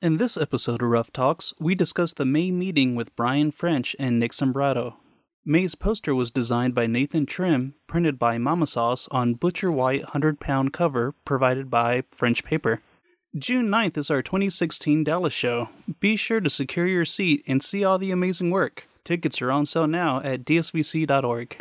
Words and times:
In 0.00 0.18
this 0.18 0.36
episode 0.36 0.80
of 0.80 0.90
Rough 0.90 1.12
Talks, 1.12 1.52
we 1.58 1.74
discuss 1.74 2.12
the 2.12 2.24
May 2.24 2.52
meeting 2.52 2.94
with 2.94 3.16
Brian 3.16 3.50
French 3.50 3.96
and 3.98 4.20
Nick 4.20 4.30
Sambrato. 4.30 4.94
May's 5.44 5.74
poster 5.74 6.14
was 6.14 6.30
designed 6.30 6.72
by 6.72 6.86
Nathan 6.86 7.26
Trim, 7.26 7.74
printed 7.88 8.16
by 8.16 8.38
Mama 8.38 8.68
Sauce 8.68 9.08
on 9.10 9.34
Butcher 9.34 9.72
White 9.72 10.02
100 10.02 10.38
pound 10.38 10.72
cover 10.72 11.16
provided 11.24 11.68
by 11.68 12.04
French 12.12 12.44
Paper. 12.44 12.80
June 13.36 13.66
9th 13.66 13.98
is 13.98 14.08
our 14.08 14.22
2016 14.22 15.02
Dallas 15.02 15.34
show. 15.34 15.68
Be 15.98 16.14
sure 16.14 16.38
to 16.38 16.48
secure 16.48 16.86
your 16.86 17.04
seat 17.04 17.42
and 17.48 17.60
see 17.60 17.82
all 17.82 17.98
the 17.98 18.12
amazing 18.12 18.52
work. 18.52 18.86
Tickets 19.04 19.42
are 19.42 19.50
on 19.50 19.66
sale 19.66 19.88
now 19.88 20.20
at 20.20 20.44
dsvc.org. 20.44 21.56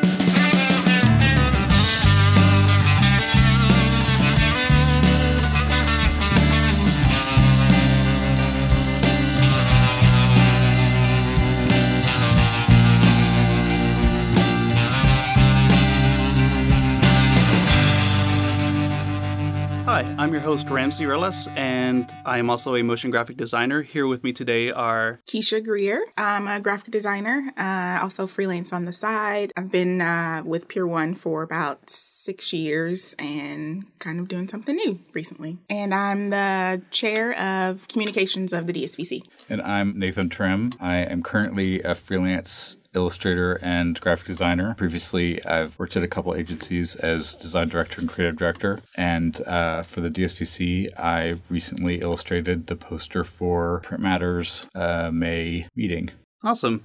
I'm 20.28 20.34
your 20.34 20.42
host 20.42 20.70
Ramsey 20.70 21.06
Rillis, 21.06 21.48
and 21.56 22.14
I 22.26 22.38
am 22.38 22.50
also 22.50 22.76
a 22.76 22.84
motion 22.84 23.12
graphic 23.12 23.38
designer. 23.38 23.82
Here 23.82 24.06
with 24.08 24.26
me 24.26 24.34
today 24.34 24.70
are 24.70 25.22
Keisha 25.26 25.64
Greer. 25.64 26.06
I'm 26.18 26.50
a 26.50 26.60
graphic 26.60 26.92
designer, 26.92 27.54
uh, 27.56 28.00
also 28.02 28.28
freelance 28.28 28.74
on 28.74 28.84
the 28.84 28.92
side. 28.92 29.54
I've 29.56 29.72
been 29.72 30.02
uh, 30.02 30.44
with 30.44 30.68
Pier 30.68 30.86
One 30.86 31.16
for 31.16 31.44
about 31.44 31.98
six 32.28 32.52
years 32.52 33.16
and 33.18 33.86
kind 34.00 34.20
of 34.20 34.28
doing 34.28 34.50
something 34.50 34.76
new 34.76 35.00
recently. 35.14 35.58
And 35.70 35.94
I'm 35.94 36.30
the 36.30 36.82
chair 36.92 37.34
of 37.40 37.88
communications 37.88 38.52
of 38.52 38.68
the 38.68 38.74
DSVC. 38.74 39.22
And 39.50 39.62
I'm 39.62 39.98
Nathan 39.98 40.28
Trim. 40.28 40.74
I 40.78 40.98
am 40.98 41.24
currently 41.24 41.82
a 41.84 41.96
freelance 41.96 42.76
illustrator 42.94 43.54
and 43.62 43.98
graphic 44.02 44.28
designer. 44.28 44.76
Previously, 44.78 45.44
I've 45.46 45.80
worked 45.80 45.96
at 45.96 46.04
a 46.04 46.08
couple 46.10 46.36
agencies 46.36 46.98
as 46.98 47.34
design 47.34 47.70
director 47.70 48.02
and 48.02 48.10
creative 48.10 48.36
director. 48.36 48.82
And 48.96 49.40
uh, 49.48 49.84
for 49.84 50.02
the 50.02 50.10
DSVC, 50.10 51.00
I 51.00 51.38
recently 51.48 52.02
illustrated 52.02 52.68
the 52.68 52.76
poster 52.76 53.24
for 53.24 53.80
Print 53.86 54.04
Matters 54.04 54.68
uh, 54.76 55.12
May 55.14 55.68
meeting. 55.78 56.12
Awesome. 56.44 56.84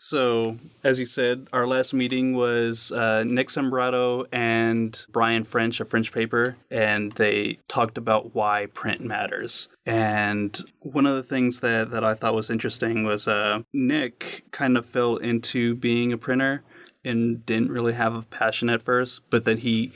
So, 0.00 0.58
as 0.84 1.00
you 1.00 1.04
said, 1.04 1.48
our 1.52 1.66
last 1.66 1.92
meeting 1.92 2.36
was 2.36 2.92
uh, 2.92 3.24
Nick 3.24 3.48
Sambrato 3.48 4.26
and 4.32 5.04
Brian 5.10 5.42
French 5.42 5.80
of 5.80 5.90
French 5.90 6.12
Paper, 6.12 6.56
and 6.70 7.10
they 7.12 7.58
talked 7.66 7.98
about 7.98 8.32
why 8.32 8.66
print 8.74 9.00
matters. 9.00 9.68
And 9.84 10.56
one 10.82 11.04
of 11.04 11.16
the 11.16 11.24
things 11.24 11.58
that, 11.60 11.90
that 11.90 12.04
I 12.04 12.14
thought 12.14 12.34
was 12.34 12.48
interesting 12.48 13.04
was 13.04 13.26
uh, 13.26 13.62
Nick 13.72 14.44
kind 14.52 14.78
of 14.78 14.86
fell 14.86 15.16
into 15.16 15.74
being 15.74 16.12
a 16.12 16.18
printer 16.18 16.62
and 17.04 17.44
didn't 17.44 17.72
really 17.72 17.94
have 17.94 18.14
a 18.14 18.22
passion 18.22 18.70
at 18.70 18.82
first, 18.82 19.22
but 19.30 19.44
then 19.44 19.58
he 19.58 19.92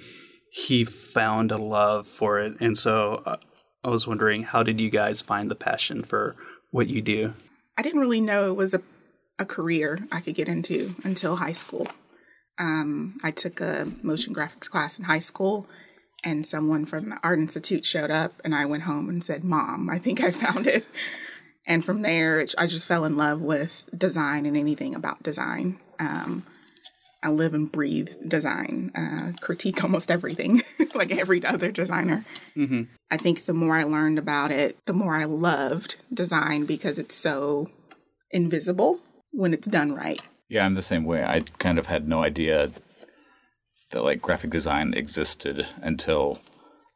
he 0.50 0.84
found 0.84 1.50
a 1.50 1.56
love 1.56 2.06
for 2.06 2.38
it. 2.38 2.54
And 2.60 2.76
so 2.76 3.22
uh, 3.24 3.36
I 3.84 3.88
was 3.88 4.06
wondering, 4.06 4.42
how 4.42 4.62
did 4.62 4.80
you 4.80 4.90
guys 4.90 5.22
find 5.22 5.50
the 5.50 5.54
passion 5.54 6.02
for 6.02 6.36
what 6.72 6.88
you 6.88 7.00
do? 7.00 7.34
I 7.78 7.82
didn't 7.82 8.00
really 8.00 8.20
know 8.20 8.48
it 8.48 8.56
was 8.56 8.74
a 8.74 8.82
a 9.42 9.46
career 9.46 9.98
I 10.10 10.20
could 10.20 10.34
get 10.34 10.48
into 10.48 10.94
until 11.04 11.36
high 11.36 11.52
school. 11.52 11.86
Um, 12.58 13.18
I 13.22 13.30
took 13.30 13.60
a 13.60 13.92
motion 14.02 14.34
graphics 14.34 14.70
class 14.70 14.98
in 14.98 15.04
high 15.04 15.18
school, 15.18 15.66
and 16.24 16.46
someone 16.46 16.86
from 16.86 17.10
the 17.10 17.18
Art 17.22 17.38
Institute 17.38 17.84
showed 17.84 18.10
up, 18.10 18.40
and 18.44 18.54
I 18.54 18.64
went 18.64 18.84
home 18.84 19.08
and 19.08 19.22
said, 19.22 19.44
Mom, 19.44 19.90
I 19.90 19.98
think 19.98 20.22
I 20.22 20.30
found 20.30 20.66
it. 20.66 20.86
And 21.66 21.84
from 21.84 22.02
there, 22.02 22.40
it, 22.40 22.54
I 22.56 22.66
just 22.66 22.86
fell 22.86 23.04
in 23.04 23.16
love 23.16 23.40
with 23.40 23.88
design 23.96 24.46
and 24.46 24.56
anything 24.56 24.94
about 24.94 25.22
design. 25.22 25.78
Um, 25.98 26.44
I 27.22 27.30
live 27.30 27.54
and 27.54 27.70
breathe 27.70 28.10
design, 28.26 28.90
uh, 28.96 29.32
critique 29.40 29.82
almost 29.84 30.10
everything, 30.10 30.62
like 30.94 31.12
every 31.12 31.44
other 31.44 31.70
designer. 31.70 32.24
Mm-hmm. 32.56 32.82
I 33.12 33.16
think 33.16 33.44
the 33.44 33.54
more 33.54 33.76
I 33.76 33.84
learned 33.84 34.18
about 34.18 34.50
it, 34.50 34.76
the 34.86 34.92
more 34.92 35.14
I 35.14 35.24
loved 35.24 35.96
design 36.12 36.64
because 36.64 36.98
it's 36.98 37.14
so 37.14 37.70
invisible 38.32 38.98
when 39.32 39.52
it's 39.52 39.66
done 39.66 39.92
right. 39.92 40.20
Yeah, 40.48 40.64
I'm 40.64 40.74
the 40.74 40.82
same 40.82 41.04
way. 41.04 41.24
I 41.24 41.40
kind 41.58 41.78
of 41.78 41.86
had 41.86 42.06
no 42.06 42.22
idea 42.22 42.70
that 43.90 44.04
like 44.04 44.22
graphic 44.22 44.50
design 44.50 44.94
existed 44.94 45.66
until 45.80 46.40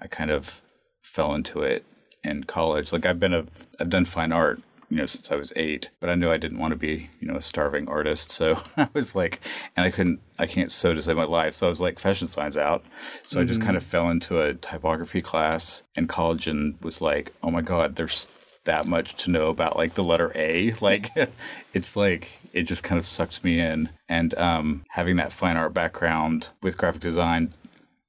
I 0.01 0.07
kind 0.07 0.31
of 0.31 0.63
fell 1.03 1.35
into 1.35 1.63
it 1.63 1.85
in 2.23 2.45
college. 2.45 2.93
Like 2.93 3.07
I've 3.07 3.21
been 3.21 3.35
a 3.35 3.47
I've 3.81 3.89
done 3.89 4.05
fine 4.05 4.33
art, 4.33 4.61
you 4.91 4.99
know, 4.99 5.07
since 5.07 5.31
I 5.31 5.37
was 5.37 5.53
8, 5.57 5.91
but 6.01 6.11
I 6.11 6.15
knew 6.15 6.31
I 6.31 6.37
didn't 6.37 6.59
want 6.59 6.73
to 6.73 6.77
be, 6.77 7.09
you 7.21 7.29
know, 7.29 7.37
a 7.37 7.43
starving 7.43 7.89
artist. 7.89 8.31
So 8.31 8.63
I 8.77 8.89
was 8.93 9.15
like 9.15 9.41
and 9.77 9.87
I 9.87 9.91
couldn't 9.91 10.21
I 10.39 10.47
can't 10.47 10.73
sew 10.73 10.93
to 10.93 11.01
save 11.01 11.17
my 11.17 11.25
life. 11.25 11.55
So 11.55 11.67
I 11.67 11.71
was 11.71 11.81
like 11.81 11.99
fashion 11.99 12.29
signs 12.29 12.57
out. 12.57 12.85
So 13.25 13.37
mm-hmm. 13.37 13.45
I 13.45 13.49
just 13.49 13.63
kind 13.63 13.77
of 13.77 13.83
fell 13.83 14.11
into 14.11 14.41
a 14.41 14.55
typography 14.55 15.23
class 15.23 15.83
in 15.95 16.09
college 16.09 16.47
and 16.47 16.79
was 16.83 17.01
like, 17.01 17.33
"Oh 17.43 17.51
my 17.51 17.63
god, 17.63 17.97
there's 17.97 18.27
that 18.66 18.87
much 18.87 19.16
to 19.16 19.31
know 19.31 19.49
about 19.49 19.77
like 19.77 19.94
the 19.94 20.04
letter 20.04 20.31
A. 20.34 20.72
Like 20.81 21.10
it's 21.72 21.97
like 21.97 22.38
it 22.53 22.62
just 22.62 22.82
kind 22.82 22.99
of 22.99 23.06
sucks 23.06 23.43
me 23.43 23.59
in. 23.59 23.88
And 24.09 24.34
um, 24.38 24.84
having 24.91 25.16
that 25.16 25.32
fine 25.32 25.56
art 25.56 25.75
background 25.75 26.50
with 26.62 26.77
graphic 26.77 27.00
design, 27.00 27.54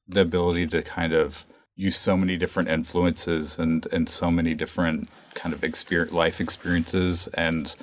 the 0.07 0.22
ability 0.22 0.68
to 0.68 0.81
kind 0.81 1.13
of 1.13 1.45
use 1.75 1.95
so 1.95 2.18
many 2.18 2.38
different 2.38 2.69
influences 2.69 3.57
and 3.57 3.88
and 3.91 4.09
so 4.09 4.29
many 4.29 4.53
different 4.53 5.09
kind 5.34 5.53
of 5.53 5.63
experience 5.63 6.12
life 6.12 6.41
experiences 6.41 7.28
and 7.35 7.75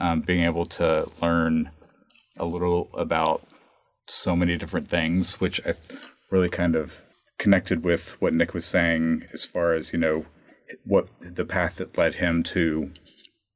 um, 0.00 0.20
being 0.20 0.44
able 0.44 0.64
to 0.64 1.06
learn 1.20 1.70
a 2.36 2.44
little 2.44 2.90
about 2.94 3.46
so 4.06 4.34
many 4.34 4.56
different 4.56 4.88
things, 4.88 5.40
which 5.40 5.60
I 5.66 5.74
really 6.30 6.48
kind 6.48 6.74
of 6.74 7.04
connected 7.38 7.84
with 7.84 8.20
what 8.20 8.32
Nick 8.34 8.54
was 8.54 8.64
saying 8.64 9.24
as 9.32 9.44
far 9.44 9.74
as 9.74 9.92
you 9.92 9.98
know 9.98 10.24
what 10.84 11.08
the 11.20 11.44
path 11.44 11.76
that 11.76 11.96
led 11.96 12.14
him 12.14 12.42
to 12.42 12.90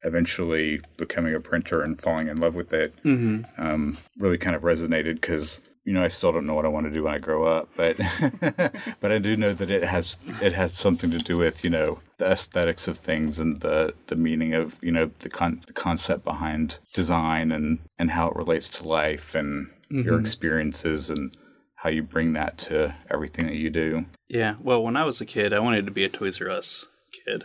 eventually 0.02 0.80
becoming 0.96 1.34
a 1.34 1.40
printer 1.40 1.82
and 1.82 2.00
falling 2.00 2.28
in 2.28 2.36
love 2.36 2.54
with 2.54 2.72
it 2.72 2.94
mm-hmm. 3.02 3.42
um, 3.58 3.98
really 4.18 4.38
kind 4.38 4.54
of 4.54 4.62
resonated 4.62 5.14
because 5.14 5.60
you 5.84 5.92
know 5.92 6.02
I 6.02 6.08
still 6.08 6.32
don't 6.32 6.46
know 6.46 6.54
what 6.54 6.64
I 6.64 6.68
want 6.68 6.86
to 6.86 6.92
do 6.92 7.04
when 7.04 7.14
I 7.14 7.18
grow 7.18 7.46
up, 7.46 7.68
but 7.76 7.96
but 9.00 9.12
I 9.12 9.18
do 9.18 9.36
know 9.36 9.54
that 9.54 9.70
it 9.70 9.84
has 9.84 10.18
it 10.42 10.52
has 10.52 10.74
something 10.74 11.10
to 11.12 11.18
do 11.18 11.38
with 11.38 11.62
you 11.64 11.70
know 11.70 12.00
the 12.18 12.26
aesthetics 12.26 12.88
of 12.88 12.98
things 12.98 13.38
and 13.38 13.60
the 13.60 13.94
the 14.08 14.16
meaning 14.16 14.52
of 14.52 14.78
you 14.82 14.90
know 14.90 15.10
the 15.20 15.28
con- 15.28 15.62
the 15.66 15.72
concept 15.72 16.24
behind 16.24 16.78
design 16.92 17.52
and 17.52 17.78
and 17.98 18.10
how 18.10 18.28
it 18.28 18.36
relates 18.36 18.68
to 18.70 18.88
life 18.88 19.34
and 19.34 19.68
mm-hmm. 19.90 20.00
your 20.00 20.18
experiences 20.18 21.08
and 21.08 21.36
how 21.76 21.88
you 21.88 22.02
bring 22.02 22.32
that 22.32 22.58
to 22.58 22.94
everything 23.10 23.46
that 23.46 23.54
you 23.54 23.70
do. 23.70 24.06
Yeah, 24.28 24.56
well, 24.60 24.82
when 24.82 24.96
I 24.96 25.04
was 25.04 25.20
a 25.20 25.26
kid, 25.26 25.52
I 25.52 25.60
wanted 25.60 25.86
to 25.86 25.92
be 25.92 26.04
a 26.04 26.08
Toys 26.08 26.40
R 26.40 26.50
Us 26.50 26.86
kid 27.24 27.44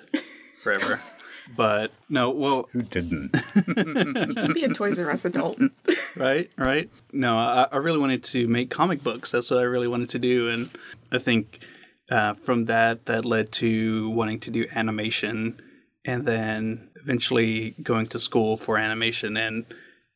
forever. 0.59 1.01
but 1.55 1.91
no, 2.09 2.29
well, 2.29 2.69
who 2.71 2.81
didn't? 2.81 3.31
be 4.53 4.63
a 4.63 4.73
Toys 4.73 4.99
R 4.99 5.11
Us 5.11 5.25
adult, 5.25 5.59
right? 6.15 6.49
Right? 6.57 6.89
No, 7.11 7.37
I, 7.37 7.67
I, 7.71 7.77
really 7.77 7.99
wanted 7.99 8.23
to 8.25 8.47
make 8.47 8.69
comic 8.69 9.03
books. 9.03 9.31
That's 9.31 9.49
what 9.49 9.59
I 9.59 9.63
really 9.63 9.87
wanted 9.87 10.09
to 10.09 10.19
do, 10.19 10.49
and 10.49 10.69
I 11.11 11.17
think 11.17 11.59
uh, 12.09 12.33
from 12.35 12.65
that 12.65 13.05
that 13.05 13.25
led 13.25 13.51
to 13.53 14.09
wanting 14.09 14.39
to 14.41 14.51
do 14.51 14.67
animation, 14.73 15.61
and 16.05 16.25
then 16.25 16.89
eventually 17.01 17.71
going 17.81 18.07
to 18.07 18.19
school 18.19 18.57
for 18.57 18.77
animation, 18.77 19.37
and 19.37 19.65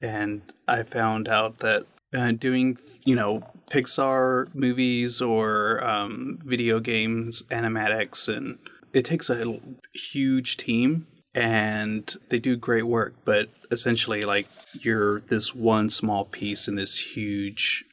and 0.01 0.41
I 0.67 0.83
found 0.83 1.27
out 1.27 1.59
that 1.59 1.85
uh, 2.15 2.31
doing 2.31 2.77
you 3.03 3.15
know 3.15 3.43
Pixar 3.71 4.53
movies 4.53 5.21
or 5.21 5.83
um, 5.83 6.39
video 6.41 6.79
games, 6.79 7.43
animatics, 7.49 8.27
and 8.33 8.59
it 8.95 9.03
takes 9.03 9.29
a 9.29 9.59
huge 9.93 10.55
team 10.55 11.05
and 11.35 12.15
they 12.29 12.39
do 12.39 12.55
great 12.55 12.87
work, 12.87 13.13
but 13.25 13.49
essentially, 13.69 14.21
like, 14.21 14.47
you're 14.71 15.19
this 15.19 15.53
one 15.53 15.89
small 15.89 16.23
piece 16.23 16.69
in 16.69 16.75
this 16.75 17.13
huge 17.13 17.83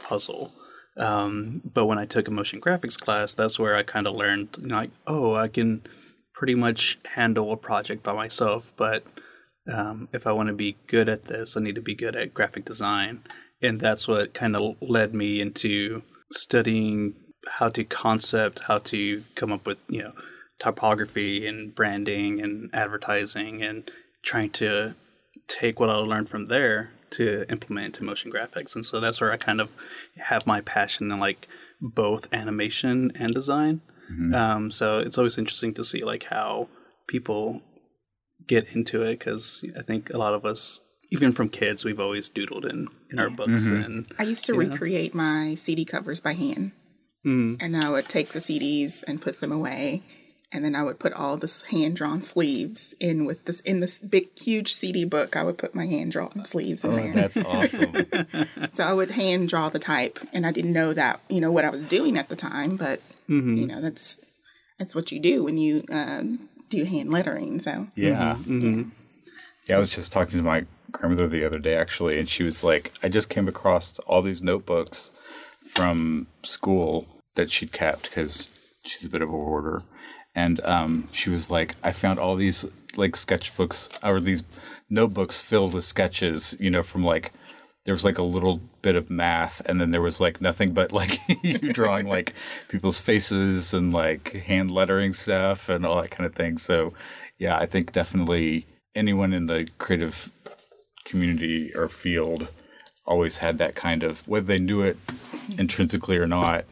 puzzle. 0.00 0.52
Um, 0.96 1.62
but 1.64 1.86
when 1.86 1.98
I 1.98 2.06
took 2.06 2.28
a 2.28 2.30
motion 2.30 2.60
graphics 2.60 2.96
class, 2.96 3.34
that's 3.34 3.58
where 3.58 3.74
I 3.74 3.82
kind 3.82 4.06
of 4.06 4.14
learned, 4.14 4.70
like, 4.70 4.92
oh, 5.04 5.34
I 5.34 5.48
can 5.48 5.82
pretty 6.32 6.54
much 6.54 6.96
handle 7.16 7.52
a 7.52 7.56
project 7.56 8.04
by 8.04 8.12
myself, 8.12 8.72
but 8.76 9.04
um, 9.70 10.08
if 10.12 10.28
I 10.28 10.32
want 10.32 10.46
to 10.46 10.54
be 10.54 10.76
good 10.86 11.08
at 11.08 11.24
this, 11.24 11.56
I 11.56 11.60
need 11.60 11.74
to 11.74 11.80
be 11.82 11.96
good 11.96 12.14
at 12.14 12.34
graphic 12.34 12.64
design. 12.64 13.22
And 13.60 13.80
that's 13.80 14.06
what 14.06 14.32
kind 14.32 14.54
of 14.54 14.76
led 14.80 15.12
me 15.12 15.40
into 15.40 16.02
studying 16.30 17.14
how 17.58 17.68
to 17.70 17.82
concept, 17.82 18.60
how 18.68 18.78
to 18.78 19.24
come 19.34 19.50
up 19.50 19.66
with, 19.66 19.78
you 19.88 20.02
know, 20.04 20.12
typography 20.62 21.46
and 21.46 21.74
branding 21.74 22.40
and 22.40 22.70
advertising 22.72 23.62
and 23.62 23.90
trying 24.22 24.48
to 24.48 24.94
take 25.48 25.80
what 25.80 25.90
I 25.90 25.94
learned 25.94 26.28
from 26.28 26.46
there 26.46 26.92
to 27.10 27.44
implement 27.50 27.86
into 27.86 28.04
motion 28.04 28.30
graphics. 28.30 28.76
And 28.76 28.86
so 28.86 29.00
that's 29.00 29.20
where 29.20 29.32
I 29.32 29.36
kind 29.36 29.60
of 29.60 29.70
have 30.18 30.46
my 30.46 30.60
passion 30.60 31.10
in 31.10 31.18
like 31.18 31.48
both 31.80 32.32
animation 32.32 33.10
and 33.16 33.34
design. 33.34 33.80
Mm-hmm. 34.10 34.34
Um, 34.34 34.70
so 34.70 35.00
it's 35.00 35.18
always 35.18 35.36
interesting 35.36 35.74
to 35.74 35.82
see 35.82 36.04
like 36.04 36.24
how 36.24 36.68
people 37.08 37.60
get 38.46 38.68
into 38.68 39.02
it 39.02 39.18
because 39.18 39.64
I 39.76 39.82
think 39.82 40.10
a 40.10 40.18
lot 40.18 40.32
of 40.32 40.44
us, 40.44 40.80
even 41.10 41.32
from 41.32 41.48
kids, 41.48 41.84
we've 41.84 42.00
always 42.00 42.30
doodled 42.30 42.70
in 42.70 42.86
in 43.10 43.18
our 43.18 43.30
books 43.30 43.66
and 43.66 44.06
I 44.16 44.22
used 44.22 44.46
to 44.46 44.54
recreate 44.54 45.12
my 45.12 45.56
CD 45.56 45.84
covers 45.84 46.20
by 46.20 46.34
hand. 46.34 46.70
And 47.60 47.76
I 47.76 47.90
would 47.90 48.08
take 48.08 48.28
the 48.28 48.38
CDs 48.38 49.02
and 49.06 49.20
put 49.20 49.40
them 49.40 49.52
away. 49.52 50.02
And 50.54 50.64
then 50.64 50.74
I 50.74 50.82
would 50.82 50.98
put 50.98 51.12
all 51.14 51.36
this 51.38 51.62
hand 51.62 51.96
drawn 51.96 52.20
sleeves 52.20 52.94
in 53.00 53.24
with 53.24 53.46
this 53.46 53.60
in 53.60 53.80
this 53.80 53.98
big 54.00 54.36
huge 54.38 54.74
CD 54.74 55.04
book. 55.04 55.34
I 55.34 55.42
would 55.44 55.56
put 55.56 55.74
my 55.74 55.86
hand 55.86 56.12
drawn 56.12 56.44
sleeves 56.44 56.84
in 56.84 56.90
Oh, 56.90 56.96
there. 56.96 57.14
that's 57.14 57.36
awesome. 57.38 58.06
So 58.72 58.84
I 58.84 58.92
would 58.92 59.10
hand 59.10 59.48
draw 59.48 59.68
the 59.68 59.78
type, 59.78 60.18
and 60.32 60.46
I 60.46 60.52
didn't 60.52 60.72
know 60.72 60.92
that 60.94 61.20
you 61.28 61.40
know 61.40 61.50
what 61.50 61.64
I 61.64 61.70
was 61.70 61.84
doing 61.84 62.16
at 62.18 62.28
the 62.28 62.36
time, 62.36 62.76
but 62.76 63.00
mm-hmm. 63.28 63.56
you 63.56 63.66
know 63.66 63.80
that's 63.80 64.18
that's 64.78 64.94
what 64.94 65.10
you 65.12 65.20
do 65.20 65.44
when 65.44 65.56
you 65.58 65.84
um, 65.90 66.48
do 66.68 66.84
hand 66.84 67.10
lettering. 67.10 67.60
So 67.60 67.88
Yeah. 67.94 68.34
Mm-hmm. 68.34 68.60
Mm-hmm. 68.60 68.88
Yeah, 69.68 69.76
I 69.76 69.78
was 69.78 69.90
just 69.90 70.12
talking 70.12 70.38
to 70.38 70.44
my 70.44 70.66
grandmother 70.90 71.28
the 71.28 71.44
other 71.44 71.58
day 71.58 71.74
actually, 71.74 72.18
and 72.18 72.28
she 72.28 72.42
was 72.42 72.62
like, 72.62 72.92
I 73.02 73.08
just 73.08 73.28
came 73.28 73.48
across 73.48 73.98
all 74.00 74.22
these 74.22 74.42
notebooks 74.42 75.10
from 75.66 76.26
school 76.42 77.06
that 77.36 77.50
she'd 77.50 77.72
kept 77.72 78.02
because 78.04 78.48
she's 78.84 79.04
a 79.04 79.08
bit 79.10 79.22
of 79.22 79.28
a 79.28 79.32
hoarder. 79.32 79.82
And 80.34 80.60
um, 80.64 81.08
she 81.12 81.30
was 81.30 81.50
like, 81.50 81.76
I 81.82 81.92
found 81.92 82.18
all 82.18 82.36
these 82.36 82.64
like 82.96 83.12
sketchbooks 83.12 83.98
or 84.06 84.20
these 84.20 84.42
notebooks 84.88 85.40
filled 85.40 85.74
with 85.74 85.84
sketches, 85.84 86.56
you 86.58 86.70
know, 86.70 86.82
from 86.82 87.04
like, 87.04 87.32
there 87.84 87.94
was 87.94 88.04
like 88.04 88.18
a 88.18 88.22
little 88.22 88.60
bit 88.80 88.94
of 88.94 89.10
math, 89.10 89.60
and 89.66 89.80
then 89.80 89.90
there 89.90 90.00
was 90.00 90.20
like 90.20 90.40
nothing 90.40 90.72
but 90.72 90.92
like 90.92 91.18
you 91.42 91.58
drawing 91.72 92.06
like 92.06 92.32
people's 92.68 93.00
faces 93.00 93.74
and 93.74 93.92
like 93.92 94.32
hand 94.46 94.70
lettering 94.70 95.12
stuff 95.12 95.68
and 95.68 95.84
all 95.84 96.00
that 96.00 96.10
kind 96.12 96.26
of 96.26 96.34
thing. 96.34 96.58
So, 96.58 96.92
yeah, 97.38 97.58
I 97.58 97.66
think 97.66 97.92
definitely 97.92 98.66
anyone 98.94 99.32
in 99.32 99.46
the 99.46 99.68
creative 99.78 100.30
community 101.04 101.74
or 101.74 101.88
field 101.88 102.48
always 103.04 103.38
had 103.38 103.58
that 103.58 103.74
kind 103.74 104.04
of 104.04 104.26
whether 104.28 104.46
they 104.46 104.58
knew 104.58 104.82
it 104.82 104.96
intrinsically 105.58 106.16
or 106.16 106.26
not 106.26 106.64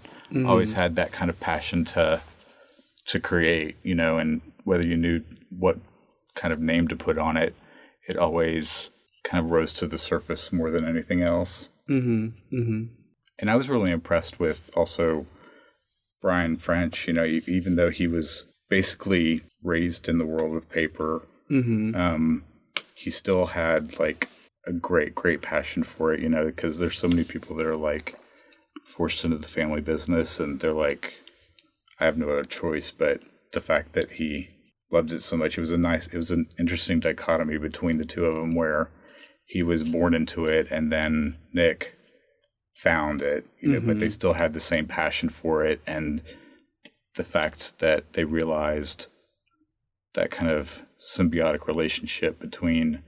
always 0.46 0.74
had 0.74 0.94
that 0.94 1.10
kind 1.10 1.28
of 1.28 1.40
passion 1.40 1.84
to 1.84 2.20
to 3.06 3.20
create 3.20 3.76
you 3.82 3.94
know 3.94 4.18
and 4.18 4.40
whether 4.64 4.86
you 4.86 4.96
knew 4.96 5.22
what 5.50 5.78
kind 6.34 6.52
of 6.52 6.60
name 6.60 6.86
to 6.88 6.96
put 6.96 7.18
on 7.18 7.36
it 7.36 7.54
it 8.08 8.16
always 8.16 8.90
kind 9.24 9.44
of 9.44 9.50
rose 9.50 9.72
to 9.72 9.86
the 9.86 9.98
surface 9.98 10.52
more 10.52 10.70
than 10.70 10.86
anything 10.86 11.22
else 11.22 11.68
mm-hmm, 11.88 12.28
mm-hmm. 12.54 12.84
and 13.38 13.50
I 13.50 13.56
was 13.56 13.68
really 13.68 13.90
impressed 13.90 14.38
with 14.38 14.70
also 14.76 15.26
Brian 16.20 16.56
French. 16.56 17.06
You 17.06 17.14
know, 17.14 17.24
even 17.24 17.76
though 17.76 17.90
he 17.90 18.06
was 18.06 18.46
basically 18.68 19.42
raised 19.62 20.08
in 20.08 20.18
the 20.18 20.26
world 20.26 20.56
of 20.56 20.68
paper, 20.68 21.22
Mm-hmm. 21.50 21.96
um, 21.96 22.44
he 22.94 23.10
still 23.10 23.46
had 23.46 23.98
like 23.98 24.28
a 24.66 24.72
great, 24.72 25.16
great 25.16 25.42
passion 25.42 25.82
for 25.82 26.12
it. 26.12 26.20
You 26.20 26.28
know, 26.28 26.46
because 26.46 26.78
there's 26.78 26.98
so 26.98 27.08
many 27.08 27.24
people 27.24 27.56
that 27.56 27.66
are 27.66 27.76
like 27.76 28.16
forced 28.84 29.24
into 29.24 29.38
the 29.38 29.48
family 29.48 29.80
business, 29.80 30.38
and 30.38 30.60
they're 30.60 30.72
like, 30.72 31.14
I 32.00 32.06
have 32.06 32.18
no 32.18 32.28
other 32.28 32.44
choice. 32.44 32.90
But 32.90 33.20
the 33.52 33.60
fact 33.60 33.92
that 33.92 34.12
he 34.12 34.48
loved 34.90 35.12
it 35.12 35.22
so 35.22 35.36
much, 35.36 35.56
it 35.56 35.60
was 35.60 35.70
a 35.70 35.78
nice, 35.78 36.06
it 36.06 36.16
was 36.16 36.30
an 36.30 36.46
interesting 36.58 37.00
dichotomy 37.00 37.58
between 37.58 37.98
the 37.98 38.04
two 38.04 38.24
of 38.24 38.36
them, 38.36 38.54
where 38.54 38.90
he 39.44 39.62
was 39.62 39.84
born 39.84 40.14
into 40.14 40.44
it, 40.44 40.68
and 40.70 40.90
then 40.90 41.36
Nick 41.52 41.96
found 42.76 43.20
it, 43.20 43.46
you 43.60 43.68
know, 43.70 43.80
but 43.80 43.98
they 43.98 44.08
still 44.08 44.34
had 44.34 44.52
the 44.52 44.60
same 44.60 44.86
passion 44.86 45.28
for 45.28 45.64
it 45.64 45.82
and 45.86 46.22
the 47.16 47.24
fact 47.24 47.78
that 47.80 48.12
they 48.14 48.24
realized 48.24 49.08
that 50.14 50.30
kind 50.30 50.50
of 50.50 50.82
symbiotic 50.98 51.66
relationship 51.66 52.40
between 52.40 53.02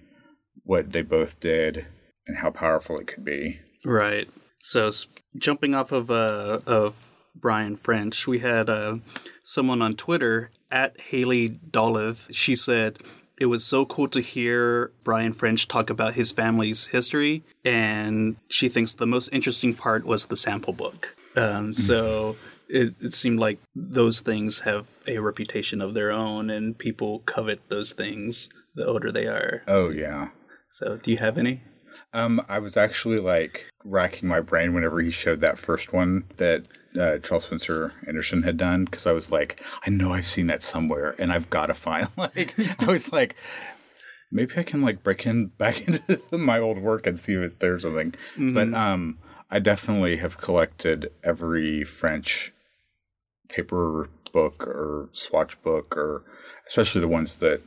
what 0.64 0.92
they 0.92 1.02
both 1.02 1.40
did 1.40 1.86
and 2.26 2.38
how 2.38 2.50
powerful 2.50 2.98
it 2.98 3.06
could 3.06 3.24
be. 3.24 3.60
Right. 3.84 4.28
So 4.58 4.90
jumping 5.38 5.74
off 5.74 5.90
of 5.90 6.10
uh, 6.10 6.60
of 6.66 6.94
Brian 7.34 7.76
French, 7.76 8.26
we 8.26 8.40
had 8.40 8.68
uh, 8.68 8.96
someone 9.42 9.82
on 9.82 9.94
Twitter 9.94 10.50
at 10.70 11.00
Haley 11.00 11.48
Dolive. 11.48 12.26
She 12.30 12.54
said 12.54 12.98
it 13.38 13.46
was 13.46 13.64
so 13.64 13.84
cool 13.84 14.08
to 14.08 14.20
hear 14.20 14.92
Brian 15.04 15.32
French 15.32 15.68
talk 15.68 15.90
about 15.90 16.14
his 16.14 16.30
family's 16.32 16.86
history, 16.86 17.42
and 17.64 18.36
she 18.48 18.68
thinks 18.68 18.94
the 18.94 19.06
most 19.06 19.28
interesting 19.32 19.74
part 19.74 20.04
was 20.04 20.26
the 20.26 20.36
sample 20.36 20.72
book. 20.72 21.16
Um, 21.36 21.74
so. 21.74 22.36
It, 22.68 22.94
it 23.02 23.12
seemed 23.12 23.38
like 23.38 23.58
those 23.74 24.20
things 24.20 24.60
have 24.60 24.86
a 25.06 25.18
reputation 25.18 25.82
of 25.82 25.92
their 25.92 26.10
own, 26.10 26.48
and 26.48 26.78
people 26.78 27.18
covet 27.26 27.60
those 27.68 27.92
things 27.92 28.48
the 28.74 28.86
older 28.86 29.12
they 29.12 29.26
are. 29.26 29.62
Oh 29.66 29.90
yeah. 29.90 30.28
So, 30.70 30.96
do 30.96 31.10
you 31.10 31.18
have 31.18 31.36
any? 31.36 31.62
Um, 32.12 32.40
I 32.48 32.58
was 32.58 32.76
actually 32.76 33.18
like 33.18 33.66
racking 33.84 34.28
my 34.28 34.40
brain 34.40 34.74
whenever 34.74 35.00
he 35.00 35.10
showed 35.10 35.40
that 35.40 35.58
first 35.58 35.92
one 35.92 36.24
that 36.36 36.64
uh, 36.98 37.18
Charles 37.18 37.44
Spencer 37.44 37.92
Anderson 38.06 38.42
had 38.42 38.56
done 38.56 38.84
because 38.84 39.06
I 39.06 39.12
was 39.12 39.30
like, 39.30 39.62
I 39.86 39.90
know 39.90 40.12
I've 40.12 40.26
seen 40.26 40.46
that 40.48 40.62
somewhere 40.62 41.14
and 41.18 41.32
I've 41.32 41.50
got 41.50 41.66
to 41.66 41.74
find. 41.74 42.08
Like, 42.16 42.54
I 42.80 42.84
was 42.86 43.12
like, 43.12 43.36
maybe 44.30 44.54
I 44.56 44.62
can 44.62 44.82
like 44.82 45.02
break 45.02 45.26
in 45.26 45.46
back 45.58 45.86
into 45.86 46.20
my 46.38 46.58
old 46.58 46.78
work 46.78 47.06
and 47.06 47.18
see 47.18 47.34
if 47.34 47.58
there's 47.58 47.82
something. 47.82 48.14
But 48.36 48.72
um, 48.74 49.18
I 49.50 49.58
definitely 49.58 50.16
have 50.16 50.38
collected 50.38 51.10
every 51.22 51.84
French 51.84 52.52
paper 53.48 54.08
book 54.32 54.66
or 54.66 55.10
swatch 55.12 55.60
book 55.62 55.96
or 55.96 56.24
especially 56.66 57.02
the 57.02 57.08
ones 57.08 57.36
that 57.36 57.60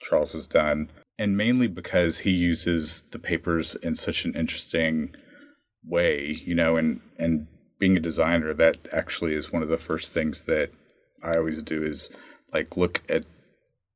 Charles 0.00 0.32
has 0.32 0.46
done 0.46 0.90
and 1.18 1.36
mainly 1.36 1.66
because 1.66 2.20
he 2.20 2.30
uses 2.30 3.04
the 3.10 3.18
papers 3.18 3.74
in 3.76 3.94
such 3.94 4.24
an 4.24 4.34
interesting 4.34 5.14
way, 5.84 6.40
you 6.44 6.54
know, 6.54 6.76
and 6.76 7.00
and 7.18 7.46
being 7.78 7.96
a 7.96 8.00
designer, 8.00 8.54
that 8.54 8.76
actually 8.92 9.34
is 9.34 9.52
one 9.52 9.62
of 9.62 9.68
the 9.68 9.76
first 9.76 10.12
things 10.12 10.44
that 10.44 10.70
I 11.22 11.36
always 11.36 11.62
do 11.62 11.84
is 11.84 12.10
like 12.52 12.76
look 12.76 13.02
at 13.08 13.24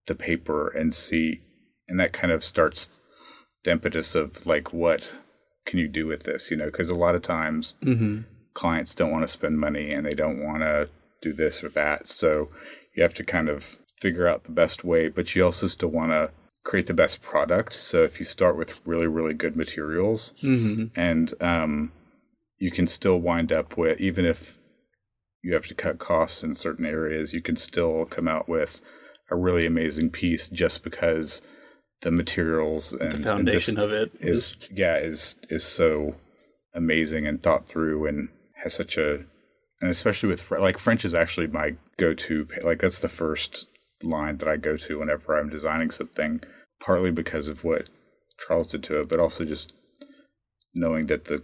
the 0.06 0.14
paper 0.14 0.68
and 0.68 0.94
see, 0.94 1.40
and 1.88 1.98
that 2.00 2.12
kind 2.12 2.32
of 2.32 2.42
starts 2.44 2.90
the 3.64 3.70
impetus 3.70 4.14
of 4.14 4.46
like 4.46 4.72
what 4.72 5.12
can 5.66 5.78
you 5.78 5.88
do 5.88 6.06
with 6.06 6.22
this, 6.24 6.50
you 6.50 6.56
know, 6.56 6.66
because 6.66 6.88
a 6.90 6.94
lot 6.94 7.14
of 7.14 7.22
times 7.22 7.74
Mm-hmm. 7.84 8.20
clients 8.54 8.94
don't 8.94 9.10
want 9.10 9.22
to 9.22 9.28
spend 9.32 9.58
money 9.60 9.92
and 9.92 10.06
they 10.06 10.14
don't 10.14 10.42
want 10.42 10.62
to 10.62 10.88
do 11.20 11.32
this 11.32 11.62
or 11.62 11.68
that. 11.70 12.08
So 12.08 12.48
you 12.96 13.02
have 13.02 13.14
to 13.14 13.24
kind 13.24 13.48
of 13.48 13.78
figure 14.00 14.26
out 14.26 14.44
the 14.44 14.52
best 14.52 14.82
way, 14.84 15.08
but 15.08 15.34
you 15.34 15.44
also 15.44 15.66
still 15.66 15.90
want 15.90 16.10
to 16.12 16.30
create 16.68 16.86
the 16.86 16.92
best 16.92 17.22
product. 17.22 17.72
So 17.72 18.04
if 18.04 18.20
you 18.20 18.26
start 18.26 18.58
with 18.58 18.78
really, 18.86 19.06
really 19.06 19.32
good 19.32 19.56
materials 19.56 20.34
Mm-hmm. 20.42 21.00
and 21.00 21.34
um, 21.42 21.92
you 22.58 22.70
can 22.70 22.86
still 22.86 23.18
wind 23.18 23.52
up 23.52 23.78
with, 23.78 23.98
even 24.00 24.26
if 24.26 24.58
you 25.42 25.54
have 25.54 25.66
to 25.66 25.74
cut 25.74 25.98
costs 25.98 26.42
in 26.42 26.54
certain 26.54 26.84
areas, 26.84 27.32
you 27.32 27.40
can 27.40 27.56
still 27.56 28.04
come 28.04 28.28
out 28.28 28.50
with 28.50 28.82
a 29.30 29.36
really 29.36 29.64
amazing 29.64 30.10
piece 30.10 30.46
just 30.48 30.84
because 30.84 31.40
the 32.02 32.10
materials 32.10 32.92
and 32.92 33.12
The 33.12 33.18
foundation 33.18 33.78
and 33.78 33.84
of 33.84 33.92
it 33.92 34.12
is 34.20 34.58
yeah 34.72 34.96
is 34.98 35.36
is 35.48 35.64
so 35.64 36.14
amazing 36.74 37.26
and 37.26 37.42
thought 37.42 37.66
through 37.66 38.06
and 38.06 38.28
has 38.62 38.74
such 38.74 38.96
a 38.96 39.24
and 39.80 39.90
especially 39.90 40.28
with 40.28 40.50
like 40.50 40.78
French 40.78 41.04
is 41.04 41.14
actually 41.14 41.46
my 41.48 41.74
go-to 41.96 42.46
like 42.62 42.80
that's 42.80 43.00
the 43.00 43.08
first 43.08 43.66
line 44.02 44.36
that 44.36 44.48
I 44.48 44.56
go 44.56 44.76
to 44.76 44.98
whenever 45.00 45.36
I'm 45.36 45.48
designing 45.48 45.90
something 45.90 46.40
partly 46.80 47.10
because 47.10 47.48
of 47.48 47.64
what 47.64 47.88
Charles 48.46 48.68
did 48.68 48.82
to 48.84 49.00
it 49.00 49.08
but 49.08 49.20
also 49.20 49.44
just 49.44 49.72
knowing 50.74 51.06
that 51.06 51.24
the 51.26 51.42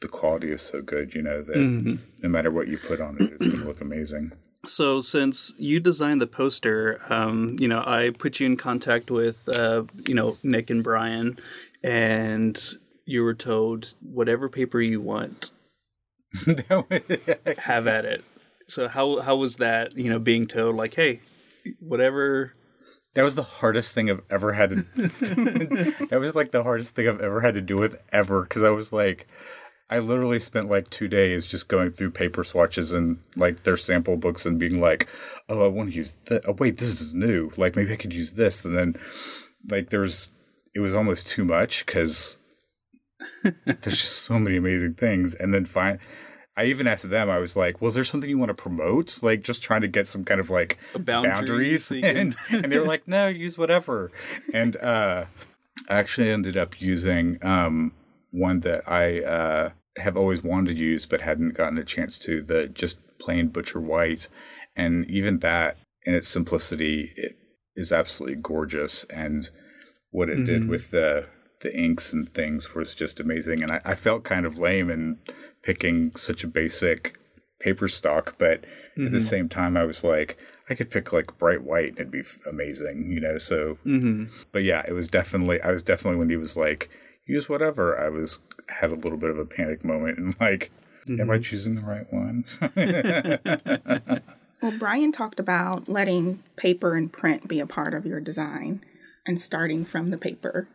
the 0.00 0.08
quality 0.08 0.52
is 0.52 0.62
so 0.62 0.82
good 0.82 1.14
you 1.14 1.22
know 1.22 1.42
that 1.42 1.56
Mhm. 1.56 1.98
no 2.22 2.28
matter 2.28 2.50
what 2.50 2.68
you 2.68 2.76
put 2.78 3.00
on 3.00 3.16
it 3.16 3.32
it's 3.32 3.46
going 3.46 3.60
to 3.60 3.66
look 3.66 3.80
amazing 3.80 4.32
So, 4.66 5.00
since 5.00 5.52
you 5.58 5.78
designed 5.78 6.20
the 6.20 6.26
poster, 6.26 7.00
um, 7.08 7.54
you 7.60 7.68
know, 7.68 7.84
I 7.86 8.10
put 8.10 8.40
you 8.40 8.46
in 8.46 8.56
contact 8.56 9.12
with, 9.12 9.48
uh, 9.48 9.84
you 10.08 10.12
know, 10.14 10.38
Nick 10.42 10.70
and 10.70 10.82
Brian, 10.82 11.38
and 11.84 12.60
you 13.04 13.22
were 13.22 13.34
told 13.34 13.94
whatever 14.02 14.48
paper 14.48 14.80
you 14.80 15.00
want, 15.00 15.52
have 17.58 17.86
at 17.86 18.04
it. 18.04 18.24
So, 18.66 18.88
how 18.88 19.20
how 19.20 19.36
was 19.36 19.56
that? 19.56 19.96
You 19.96 20.10
know, 20.10 20.18
being 20.18 20.46
told 20.46 20.74
like, 20.76 20.94
hey, 20.94 21.20
whatever. 21.78 22.52
That 23.16 23.24
was 23.24 23.34
the 23.34 23.42
hardest 23.42 23.92
thing 23.92 24.10
I've 24.10 24.20
ever 24.28 24.52
had 24.52 24.68
to. 24.68 24.76
that 26.10 26.18
was 26.20 26.34
like 26.34 26.50
the 26.50 26.62
hardest 26.62 26.94
thing 26.94 27.08
I've 27.08 27.22
ever 27.22 27.40
had 27.40 27.54
to 27.54 27.62
do 27.62 27.78
with 27.78 27.96
ever 28.12 28.42
because 28.42 28.62
I 28.62 28.68
was 28.68 28.92
like, 28.92 29.26
I 29.88 30.00
literally 30.00 30.38
spent 30.38 30.68
like 30.68 30.90
two 30.90 31.08
days 31.08 31.46
just 31.46 31.66
going 31.66 31.92
through 31.92 32.10
paper 32.10 32.44
swatches 32.44 32.92
and 32.92 33.18
like 33.34 33.62
their 33.62 33.78
sample 33.78 34.18
books 34.18 34.44
and 34.44 34.58
being 34.58 34.82
like, 34.82 35.08
oh, 35.48 35.64
I 35.64 35.68
want 35.68 35.88
to 35.88 35.96
use 35.96 36.14
that. 36.26 36.42
Oh, 36.46 36.52
wait, 36.52 36.76
this 36.76 37.00
is 37.00 37.14
new. 37.14 37.50
Like 37.56 37.74
maybe 37.74 37.94
I 37.94 37.96
could 37.96 38.12
use 38.12 38.34
this. 38.34 38.62
And 38.66 38.76
then 38.76 38.96
like 39.70 39.88
there's, 39.88 40.28
it 40.74 40.80
was 40.80 40.92
almost 40.92 41.26
too 41.26 41.46
much 41.46 41.86
because 41.86 42.36
there's 43.64 43.96
just 43.96 44.24
so 44.24 44.38
many 44.38 44.58
amazing 44.58 44.92
things. 44.92 45.34
And 45.34 45.54
then 45.54 45.64
find, 45.64 46.00
I 46.56 46.64
even 46.66 46.86
asked 46.86 47.08
them, 47.10 47.28
I 47.28 47.38
was 47.38 47.54
like, 47.56 47.82
was 47.82 47.94
there 47.94 48.04
something 48.04 48.30
you 48.30 48.38
want 48.38 48.48
to 48.50 48.54
promote? 48.54 49.22
Like 49.22 49.42
just 49.42 49.62
trying 49.62 49.82
to 49.82 49.88
get 49.88 50.06
some 50.06 50.24
kind 50.24 50.40
of 50.40 50.48
like 50.50 50.78
Boundaries 50.98 51.32
boundaries. 51.34 51.84
so 51.86 51.94
you 51.96 52.02
can- 52.02 52.16
And, 52.16 52.36
and 52.64 52.72
they 52.72 52.78
were 52.78 52.86
like, 52.86 53.06
no, 53.06 53.28
use 53.28 53.58
whatever. 53.58 54.10
And 54.54 54.76
uh, 54.76 55.26
I 55.88 55.98
actually 55.98 56.30
ended 56.30 56.56
up 56.56 56.80
using 56.80 57.38
um, 57.44 57.92
one 58.30 58.60
that 58.60 58.88
I 58.88 59.20
uh, 59.22 59.70
have 59.98 60.16
always 60.16 60.42
wanted 60.42 60.74
to 60.74 60.78
use 60.80 61.04
but 61.06 61.20
hadn't 61.20 61.54
gotten 61.54 61.76
a 61.78 61.84
chance 61.84 62.18
to, 62.20 62.42
the 62.42 62.68
just 62.68 62.98
plain 63.18 63.48
Butcher 63.48 63.80
White. 63.80 64.28
And 64.74 65.04
even 65.10 65.40
that, 65.40 65.76
in 66.04 66.14
its 66.14 66.28
simplicity, 66.28 67.12
it 67.16 67.36
is 67.74 67.92
absolutely 67.92 68.36
gorgeous. 68.40 69.04
And 69.04 69.50
what 70.10 70.30
it 70.30 70.44
did 70.44 70.68
with 70.68 70.90
the 70.90 71.26
the 71.62 71.74
inks 71.74 72.12
and 72.12 72.28
things 72.34 72.74
was 72.74 72.92
just 72.94 73.18
amazing. 73.18 73.62
And 73.62 73.72
I, 73.72 73.80
I 73.84 73.94
felt 73.94 74.24
kind 74.24 74.44
of 74.44 74.58
lame 74.58 74.90
in 74.90 75.18
picking 75.66 76.14
such 76.14 76.44
a 76.44 76.46
basic 76.46 77.18
paper 77.58 77.88
stock, 77.88 78.36
but 78.38 78.52
at 78.52 78.66
the 78.94 79.02
mm-hmm. 79.02 79.18
same 79.18 79.48
time, 79.48 79.76
I 79.76 79.84
was 79.84 80.04
like, 80.04 80.38
I 80.70 80.74
could 80.74 80.90
pick 80.90 81.12
like 81.12 81.36
bright 81.38 81.64
white 81.64 81.90
and 81.90 81.98
it'd 81.98 82.12
be 82.12 82.22
amazing, 82.48 83.10
you 83.10 83.20
know. 83.20 83.36
So, 83.38 83.76
mm-hmm. 83.84 84.26
but 84.52 84.62
yeah, 84.62 84.84
it 84.86 84.92
was 84.92 85.08
definitely. 85.08 85.60
I 85.60 85.72
was 85.72 85.82
definitely 85.82 86.18
when 86.18 86.30
he 86.30 86.36
was 86.36 86.56
like, 86.56 86.88
use 87.26 87.48
whatever. 87.48 87.98
I 87.98 88.08
was 88.08 88.40
had 88.68 88.90
a 88.90 88.94
little 88.94 89.18
bit 89.18 89.30
of 89.30 89.38
a 89.38 89.44
panic 89.44 89.84
moment 89.84 90.18
and 90.18 90.36
like, 90.40 90.70
am 91.08 91.20
I 91.30 91.34
mm-hmm. 91.34 91.42
choosing 91.42 91.74
the 91.74 91.82
right 91.82 92.06
one? 92.12 92.44
Well, 94.62 94.72
Brian 94.78 95.12
talked 95.12 95.38
about 95.38 95.86
letting 95.86 96.42
paper 96.56 96.94
and 96.94 97.12
print 97.12 97.46
be 97.46 97.60
a 97.60 97.66
part 97.66 97.92
of 97.92 98.06
your 98.06 98.20
design 98.20 98.82
and 99.26 99.38
starting 99.38 99.84
from 99.84 100.10
the 100.10 100.16
paper. 100.16 100.66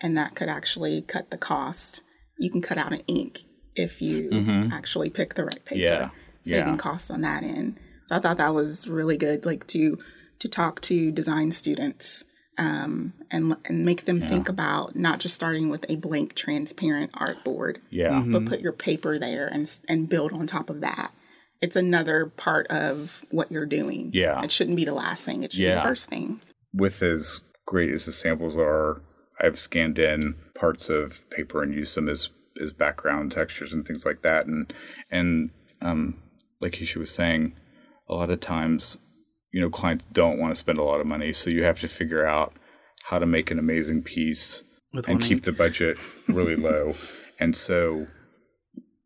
And 0.00 0.16
that 0.16 0.36
could 0.36 0.48
actually 0.48 1.02
cut 1.02 1.30
the 1.30 1.36
cost. 1.36 2.02
You 2.38 2.50
can 2.50 2.62
cut 2.62 2.78
out 2.78 2.92
an 2.92 3.02
ink 3.08 3.40
if 3.76 4.00
you 4.02 4.30
actually 4.72 5.10
pick 5.10 5.34
the 5.34 5.44
right 5.44 5.64
paper, 5.64 5.80
Yeah, 5.80 6.10
saving 6.42 6.74
yeah. 6.74 6.76
costs 6.76 7.10
on 7.10 7.20
that 7.22 7.42
end. 7.42 7.78
So 8.06 8.16
I 8.16 8.20
thought 8.20 8.38
that 8.38 8.54
was 8.54 8.88
really 8.88 9.16
good, 9.16 9.44
like 9.46 9.66
to 9.68 9.98
to 10.38 10.48
talk 10.48 10.80
to 10.82 11.10
design 11.10 11.50
students 11.52 12.24
um, 12.58 13.12
and 13.30 13.56
and 13.64 13.84
make 13.84 14.04
them 14.04 14.20
think 14.20 14.48
about 14.48 14.94
not 14.96 15.18
just 15.20 15.34
starting 15.34 15.68
with 15.70 15.84
a 15.88 15.96
blank, 15.96 16.34
transparent 16.34 17.12
artboard, 17.12 17.78
yeah, 17.90 18.22
but 18.26 18.46
put 18.46 18.60
your 18.60 18.72
paper 18.72 19.18
there 19.18 19.46
and 19.46 19.70
and 19.88 20.08
build 20.08 20.32
on 20.32 20.46
top 20.46 20.70
of 20.70 20.80
that. 20.80 21.12
It's 21.62 21.74
another 21.76 22.26
part 22.26 22.66
of 22.68 23.24
what 23.30 23.50
you're 23.50 23.66
doing. 23.66 24.10
Yeah. 24.12 24.42
it 24.42 24.50
shouldn't 24.50 24.76
be 24.76 24.84
the 24.84 24.92
last 24.94 25.24
thing. 25.24 25.42
It 25.42 25.52
should 25.52 25.58
be 25.62 25.70
the 25.70 25.80
first 25.80 26.06
thing. 26.06 26.40
with 26.74 27.02
as 27.02 27.40
great 27.64 27.92
as 27.92 28.04
the 28.06 28.12
samples 28.12 28.56
are, 28.58 29.00
I've 29.40 29.58
scanned 29.58 29.98
in 29.98 30.34
parts 30.54 30.88
of 30.90 31.28
paper 31.30 31.62
and 31.62 31.72
used 31.74 31.96
them 31.96 32.08
as 32.10 32.28
as 32.60 32.72
background 32.72 33.32
textures 33.32 33.72
and 33.72 33.86
things 33.86 34.04
like 34.04 34.22
that. 34.22 34.46
And 34.46 34.72
and 35.10 35.50
um, 35.80 36.22
like 36.60 36.72
Keisha 36.72 36.96
was 36.96 37.10
saying, 37.10 37.54
a 38.08 38.14
lot 38.14 38.30
of 38.30 38.40
times, 38.40 38.98
you 39.52 39.60
know, 39.60 39.70
clients 39.70 40.06
don't 40.12 40.38
want 40.38 40.52
to 40.52 40.56
spend 40.56 40.78
a 40.78 40.84
lot 40.84 41.00
of 41.00 41.06
money, 41.06 41.32
so 41.32 41.50
you 41.50 41.64
have 41.64 41.80
to 41.80 41.88
figure 41.88 42.26
out 42.26 42.54
how 43.04 43.18
to 43.18 43.26
make 43.26 43.50
an 43.50 43.58
amazing 43.58 44.02
piece 44.02 44.62
With 44.92 45.08
and 45.08 45.20
keep 45.20 45.42
the 45.42 45.52
budget 45.52 45.96
really 46.28 46.56
low. 46.70 46.94
And 47.38 47.56
so, 47.56 48.06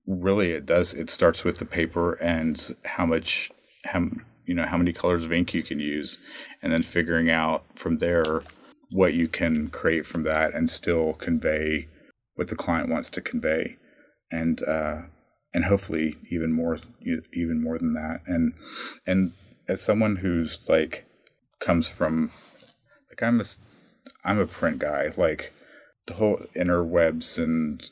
really, 0.07 0.53
it 0.53 0.67
does. 0.67 0.95
It 0.95 1.11
starts 1.11 1.45
with 1.45 1.59
the 1.59 1.65
paper 1.65 2.15
and 2.15 2.77
how 2.85 3.07
much, 3.07 3.51
how 3.85 4.09
you 4.47 4.55
know, 4.55 4.67
how 4.67 4.77
many 4.77 4.93
colors 4.93 5.25
of 5.25 5.33
ink 5.33 5.55
you 5.55 5.63
can 5.63 5.81
use, 5.81 6.19
and 6.63 6.73
then 6.73 6.83
figuring 6.83 7.31
out 7.31 7.65
from 7.77 7.99
there 7.99 8.43
what 8.91 9.15
you 9.15 9.29
can 9.29 9.69
create 9.69 10.05
from 10.05 10.25
that 10.25 10.53
and 10.55 10.69
still 10.69 11.13
convey 11.15 11.89
what 12.41 12.49
the 12.49 12.57
client 12.57 12.89
wants 12.89 13.11
to 13.11 13.21
convey, 13.21 13.77
and 14.33 14.63
uh, 14.63 15.03
and 15.53 15.67
hopefully 15.67 16.17
even 16.31 16.51
more, 16.55 16.79
even 17.35 17.63
more 17.63 17.79
than 17.79 17.93
that. 17.93 18.23
And 18.27 18.55
and 19.07 19.33
as 19.69 19.83
someone 19.83 20.17
who's 20.17 20.67
like 20.67 21.05
comes 21.59 21.87
from 21.87 22.31
like 23.11 23.23
I'm 23.23 23.43
a 23.43 23.45
I'm 24.25 24.39
a 24.39 24.47
print 24.47 24.79
guy. 24.79 25.13
Like 25.19 25.53
the 26.07 26.15
whole 26.15 26.41
interwebs 26.57 27.37
and 27.37 27.87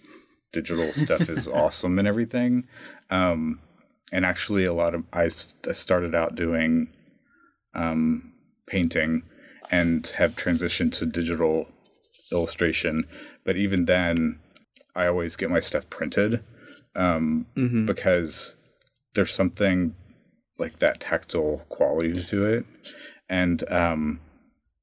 digital 0.54 0.94
stuff 0.94 1.28
is 1.28 1.46
awesome 1.62 1.98
and 1.98 2.08
everything. 2.08 2.66
Um, 3.10 3.60
and 4.10 4.24
actually, 4.24 4.64
a 4.64 4.72
lot 4.72 4.94
of 4.94 5.04
I 5.12 5.28
started 5.28 6.14
out 6.14 6.36
doing 6.36 6.88
um, 7.74 8.32
painting 8.66 9.24
and 9.70 10.06
have 10.16 10.36
transitioned 10.36 10.94
to 10.94 11.04
digital 11.04 11.68
illustration. 12.32 13.04
But 13.48 13.56
even 13.56 13.86
then, 13.86 14.40
I 14.94 15.06
always 15.06 15.34
get 15.34 15.48
my 15.48 15.60
stuff 15.60 15.88
printed 15.88 16.44
um, 16.94 17.46
because 17.86 18.54
there's 19.14 19.32
something 19.32 19.94
like 20.58 20.80
that 20.80 21.00
tactile 21.00 21.64
quality 21.70 22.22
to 22.24 22.44
it, 22.44 22.66
and 23.26 23.66
um, 23.72 24.20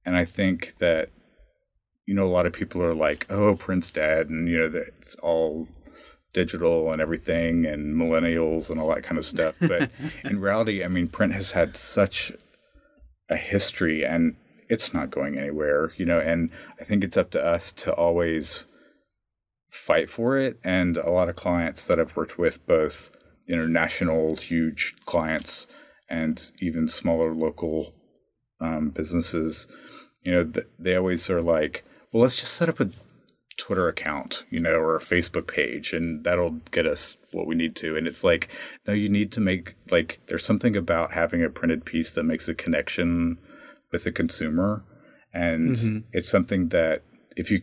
and 0.03 0.17
I 0.17 0.25
think 0.25 0.77
that 0.79 1.09
you 2.07 2.15
know 2.15 2.25
a 2.25 2.33
lot 2.33 2.47
of 2.47 2.53
people 2.53 2.81
are 2.81 2.95
like, 2.95 3.27
oh, 3.29 3.55
print's 3.55 3.91
dead, 3.91 4.29
and 4.29 4.49
you 4.49 4.57
know 4.57 4.69
that 4.69 4.95
it's 4.99 5.13
all 5.21 5.67
digital 6.33 6.91
and 6.91 6.99
everything, 6.99 7.67
and 7.67 7.95
millennials 7.95 8.71
and 8.71 8.79
all 8.79 8.89
that 8.95 9.03
kind 9.03 9.19
of 9.19 9.27
stuff. 9.27 9.57
But 9.61 9.91
in 10.23 10.41
reality, 10.41 10.83
I 10.83 10.87
mean, 10.87 11.07
print 11.07 11.33
has 11.33 11.51
had 11.51 11.77
such 11.77 12.31
a 13.29 13.35
history, 13.35 14.03
and 14.03 14.37
it's 14.69 14.93
not 14.93 15.11
going 15.11 15.37
anywhere, 15.37 15.91
you 15.97 16.05
know. 16.05 16.19
And 16.19 16.51
I 16.79 16.83
think 16.83 17.03
it's 17.03 17.17
up 17.17 17.31
to 17.31 17.45
us 17.45 17.71
to 17.73 17.93
always 17.93 18.65
fight 19.69 20.09
for 20.09 20.37
it. 20.37 20.59
And 20.63 20.97
a 20.97 21.09
lot 21.09 21.29
of 21.29 21.35
clients 21.35 21.85
that 21.85 21.99
I've 21.99 22.15
worked 22.15 22.37
with, 22.37 22.65
both 22.65 23.11
international 23.47 24.35
huge 24.35 24.95
clients 25.05 25.67
and 26.09 26.51
even 26.59 26.87
smaller 26.87 27.33
local 27.33 27.93
um, 28.59 28.89
businesses, 28.89 29.67
you 30.23 30.31
know, 30.31 30.43
th- 30.43 30.67
they 30.79 30.95
always 30.95 31.29
are 31.29 31.41
like, 31.41 31.83
well, 32.11 32.21
let's 32.21 32.35
just 32.35 32.53
set 32.53 32.69
up 32.69 32.79
a 32.79 32.89
Twitter 33.57 33.87
account, 33.87 34.43
you 34.49 34.59
know, 34.59 34.73
or 34.73 34.95
a 34.95 34.99
Facebook 34.99 35.47
page, 35.47 35.93
and 35.93 36.23
that'll 36.23 36.61
get 36.71 36.85
us 36.85 37.17
what 37.31 37.47
we 37.47 37.55
need 37.55 37.75
to. 37.77 37.95
And 37.95 38.07
it's 38.07 38.23
like, 38.23 38.49
no, 38.87 38.93
you 38.93 39.09
need 39.09 39.31
to 39.33 39.41
make, 39.41 39.75
like, 39.89 40.19
there's 40.27 40.45
something 40.45 40.75
about 40.75 41.13
having 41.13 41.43
a 41.43 41.49
printed 41.49 41.85
piece 41.85 42.11
that 42.11 42.23
makes 42.23 42.49
a 42.49 42.53
connection 42.53 43.37
with 43.95 44.03
the 44.03 44.11
consumer. 44.11 44.83
And 45.33 45.75
mm-hmm. 45.75 45.97
it's 46.11 46.29
something 46.29 46.69
that 46.69 47.01
if 47.37 47.49
you 47.49 47.61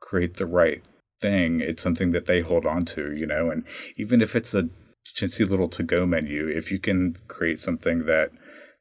create 0.00 0.36
the 0.36 0.44
right 0.44 0.82
thing, 1.20 1.60
it's 1.60 1.82
something 1.82 2.12
that 2.12 2.26
they 2.26 2.40
hold 2.42 2.66
on 2.66 2.84
to, 2.84 3.14
you 3.14 3.26
know, 3.26 3.50
and 3.50 3.64
even 3.96 4.20
if 4.20 4.36
it's 4.36 4.54
a 4.54 4.68
chintzy 5.16 5.48
little 5.48 5.68
to 5.68 5.82
go 5.82 6.04
menu, 6.04 6.46
if 6.46 6.70
you 6.70 6.78
can 6.78 7.16
create 7.26 7.58
something 7.58 8.04
that 8.04 8.32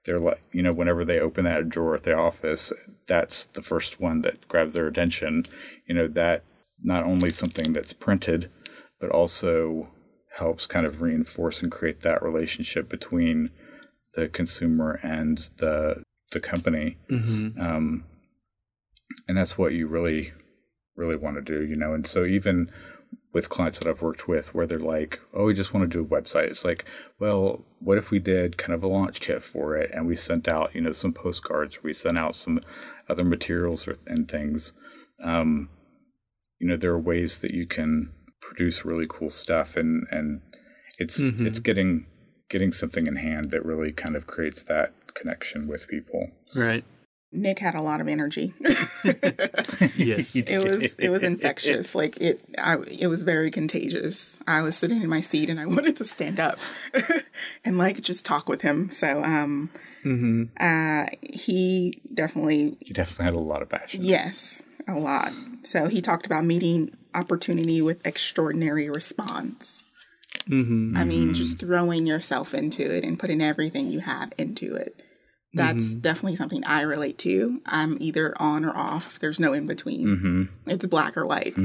they're 0.03 0.19
like, 0.19 0.43
you 0.51 0.61
know, 0.61 0.73
whenever 0.73 1.05
they 1.05 1.19
open 1.19 1.45
that 1.45 1.69
drawer 1.69 1.95
at 1.95 2.03
the 2.03 2.13
office, 2.13 2.73
that's 3.07 3.45
the 3.45 3.61
first 3.61 4.01
one 4.01 4.21
that 4.21 4.45
grabs 4.49 4.73
their 4.73 4.87
attention. 4.87 5.45
You 5.87 5.95
know, 5.95 6.07
that 6.09 6.43
not 6.83 7.05
only 7.05 7.31
something 7.31 7.71
that's 7.71 7.93
printed, 7.93 8.51
but 8.99 9.09
also 9.11 9.87
helps 10.37 10.67
kind 10.67 10.85
of 10.85 11.01
reinforce 11.01 11.61
and 11.61 11.71
create 11.71 12.01
that 12.01 12.21
relationship 12.21 12.89
between 12.89 13.49
the 14.15 14.27
consumer 14.27 14.99
and 15.01 15.37
the 15.57 16.03
the 16.31 16.39
company. 16.39 16.97
Um, 17.61 18.05
and 19.27 19.37
that's 19.37 19.57
what 19.57 19.73
you 19.73 19.87
really, 19.87 20.33
really 20.95 21.15
want 21.15 21.35
to 21.37 21.41
do, 21.41 21.63
you 21.65 21.75
know. 21.75 21.93
And 21.93 22.05
so 22.05 22.25
even 22.25 22.71
with 23.33 23.49
clients 23.49 23.79
that 23.79 23.87
I've 23.87 24.01
worked 24.01 24.27
with 24.27 24.55
where 24.55 24.65
they're 24.65 24.79
like, 24.79 25.19
oh, 25.33 25.45
we 25.45 25.53
just 25.53 25.73
want 25.73 25.89
to 25.89 25.97
do 25.97 26.03
a 26.03 26.21
website. 26.21 26.45
It's 26.47 26.63
like, 26.63 26.85
well, 27.19 27.65
what 27.79 27.97
if 27.97 28.09
we 28.09 28.17
did 28.17 28.57
kind 28.57 28.73
of 28.73 28.81
a 28.81 28.87
launch 28.87 29.19
kit 29.19 29.43
for 29.43 29.75
it 29.75 29.91
and 29.93 30.07
we 30.07 30.15
sent 30.15 30.47
out, 30.47 30.73
you 30.73 30.81
know, 30.81 30.93
some 30.93 31.11
postcards, 31.11 31.83
we 31.83 31.91
sent 31.93 32.17
out 32.17 32.35
some 32.35 32.61
other 33.09 33.25
materials 33.25 33.87
or, 33.87 33.95
and 34.07 34.29
things. 34.29 34.71
Um, 35.21 35.69
you 36.59 36.67
know, 36.67 36.77
there 36.77 36.91
are 36.91 36.99
ways 36.99 37.39
that 37.39 37.51
you 37.51 37.67
can 37.67 38.13
produce 38.39 38.85
really 38.85 39.05
cool 39.07 39.29
stuff 39.29 39.75
and, 39.75 40.07
and 40.11 40.41
it's, 40.97 41.19
it's 41.19 41.59
getting, 41.59 42.05
getting 42.49 42.71
something 42.71 43.05
in 43.05 43.17
hand 43.17 43.51
that 43.51 43.65
really 43.65 43.91
kind 43.91 44.15
of 44.15 44.27
creates 44.27 44.63
that 44.63 44.93
connection 45.15 45.67
with 45.67 45.87
people. 45.87 46.29
Right. 46.53 46.83
Nick 47.31 47.59
had 47.59 47.75
a 47.75 47.81
lot 47.81 47.99
of 48.01 48.07
energy. 48.07 48.53
Yes. 49.97 50.35
it 50.35 50.63
was 50.63 50.97
it 50.97 51.09
was 51.09 51.21
infectious. 51.23 51.93
Like 51.95 52.17
it, 52.17 52.41
I, 52.57 52.77
it 52.87 53.07
was 53.07 53.21
very 53.23 53.51
contagious. 53.51 54.39
I 54.47 54.61
was 54.61 54.77
sitting 54.77 55.01
in 55.01 55.09
my 55.09 55.21
seat 55.21 55.49
and 55.49 55.59
I 55.59 55.65
wanted 55.75 55.95
to 55.97 56.05
stand 56.05 56.39
up 56.39 56.57
and 57.63 57.77
like 57.77 58.01
just 58.01 58.25
talk 58.25 58.49
with 58.49 58.61
him. 58.61 58.89
So, 58.89 59.23
um, 59.23 59.69
uh, 60.59 61.07
he 61.21 62.01
definitely 62.13 62.77
You 62.81 62.93
definitely 62.93 63.25
had 63.25 63.33
a 63.33 63.43
lot 63.43 63.61
of 63.61 63.69
passion. 63.69 64.03
yes, 64.03 64.63
a 64.87 64.99
lot. 64.99 65.31
So 65.63 65.87
he 65.87 66.01
talked 66.01 66.25
about 66.25 66.45
meeting 66.45 66.95
opportunity 67.13 67.81
with 67.81 68.05
extraordinary 68.05 68.89
response. 68.89 69.87
I 70.47 71.03
mean, 71.03 71.33
just 71.33 71.57
throwing 71.59 72.05
yourself 72.05 72.53
into 72.53 72.83
it 72.95 73.03
and 73.03 73.17
putting 73.17 73.41
everything 73.41 73.89
you 73.89 73.99
have 74.01 74.31
into 74.37 74.75
it. 74.75 75.01
That's 75.55 75.95
definitely 75.95 76.35
something 76.35 76.63
I 76.65 76.81
relate 76.81 77.17
to. 77.19 77.61
I'm 77.65 77.97
either 78.01 78.39
on 78.41 78.65
or 78.65 78.75
off. 78.75 79.19
There's 79.19 79.39
no 79.39 79.53
in 79.53 79.67
between. 79.67 80.49
It's 80.67 80.85
black 80.85 81.15
or 81.15 81.25
white. 81.25 81.53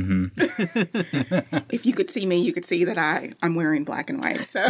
if 1.71 1.85
you 1.85 1.93
could 1.93 2.09
see 2.09 2.25
me, 2.25 2.39
you 2.39 2.53
could 2.53 2.65
see 2.65 2.85
that 2.85 2.99
I 2.99 3.33
I'm 3.43 3.57
wearing 3.57 3.85
black 3.85 4.09
and 4.09 4.23
white. 4.23 4.49
So, 4.49 4.65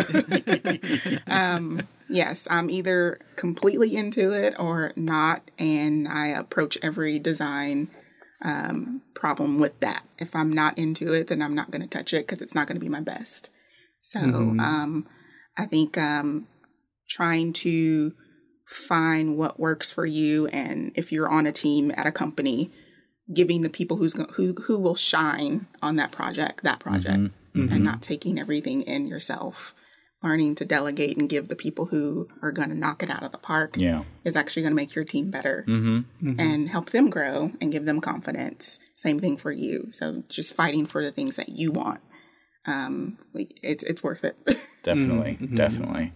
um, 1.26 1.86
yes, 2.08 2.48
I'm 2.50 2.70
either 2.70 3.20
completely 3.36 3.94
into 3.94 4.32
it 4.32 4.54
or 4.58 4.92
not, 4.96 5.50
and 5.58 6.08
I 6.08 6.28
approach 6.28 6.78
every 6.82 7.18
design 7.18 7.90
um, 8.42 9.02
problem 9.14 9.60
with 9.60 9.78
that. 9.80 10.04
If 10.18 10.34
I'm 10.34 10.50
not 10.50 10.78
into 10.78 11.12
it, 11.12 11.26
then 11.26 11.42
I'm 11.42 11.54
not 11.54 11.70
going 11.70 11.82
to 11.82 11.88
touch 11.88 12.14
it 12.14 12.26
because 12.26 12.40
it's 12.40 12.54
not 12.54 12.66
going 12.66 12.76
to 12.76 12.84
be 12.84 12.88
my 12.88 13.00
best. 13.00 13.50
So, 14.00 14.18
um, 14.18 15.06
I 15.58 15.66
think 15.66 15.98
um, 15.98 16.46
trying 17.10 17.52
to 17.52 18.14
find 18.70 19.36
what 19.36 19.58
works 19.58 19.90
for 19.92 20.06
you, 20.06 20.46
and 20.48 20.92
if 20.94 21.10
you're 21.12 21.28
on 21.28 21.46
a 21.46 21.52
team 21.52 21.92
at 21.96 22.06
a 22.06 22.12
company, 22.12 22.70
giving 23.34 23.62
the 23.62 23.68
people 23.70 23.96
who's 23.96 24.14
go- 24.14 24.26
who 24.34 24.54
who 24.64 24.78
will 24.78 24.94
shine 24.96 25.66
on 25.82 25.96
that 25.96 26.12
project 26.12 26.62
that 26.62 26.80
project, 26.80 27.30
and 27.54 27.84
not 27.84 28.00
taking 28.02 28.38
everything 28.38 28.82
in 28.82 29.06
yourself. 29.06 29.74
Learning 30.22 30.54
to 30.56 30.66
delegate 30.66 31.16
and 31.16 31.30
give 31.30 31.48
the 31.48 31.56
people 31.56 31.86
who 31.86 32.28
are 32.42 32.52
going 32.52 32.68
to 32.68 32.74
knock 32.74 33.02
it 33.02 33.08
out 33.08 33.22
of 33.22 33.32
the 33.32 33.38
park 33.38 33.76
Yeah. 33.78 34.04
is 34.22 34.36
actually 34.36 34.60
going 34.60 34.72
to 34.72 34.76
make 34.76 34.94
your 34.94 35.04
team 35.06 35.30
better 35.30 35.64
Mm-hmm. 35.66 36.38
and 36.38 36.68
help 36.68 36.90
them 36.90 37.08
grow 37.08 37.52
and 37.58 37.72
give 37.72 37.86
them 37.86 38.02
confidence. 38.02 38.78
Same 38.96 39.18
thing 39.18 39.38
for 39.38 39.50
you. 39.50 39.86
So 39.90 40.22
just 40.28 40.52
fighting 40.52 40.84
for 40.84 41.02
the 41.02 41.10
things 41.10 41.36
that 41.36 41.48
you 41.48 41.72
want. 41.72 42.00
Um, 42.66 43.16
we- 43.32 43.56
it's 43.62 43.82
it's 43.84 44.02
worth 44.02 44.22
it. 44.24 44.36
Definitely. 44.82 45.38
Mm-hmm. 45.40 45.56
Definitely. 45.56 46.12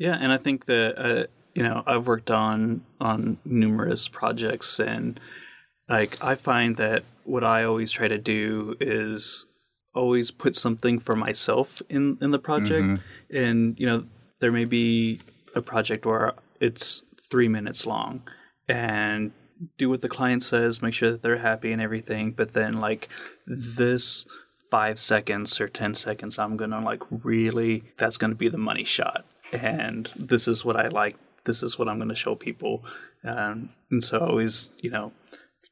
Yeah, 0.00 0.16
and 0.18 0.32
I 0.32 0.38
think 0.38 0.64
that 0.64 0.98
uh, 0.98 1.26
you 1.54 1.62
know 1.62 1.84
I've 1.86 2.06
worked 2.06 2.30
on 2.30 2.86
on 3.00 3.36
numerous 3.44 4.08
projects, 4.08 4.80
and 4.80 5.20
like 5.90 6.16
I 6.24 6.36
find 6.36 6.78
that 6.78 7.04
what 7.24 7.44
I 7.44 7.64
always 7.64 7.92
try 7.92 8.08
to 8.08 8.16
do 8.16 8.76
is 8.80 9.44
always 9.94 10.30
put 10.30 10.56
something 10.56 10.98
for 11.00 11.14
myself 11.14 11.82
in 11.90 12.16
in 12.22 12.30
the 12.30 12.38
project, 12.38 13.02
and 13.30 13.78
you 13.78 13.86
know 13.86 14.06
there 14.38 14.50
may 14.50 14.64
be 14.64 15.20
a 15.54 15.60
project 15.60 16.06
where 16.06 16.32
it's 16.62 17.02
three 17.30 17.48
minutes 17.48 17.84
long, 17.84 18.22
and 18.68 19.32
do 19.76 19.90
what 19.90 20.00
the 20.00 20.08
client 20.08 20.42
says, 20.42 20.80
make 20.80 20.94
sure 20.94 21.10
that 21.10 21.20
they're 21.20 21.36
happy 21.36 21.72
and 21.72 21.82
everything, 21.82 22.32
but 22.32 22.54
then 22.54 22.80
like 22.80 23.10
this 23.46 24.24
five 24.70 24.98
seconds 24.98 25.60
or 25.60 25.68
10 25.68 25.94
seconds, 25.94 26.38
I'm 26.38 26.56
going 26.56 26.70
to 26.70 26.80
like 26.80 27.02
really, 27.10 27.84
that's 27.98 28.16
going 28.16 28.30
to 28.30 28.36
be 28.36 28.48
the 28.48 28.56
money 28.56 28.84
shot. 28.84 29.26
And 29.52 30.10
this 30.16 30.46
is 30.46 30.64
what 30.64 30.76
I 30.76 30.88
like. 30.88 31.16
This 31.44 31.62
is 31.62 31.78
what 31.78 31.88
I'm 31.88 31.96
going 31.96 32.08
to 32.08 32.14
show 32.14 32.34
people. 32.34 32.84
Um, 33.24 33.70
and 33.90 34.02
so 34.02 34.18
always, 34.18 34.70
you 34.78 34.90
know, 34.90 35.12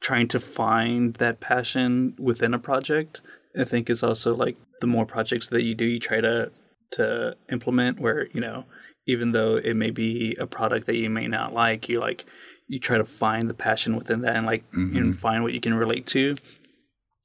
trying 0.01 0.27
to 0.29 0.39
find 0.39 1.15
that 1.15 1.39
passion 1.39 2.15
within 2.19 2.53
a 2.53 2.59
project, 2.59 3.21
I 3.59 3.63
think 3.63 3.89
is 3.89 4.03
also 4.03 4.35
like 4.35 4.57
the 4.81 4.87
more 4.87 5.05
projects 5.05 5.49
that 5.49 5.63
you 5.63 5.75
do, 5.75 5.85
you 5.85 5.99
try 5.99 6.21
to, 6.21 6.51
to 6.91 7.35
implement 7.51 7.99
where, 7.99 8.27
you 8.33 8.41
know, 8.41 8.65
even 9.07 9.31
though 9.31 9.55
it 9.55 9.75
may 9.75 9.89
be 9.89 10.35
a 10.39 10.47
product 10.47 10.85
that 10.87 10.95
you 10.95 11.09
may 11.09 11.27
not 11.27 11.53
like, 11.53 11.89
you 11.89 11.99
like, 11.99 12.25
you 12.67 12.79
try 12.79 12.97
to 12.97 13.05
find 13.05 13.49
the 13.49 13.53
passion 13.55 13.95
within 13.95 14.21
that 14.21 14.35
and 14.35 14.45
like, 14.45 14.63
and 14.97 15.19
find 15.19 15.43
what 15.43 15.53
you 15.53 15.59
can 15.59 15.73
relate 15.73 16.05
to 16.05 16.35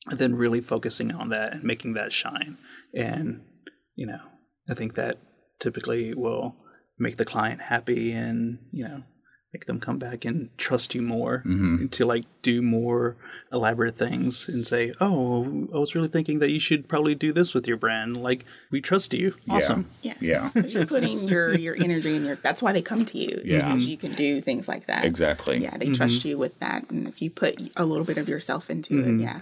and 0.06 0.18
then 0.18 0.34
really 0.34 0.60
focusing 0.60 1.12
on 1.12 1.28
that 1.30 1.52
and 1.52 1.62
making 1.62 1.94
that 1.94 2.12
shine. 2.12 2.56
And, 2.94 3.42
you 3.94 4.06
know, 4.06 4.20
I 4.68 4.74
think 4.74 4.94
that 4.94 5.18
typically 5.60 6.14
will 6.14 6.56
make 6.98 7.16
the 7.16 7.24
client 7.24 7.62
happy 7.62 8.12
and, 8.12 8.58
you 8.72 8.84
know, 8.84 9.02
make 9.54 9.66
them 9.66 9.78
come 9.78 10.00
back 10.00 10.24
and 10.24 10.50
trust 10.58 10.96
you 10.96 11.00
more 11.00 11.38
mm-hmm. 11.46 11.86
to 11.86 12.04
like 12.04 12.24
do 12.42 12.60
more 12.60 13.16
elaborate 13.52 13.96
things 13.96 14.48
and 14.48 14.66
say, 14.66 14.92
Oh, 15.00 15.68
I 15.72 15.78
was 15.78 15.94
really 15.94 16.08
thinking 16.08 16.40
that 16.40 16.50
you 16.50 16.58
should 16.58 16.88
probably 16.88 17.14
do 17.14 17.32
this 17.32 17.54
with 17.54 17.68
your 17.68 17.76
brand. 17.76 18.20
Like, 18.20 18.44
we 18.72 18.80
trust 18.80 19.14
you. 19.14 19.36
Awesome. 19.48 19.88
yes. 20.02 20.16
yeah 20.20 20.50
you're 20.66 20.86
putting 20.86 21.28
your 21.28 21.54
your 21.54 21.76
energy 21.76 22.16
and 22.16 22.26
your. 22.26 22.36
That's 22.36 22.62
why 22.62 22.72
they 22.72 22.82
come 22.82 23.06
to 23.06 23.18
you. 23.18 23.40
Yeah. 23.44 23.68
Because 23.68 23.86
you 23.86 23.96
can 23.96 24.14
do 24.16 24.42
things 24.42 24.66
like 24.66 24.88
that. 24.88 25.04
Exactly. 25.04 25.58
Yeah, 25.58 25.76
they 25.78 25.90
trust 25.90 26.16
mm-hmm. 26.16 26.28
you 26.28 26.38
with 26.38 26.58
that, 26.58 26.90
and 26.90 27.06
if 27.06 27.22
you 27.22 27.30
put 27.30 27.60
a 27.76 27.84
little 27.84 28.04
bit 28.04 28.18
of 28.18 28.28
yourself 28.28 28.68
into 28.68 28.98
it, 28.98 29.06
mm-hmm. 29.06 29.20
yeah. 29.20 29.40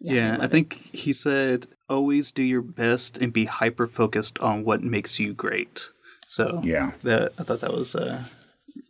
Yeah, 0.00 0.12
they 0.12 0.20
I 0.20 0.36
love 0.36 0.50
think 0.50 0.94
he 0.94 1.12
said 1.12 1.66
always 1.88 2.32
do 2.32 2.42
your 2.42 2.62
best 2.62 3.18
and 3.18 3.32
be 3.32 3.44
hyper 3.46 3.86
focused 3.86 4.38
on 4.38 4.64
what 4.64 4.82
makes 4.82 5.18
you 5.18 5.32
great. 5.34 5.90
So 6.26 6.60
Yeah. 6.64 6.92
that 7.02 7.32
I 7.38 7.42
thought 7.42 7.60
that 7.60 7.72
was 7.72 7.94
uh, 7.94 8.24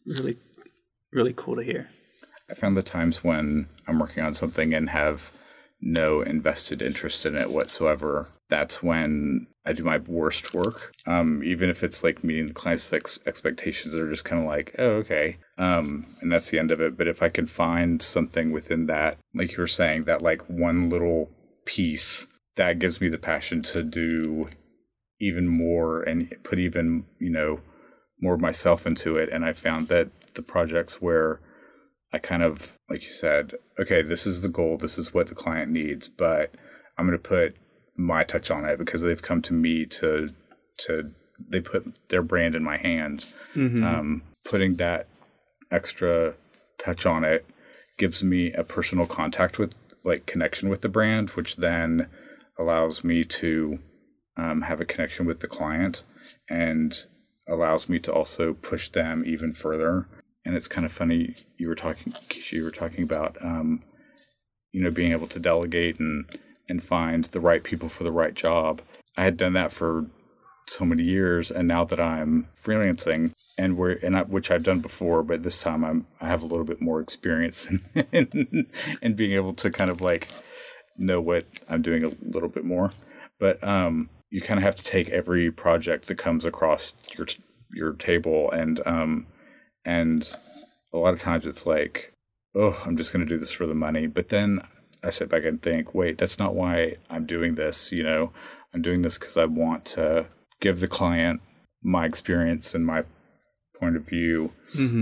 really 0.07 0.37
really 1.13 1.35
cool 1.37 1.57
to 1.57 1.63
hear. 1.63 1.89
I 2.51 2.55
found 2.55 2.77
the 2.77 2.83
times 2.83 3.23
when 3.25 3.69
I'm 3.87 3.99
working 3.99 4.23
on 4.25 4.35
something 4.35 4.75
and 4.75 4.91
have 4.91 5.33
no 5.81 6.23
invested 6.23 6.81
interest 6.83 7.25
in 7.27 7.37
it 7.37 7.51
whatsoever. 7.51 8.29
That's 8.49 8.83
when 8.83 9.47
I 9.67 9.73
do 9.73 9.83
my 9.85 9.99
worst 9.99 10.55
work. 10.55 10.93
Um, 11.07 11.43
even 11.45 11.69
if 11.71 11.83
it's 11.85 12.03
like 12.03 12.25
meeting 12.25 12.49
the 12.49 12.55
client's 12.55 12.91
ex- 12.93 13.19
expectations, 13.27 13.93
they're 13.95 14.09
just 14.11 14.25
kind 14.25 14.43
of 14.43 14.49
like, 14.49 14.75
oh, 14.79 14.91
okay. 15.03 15.37
Um, 15.59 16.07
and 16.21 16.33
that's 16.33 16.51
the 16.51 16.59
end 16.59 16.73
of 16.73 16.81
it. 16.81 16.97
But 16.97 17.07
if 17.09 17.23
I 17.23 17.29
can 17.29 17.47
find 17.47 18.01
something 18.03 18.51
within 18.51 18.87
that, 18.87 19.19
like 19.35 19.53
you 19.53 19.59
were 19.59 19.67
saying, 19.67 20.05
that 20.05 20.23
like 20.23 20.43
one 20.49 20.89
little 20.91 21.31
piece, 21.67 22.27
that 22.57 22.79
gives 22.79 23.01
me 23.01 23.09
the 23.09 23.19
passion 23.19 23.63
to 23.63 23.83
do 23.83 24.49
even 25.21 25.49
more 25.49 26.03
and 26.03 26.35
put 26.43 26.59
even, 26.59 27.05
you 27.19 27.31
know, 27.31 27.61
more 28.21 28.35
of 28.35 28.41
myself 28.41 28.87
into 28.87 29.17
it. 29.17 29.29
And 29.31 29.45
I 29.45 29.53
found 29.53 29.89
that 29.89 30.09
the 30.35 30.43
projects 30.43 31.01
where 31.01 31.41
I 32.13 32.19
kind 32.19 32.43
of, 32.43 32.79
like 32.89 33.03
you 33.03 33.11
said, 33.11 33.55
okay, 33.79 34.03
this 34.03 34.27
is 34.27 34.41
the 34.41 34.49
goal, 34.49 34.77
this 34.77 34.99
is 34.99 35.13
what 35.13 35.29
the 35.29 35.35
client 35.35 35.71
needs, 35.71 36.09
but 36.09 36.55
I'm 36.97 37.07
going 37.07 37.19
to 37.19 37.29
put 37.29 37.57
my 37.97 38.23
touch 38.25 38.51
on 38.51 38.65
it 38.65 38.79
because 38.79 39.03
they've 39.03 39.21
come 39.21 39.43
to 39.43 39.53
me 39.53 39.85
to, 39.87 40.29
to, 40.79 41.11
they 41.49 41.61
put 41.61 42.09
their 42.09 42.23
brand 42.23 42.55
in 42.55 42.63
my 42.63 42.77
hands. 42.77 43.35
Um, 43.85 44.23
putting 44.45 44.77
that 44.77 45.09
extra 45.71 46.35
touch 46.79 47.07
on 47.07 47.25
it 47.25 47.47
gives 47.99 48.23
me 48.23 48.53
a 48.53 48.63
personal 48.63 49.07
contact 49.07 49.59
with, 49.59 49.75
like, 50.05 50.27
connection 50.27 50.69
with 50.69 50.83
the 50.83 50.89
brand, 50.89 51.31
which 51.31 51.57
then 51.57 52.09
allows 52.59 53.05
me 53.05 53.25
to 53.25 53.79
um, 54.37 54.63
have 54.63 54.81
a 54.81 54.85
connection 54.85 55.27
with 55.27 55.41
the 55.41 55.49
client 55.49 56.05
and 56.49 57.07
allows 57.49 57.89
me 57.89 57.99
to 58.01 58.13
also 58.13 58.55
push 58.55 58.89
them 58.91 59.25
even 59.27 59.53
further. 59.53 60.09
And 60.45 60.55
it's 60.55 60.69
kind 60.69 60.85
of 60.85 60.93
funny 60.93 61.35
you 61.57 61.69
were 61.69 61.75
talking, 61.75 62.13
you 62.51 62.65
were 62.65 62.71
talking 62.71 63.05
about, 63.05 63.37
um, 63.43 63.81
you 64.73 64.83
know, 64.83 64.91
being 64.91 65.13
able 65.13 65.29
to 65.29 65.39
delegate 65.39 65.99
and 65.99 66.27
and 66.69 66.83
find 66.83 67.25
the 67.25 67.41
right 67.41 67.63
people 67.63 67.89
for 67.89 68.05
the 68.05 68.13
right 68.13 68.35
job. 68.35 68.81
I 69.17 69.25
had 69.25 69.37
done 69.37 69.53
that 69.53 69.73
for 69.73 70.07
so 70.67 70.85
many 70.85 71.03
years, 71.03 71.51
and 71.51 71.69
now 71.69 71.85
that 71.85 72.01
I'm 72.01 72.49
freelancing, 72.61 73.33
and 73.59 73.77
we're 73.77 73.99
and 74.03 74.17
I, 74.17 74.23
which 74.23 74.51
I've 74.51 74.63
done 74.63 74.81
before, 74.81 75.23
but 75.23 75.43
this 75.43 75.61
time 75.61 75.85
I'm 75.85 76.07
I 76.21 76.29
have 76.29 76.43
a 76.43 76.47
little 76.47 76.65
bit 76.65 76.81
more 76.81 77.01
experience 77.01 77.67
in 78.13 79.15
being 79.15 79.33
able 79.33 79.55
to 79.55 79.71
kind 79.71 79.91
of 79.91 80.01
like 80.01 80.29
know 80.97 81.21
what 81.21 81.47
I'm 81.69 81.83
doing 81.83 82.05
a 82.05 82.13
little 82.23 82.49
bit 82.49 82.65
more. 82.65 82.91
But 83.39 83.63
um, 83.65 84.11
you 84.31 84.41
kind 84.41 84.59
of 84.59 84.65
have 84.65 84.77
to 84.77 84.85
take 84.85 85.09
every 85.11 85.51
project 85.51 86.07
that 86.07 86.17
comes 86.17 86.45
across 86.45 86.95
your 87.17 87.27
your 87.73 87.93
table 87.95 88.51
and 88.53 88.81
um, 88.87 89.27
and 89.85 90.33
a 90.93 90.99
lot 90.99 91.13
of 91.13 91.21
times 91.21 91.45
it's 91.45 91.67
like, 91.67 92.13
oh, 92.55 92.81
I'm 92.87 92.97
just 92.97 93.13
going 93.13 93.25
to 93.25 93.29
do 93.29 93.39
this 93.39 93.51
for 93.51 93.67
the 93.67 93.75
money. 93.75 94.07
But 94.07 94.29
then 94.29 94.61
I 95.03 95.11
sit 95.11 95.29
back 95.29 95.45
and 95.45 95.61
think, 95.61 95.95
wait, 95.95 96.19
that's 96.19 96.39
not 96.39 96.55
why 96.55 96.97
I'm 97.11 97.27
doing 97.27 97.57
this. 97.57 97.93
You 97.93 98.05
know, 98.05 98.33
I'm 98.73 98.81
doing 98.81 99.03
this 99.03 99.19
because 99.19 99.37
I 99.37 99.45
want 99.45 99.85
to 99.87 100.27
give 100.61 100.81
the 100.81 100.89
client 100.89 101.43
my 101.83 102.07
experience 102.07 102.75
and 102.75 102.87
my 102.87 103.05
point 103.79 103.97
of 103.97 104.07
view. 104.07 104.53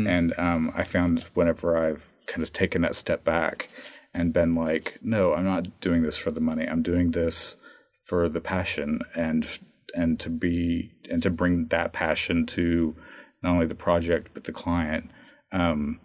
And 0.08 0.38
um, 0.38 0.72
I 0.74 0.82
found 0.82 1.24
whenever 1.34 1.76
I've 1.76 2.08
kind 2.26 2.42
of 2.42 2.52
taken 2.52 2.82
that 2.82 2.96
step 2.96 3.22
back 3.22 3.68
and 4.14 4.32
been 4.32 4.54
like, 4.54 4.98
no, 5.02 5.34
I'm 5.34 5.44
not 5.44 5.80
doing 5.80 6.02
this 6.02 6.16
for 6.16 6.30
the 6.30 6.40
money. 6.40 6.66
I'm 6.66 6.82
doing 6.82 7.12
this 7.12 7.56
for 8.04 8.28
the 8.28 8.40
passion 8.40 9.00
and 9.14 9.46
and 9.94 10.18
to 10.20 10.30
be 10.30 10.92
and 11.10 11.22
to 11.22 11.30
bring 11.30 11.66
that 11.66 11.92
passion 11.92 12.46
to 12.46 12.96
not 13.42 13.52
only 13.52 13.66
the 13.66 13.74
project 13.74 14.30
but 14.34 14.44
the 14.44 14.52
client. 14.52 15.10
Um, 15.52 16.00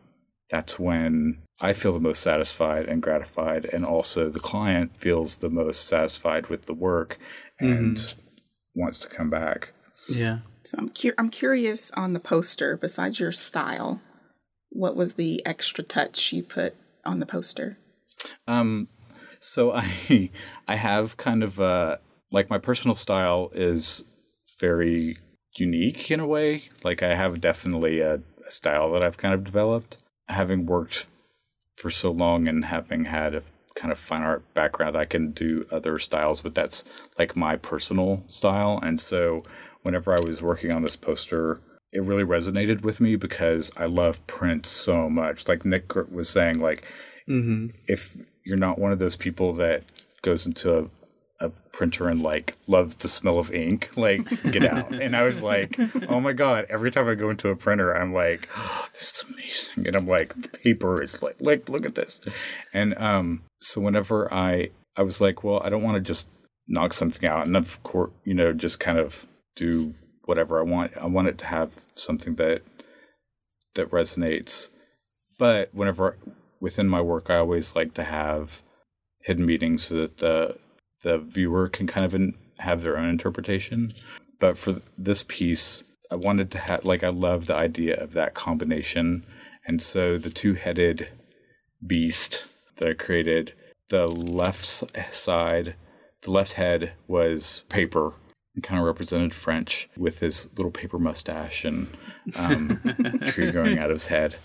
that's 0.50 0.80
when 0.80 1.40
I 1.60 1.74
feel 1.74 1.92
the 1.92 2.00
most 2.00 2.22
satisfied 2.22 2.86
and 2.86 3.02
gratified, 3.02 3.66
and 3.66 3.86
also 3.86 4.30
the 4.30 4.40
client 4.40 4.96
feels 4.96 5.38
the 5.38 5.50
most 5.50 5.88
satisfied 5.88 6.48
with 6.48 6.66
the 6.66 6.74
work 6.74 7.18
and 7.60 8.14
wants 8.76 8.98
to 9.00 9.08
come 9.08 9.30
back. 9.30 9.74
Yeah. 10.08 10.40
So 10.64 10.78
I'm 10.78 10.90
cu- 10.90 11.14
I'm 11.18 11.30
curious 11.30 11.92
on 11.92 12.14
the 12.14 12.20
poster. 12.20 12.78
Besides 12.78 13.20
your 13.20 13.32
style, 13.32 14.02
what 14.70 14.96
was 14.96 15.16
the 15.16 15.46
extra 15.46 15.84
touch 15.84 16.32
you 16.32 16.44
put 16.44 16.76
on 17.06 17.20
the 17.20 17.26
poster? 17.26 17.78
Um, 18.48 18.88
so 19.40 19.74
I 19.74 20.30
I 20.68 20.76
have 20.76 21.18
kind 21.18 21.44
of 21.44 21.60
uh 21.60 21.98
like 22.32 22.50
my 22.50 22.58
personal 22.58 22.96
style 22.96 23.52
is 23.54 24.04
very 24.60 25.18
unique 25.56 26.12
in 26.12 26.20
a 26.20 26.28
way. 26.28 26.64
Like 26.84 27.02
I 27.04 27.16
have 27.16 27.42
definitely 27.42 28.00
a, 28.00 28.16
a 28.48 28.52
style 28.52 28.92
that 28.92 29.04
I've 29.04 29.18
kind 29.18 29.34
of 29.34 29.44
developed. 29.44 29.98
Having 30.28 30.66
worked 30.66 31.06
for 31.78 31.90
so 31.90 32.12
long 32.12 32.48
and 32.48 32.66
having 32.66 33.06
had 33.06 33.34
a 33.36 33.44
kind 33.76 33.92
of 33.92 34.00
fine 34.00 34.24
art 34.24 34.44
background, 34.54 34.98
I 34.98 35.06
can 35.06 35.32
do 35.32 35.66
other 35.72 36.00
styles, 36.00 36.42
but 36.42 36.56
that's 36.56 36.84
like 37.18 37.36
my 37.36 37.56
personal 37.56 38.24
style. 38.28 38.80
And 38.82 39.00
so 39.00 39.42
whenever 39.84 40.14
I 40.14 40.20
was 40.20 40.42
working 40.42 40.72
on 40.72 40.82
this 40.82 40.96
poster, 40.96 41.62
it 41.94 42.04
really 42.04 42.24
resonated 42.24 42.82
with 42.82 43.00
me 43.00 43.16
because 43.16 43.72
I 43.78 43.86
love 43.86 44.26
print 44.28 44.66
so 44.66 45.10
much. 45.10 45.48
Like 45.48 45.64
Nick 45.64 45.96
was 45.96 46.30
saying, 46.30 46.60
like 46.60 46.84
Mm-hmm. 47.30 47.68
if 47.88 48.16
you're 48.46 48.58
not 48.58 48.80
one 48.80 48.92
of 48.92 49.00
those 49.00 49.16
people 49.16 49.54
that 49.56 49.84
goes 50.22 50.46
into 50.46 50.78
a, 50.78 51.46
a 51.46 51.50
printer 51.72 52.08
and 52.08 52.22
like 52.24 52.56
loves 52.68 52.96
the 52.96 53.08
smell 53.08 53.38
of 53.38 53.54
ink, 53.54 53.92
like 53.96 54.28
get 54.52 54.64
out. 54.74 54.94
and 54.94 55.16
I 55.16 55.24
was 55.24 55.42
like, 55.42 55.78
oh 56.10 56.20
my 56.20 56.34
god! 56.34 56.66
Every 56.70 56.90
time 56.92 57.08
I 57.08 57.16
go 57.16 57.30
into 57.30 57.50
a 57.50 57.56
printer, 57.56 57.94
I'm 57.94 58.14
like, 58.14 58.48
oh, 58.56 58.88
this 58.98 59.10
is 59.12 59.26
amazing, 59.30 59.88
and 59.88 59.96
I'm 59.96 60.08
like, 60.08 60.34
the 60.36 60.50
paper 60.50 61.02
is 61.02 61.22
like, 61.22 61.36
like 61.40 61.70
look 61.70 61.86
at 61.86 61.96
this. 61.96 62.20
And 62.74 62.98
um, 62.98 63.44
so 63.60 63.82
whenever 63.82 64.34
I 64.34 64.70
I 64.96 65.04
was 65.04 65.22
like, 65.22 65.44
well, 65.44 65.62
I 65.64 65.70
don't 65.70 65.84
want 65.84 65.96
to 65.96 66.02
just 66.02 66.28
knock 66.68 66.94
something 66.94 67.28
out, 67.28 67.46
and 67.46 67.56
of 67.56 67.82
course, 67.84 68.12
you 68.24 68.34
know, 68.34 68.54
just 68.54 68.80
kind 68.80 68.98
of 68.98 69.28
do 69.56 69.94
whatever 70.26 70.60
I 70.60 70.64
want. 70.64 70.96
I 70.98 71.06
want 71.06 71.28
it 71.28 71.38
to 71.40 71.46
have 71.46 71.78
something 71.96 72.36
that 72.36 72.62
that 73.76 73.92
resonates. 73.92 74.70
But 75.38 75.70
whenever 75.74 76.18
within 76.60 76.88
my 76.88 77.02
work, 77.02 77.30
I 77.30 77.38
always 77.38 77.76
like 77.76 77.94
to 77.96 78.04
have 78.04 78.62
hidden 79.22 79.46
meanings 79.46 79.84
so 79.84 79.96
that 79.96 80.18
the 80.18 80.58
the 81.04 81.18
viewer 81.20 81.70
can 81.70 81.86
kind 81.86 82.06
of 82.06 82.16
in, 82.16 82.34
have 82.60 82.82
their 82.82 82.98
own 82.98 83.10
interpretation. 83.10 83.94
But 84.40 84.58
for 84.58 84.82
this 84.98 85.24
piece, 85.24 85.84
I 86.12 86.16
wanted 86.16 86.52
to 86.52 86.60
have 86.60 86.86
like 86.86 87.04
I 87.04 87.10
love 87.10 87.46
the 87.46 87.56
idea 87.56 87.96
of 88.02 88.14
that 88.14 88.34
combination, 88.34 89.26
and 89.66 89.82
so 89.82 90.18
the 90.18 90.30
two 90.30 90.54
headed 90.54 91.10
beast 91.86 92.46
that 92.78 92.88
I 92.88 92.94
created, 92.94 93.54
the 93.90 94.08
left 94.08 94.66
side, 94.66 95.76
the 96.22 96.32
left 96.32 96.54
head 96.54 96.94
was 97.08 97.66
paper. 97.70 98.14
It 98.56 98.64
kind 98.64 98.80
of 98.80 98.88
represented 98.88 99.36
French 99.36 99.88
with 99.96 100.20
his 100.20 100.50
little 100.58 100.72
paper 100.72 100.98
mustache 100.98 101.64
and 101.64 101.88
um, 102.36 103.22
tree 103.28 103.52
growing 103.52 103.78
out 103.78 103.92
of 103.92 103.98
his 103.98 104.08
head. 104.08 104.36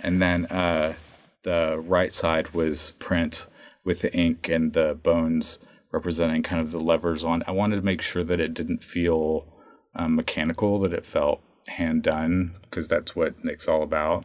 And 0.00 0.20
then 0.20 0.46
uh, 0.46 0.94
the 1.42 1.82
right 1.82 2.12
side 2.12 2.50
was 2.54 2.92
print 2.98 3.46
with 3.84 4.00
the 4.00 4.12
ink 4.14 4.48
and 4.48 4.72
the 4.72 4.98
bones 5.02 5.58
representing 5.92 6.42
kind 6.42 6.60
of 6.60 6.70
the 6.70 6.80
levers 6.80 7.24
on. 7.24 7.42
I 7.46 7.50
wanted 7.52 7.76
to 7.76 7.82
make 7.82 8.02
sure 8.02 8.22
that 8.24 8.40
it 8.40 8.54
didn't 8.54 8.84
feel 8.84 9.46
um, 9.94 10.14
mechanical, 10.14 10.78
that 10.80 10.92
it 10.92 11.04
felt 11.04 11.42
hand 11.66 12.02
done, 12.02 12.56
because 12.62 12.88
that's 12.88 13.16
what 13.16 13.44
Nick's 13.44 13.68
all 13.68 13.82
about. 13.82 14.24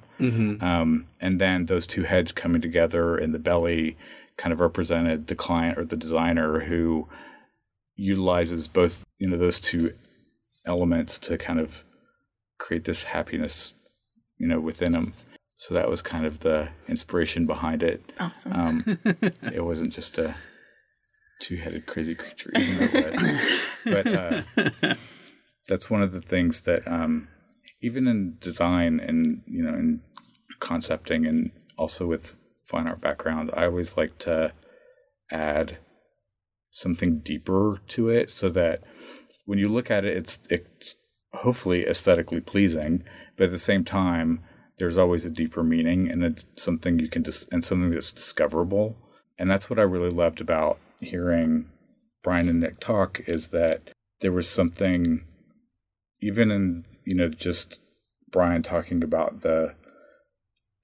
Um, 0.61 1.07
and 1.19 1.39
then 1.41 1.65
those 1.65 1.87
two 1.87 2.03
heads 2.03 2.31
coming 2.31 2.61
together 2.61 3.17
in 3.17 3.31
the 3.31 3.39
belly 3.39 3.97
kind 4.37 4.51
of 4.51 4.59
represented 4.59 5.27
the 5.27 5.35
client 5.35 5.77
or 5.77 5.85
the 5.85 5.95
designer 5.95 6.61
who 6.61 7.07
utilizes 7.95 8.67
both, 8.67 9.05
you 9.17 9.27
know, 9.29 9.37
those 9.37 9.59
two 9.59 9.93
elements 10.65 11.17
to 11.19 11.37
kind 11.37 11.59
of 11.59 11.83
create 12.57 12.83
this 12.83 13.03
happiness, 13.03 13.73
you 14.37 14.47
know, 14.47 14.59
within 14.59 14.91
them. 14.91 15.13
So 15.55 15.73
that 15.73 15.89
was 15.89 16.01
kind 16.01 16.25
of 16.25 16.39
the 16.39 16.69
inspiration 16.87 17.45
behind 17.45 17.81
it. 17.81 18.11
Awesome. 18.19 18.53
Um, 18.53 18.83
it 19.53 19.63
wasn't 19.63 19.93
just 19.93 20.17
a 20.17 20.35
two-headed 21.39 21.85
crazy 21.85 22.13
creature, 22.13 22.51
even 22.55 22.77
though 22.77 22.99
it 22.99 23.21
was. 23.21 23.61
But 23.85 24.07
uh, 24.07 24.95
that's 25.67 25.89
one 25.89 26.01
of 26.01 26.11
the 26.11 26.21
things 26.21 26.61
that, 26.61 26.85
um, 26.87 27.29
even 27.81 28.07
in 28.07 28.35
design 28.39 28.99
and 28.99 29.43
you 29.47 29.63
know, 29.63 29.73
in 29.73 30.01
concepting, 30.59 31.25
and 31.25 31.51
also 31.77 32.05
with 32.05 32.37
fine 32.65 32.87
art 32.87 32.99
background, 32.99 33.49
I 33.55 33.65
always 33.65 33.95
like 33.95 34.17
to 34.19 34.53
add 35.31 35.77
something 36.69 37.19
deeper 37.19 37.79
to 37.87 38.09
it, 38.09 38.29
so 38.29 38.49
that 38.49 38.83
when 39.45 39.59
you 39.59 39.69
look 39.69 39.89
at 39.89 40.03
it, 40.03 40.17
it's 40.17 40.39
it's 40.49 40.97
hopefully 41.33 41.85
aesthetically 41.85 42.41
pleasing, 42.41 43.03
but 43.37 43.45
at 43.45 43.51
the 43.51 43.57
same 43.57 43.85
time, 43.85 44.43
there's 44.77 44.97
always 44.97 45.25
a 45.25 45.29
deeper 45.29 45.63
meaning, 45.63 46.09
and 46.09 46.23
it's 46.23 46.45
something 46.55 46.99
you 46.99 47.07
can 47.09 47.23
dis- 47.23 47.47
and 47.51 47.63
something 47.63 47.91
that's 47.91 48.11
discoverable. 48.11 48.97
And 49.37 49.49
that's 49.49 49.69
what 49.69 49.79
I 49.79 49.83
really 49.83 50.09
loved 50.09 50.41
about 50.41 50.79
hearing 50.99 51.69
Brian 52.23 52.49
and 52.49 52.59
Nick 52.59 52.79
talk 52.79 53.21
is 53.27 53.49
that 53.49 53.91
there 54.21 54.31
was 54.31 54.49
something, 54.49 55.25
even 56.21 56.51
in 56.51 56.85
you 57.05 57.15
know 57.15 57.29
just 57.29 57.79
Brian 58.31 58.63
talking 58.63 59.03
about 59.03 59.41
the 59.41 59.75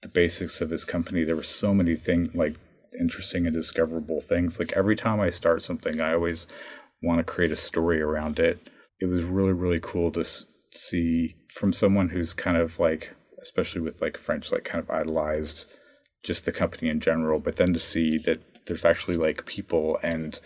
the 0.02 0.08
basics 0.08 0.60
of 0.60 0.70
his 0.70 0.84
company. 0.84 1.24
There 1.24 1.36
were 1.36 1.42
so 1.42 1.74
many 1.74 1.96
things 1.96 2.34
like 2.34 2.56
interesting 2.98 3.46
and 3.46 3.54
discoverable 3.54 4.20
things. 4.20 4.58
Like 4.58 4.72
every 4.72 4.96
time 4.96 5.20
I 5.20 5.30
start 5.30 5.62
something, 5.62 6.00
I 6.00 6.12
always 6.14 6.46
want 7.02 7.18
to 7.18 7.24
create 7.24 7.52
a 7.52 7.56
story 7.56 8.00
around 8.00 8.38
it. 8.38 8.70
It 9.00 9.06
was 9.06 9.22
really 9.24 9.52
really 9.52 9.80
cool 9.80 10.10
to 10.12 10.20
s- 10.20 10.46
see 10.70 11.36
from 11.50 11.72
someone 11.72 12.10
who's 12.10 12.34
kind 12.34 12.56
of 12.56 12.78
like, 12.78 13.14
especially 13.42 13.80
with 13.80 14.00
like 14.00 14.16
French, 14.16 14.52
like 14.52 14.64
kind 14.64 14.82
of 14.82 14.90
idolized 14.90 15.66
just 16.22 16.44
the 16.44 16.52
company 16.52 16.88
in 16.88 17.00
general, 17.00 17.40
but 17.40 17.56
then 17.56 17.72
to 17.72 17.78
see 17.78 18.18
that 18.18 18.40
there's 18.66 18.84
actually 18.84 19.16
like 19.16 19.44
people 19.44 19.98
and 20.02 20.40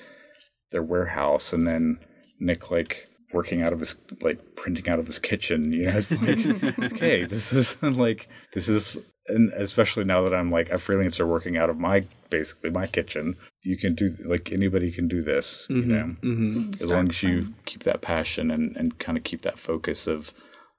their 0.72 0.82
warehouse, 0.82 1.52
and 1.52 1.66
then 1.66 1.98
Nick 2.40 2.70
like 2.70 3.08
working 3.32 3.62
out 3.62 3.72
of 3.72 3.80
his 3.80 3.96
like 4.20 4.56
printing 4.56 4.88
out 4.88 4.98
of 4.98 5.06
his 5.06 5.18
kitchen. 5.18 5.72
You 5.72 5.86
know, 5.86 5.96
it's 5.96 6.10
like 6.10 6.78
okay, 6.92 7.24
this 7.24 7.52
is 7.52 7.80
like 7.82 8.28
this 8.52 8.68
is, 8.68 9.04
and 9.28 9.52
especially 9.52 10.04
now 10.04 10.22
that 10.22 10.34
I'm 10.34 10.50
like 10.50 10.70
a 10.70 10.76
freelancer 10.76 11.26
working 11.26 11.56
out 11.56 11.70
of 11.70 11.78
my 11.78 12.04
basically 12.30 12.70
my 12.70 12.86
kitchen, 12.86 13.36
you 13.62 13.76
can 13.76 13.94
do 13.94 14.16
like 14.24 14.50
anybody 14.52 14.90
can 14.90 15.08
do 15.08 15.22
this. 15.22 15.66
You 15.68 15.86
know, 15.86 16.16
hmm 16.22 16.70
as 16.80 16.90
long 16.90 17.08
as 17.10 17.22
you 17.22 17.54
keep 17.66 17.82
that 17.84 18.00
passion 18.00 18.50
and 18.50 18.76
and 18.76 18.98
kind 18.98 19.18
of 19.18 19.24
keep 19.24 19.42
that 19.42 19.58
focus 19.58 20.06
of 20.06 20.32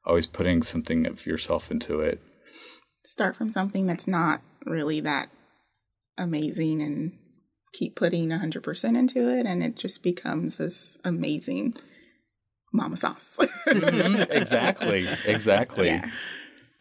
always 0.08 0.26
putting 0.26 0.64
something 0.64 1.06
of 1.06 1.26
yourself 1.28 1.70
into 1.70 2.00
it. 2.00 2.22
Start 3.06 3.36
from 3.36 3.52
something 3.52 3.86
that's 3.86 4.08
not 4.08 4.42
really 4.66 5.02
that 5.02 5.30
amazing 6.18 6.82
and 6.82 7.12
keep 7.74 7.96
putting 7.96 8.30
100% 8.30 8.98
into 8.98 9.30
it, 9.30 9.46
and 9.46 9.62
it 9.62 9.76
just 9.76 10.02
becomes 10.02 10.58
this 10.58 10.98
amazing 11.04 11.76
mama 12.74 12.98
sauce. 12.98 13.38
exactly, 13.68 15.08
exactly. 15.26 15.88
Yeah. 15.88 16.10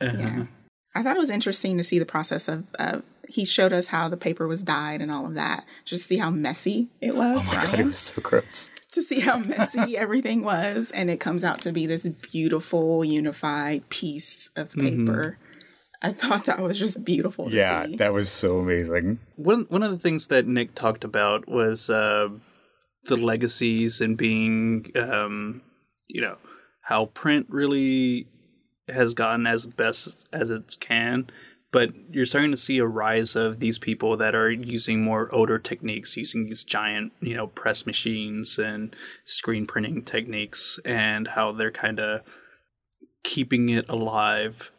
yeah. 0.01 0.47
I 0.95 1.03
thought 1.03 1.17
it 1.17 1.21
was 1.21 1.31
interesting 1.31 1.77
to 1.77 1.85
see 1.85 1.99
the 1.99 2.07
process 2.07 2.49
of, 2.49 2.67
uh, 2.79 3.01
he 3.29 3.45
showed 3.45 3.73
us 3.73 3.89
how 3.89 4.09
the 4.09 4.17
paper 4.17 4.47
was 4.47 4.63
dyed 4.63 5.03
and 5.03 5.11
all 5.11 5.27
of 5.27 5.35
that, 5.35 5.65
just 5.85 6.05
to 6.05 6.09
see 6.09 6.17
how 6.17 6.31
messy 6.31 6.89
it 7.01 7.15
was. 7.15 7.41
Oh 7.41 7.43
my 7.43 7.55
god, 7.57 7.81
it 7.81 7.85
was 7.85 7.99
so 7.99 8.23
gross. 8.23 8.71
To 8.97 9.03
see 9.03 9.21
how 9.21 9.39
messy 9.39 9.97
everything 10.05 10.43
was 10.43 10.91
and 10.91 11.09
it 11.09 11.21
comes 11.21 11.45
out 11.45 11.61
to 11.61 11.71
be 11.73 11.87
this 11.87 12.07
beautiful 12.33 13.05
unified 13.05 13.89
piece 13.89 14.51
of 14.57 14.73
paper 14.75 15.39
i 16.03 16.13
thought 16.13 16.45
that 16.47 16.61
was 16.61 16.79
just 16.79 17.05
beautiful 17.05 17.49
to 17.49 17.57
Yeah, 17.57 17.87
see. 17.87 17.97
that 17.97 18.13
was 18.13 18.29
so 18.31 18.59
amazing. 18.59 19.21
One 19.37 19.67
one 19.71 19.83
of 19.83 19.91
the 19.93 19.99
things 19.99 20.27
that 20.27 20.47
Nick 20.47 20.75
talked 20.75 21.05
about 21.05 21.49
was 21.49 21.89
uh, 21.89 22.29
the 23.05 23.17
legacies 23.17 24.01
and 24.01 24.17
being, 24.17 24.91
um, 24.97 25.63
you 26.09 26.21
know, 26.21 26.37
how 26.83 27.07
print 27.07 27.47
really 27.49 28.27
has 28.89 29.15
gotten 29.15 29.47
as 29.47 29.65
best 29.67 30.29
as 30.33 30.51
it 30.51 30.77
can, 30.81 31.31
but 31.77 31.91
you're 32.11 32.25
starting 32.25 32.53
to 32.53 32.57
see 32.57 32.79
a 32.79 32.87
rise 32.87 33.37
of 33.37 33.61
these 33.61 33.79
people 33.79 34.17
that 34.17 34.35
are 34.35 34.51
using 34.51 35.05
more 35.05 35.31
older 35.31 35.59
techniques, 35.59 36.17
using 36.17 36.47
these 36.47 36.65
giant, 36.65 37.13
you 37.21 37.37
know, 37.37 37.49
press 37.49 37.85
machines 37.85 38.59
and 38.59 38.97
screen 39.27 39.67
printing 39.67 40.03
techniques, 40.03 40.81
and 40.87 41.29
how 41.29 41.53
they're 41.53 41.71
kind 41.71 42.01
of 42.01 42.23
keeping 43.25 43.69
it 43.69 43.87
alive 43.91 44.71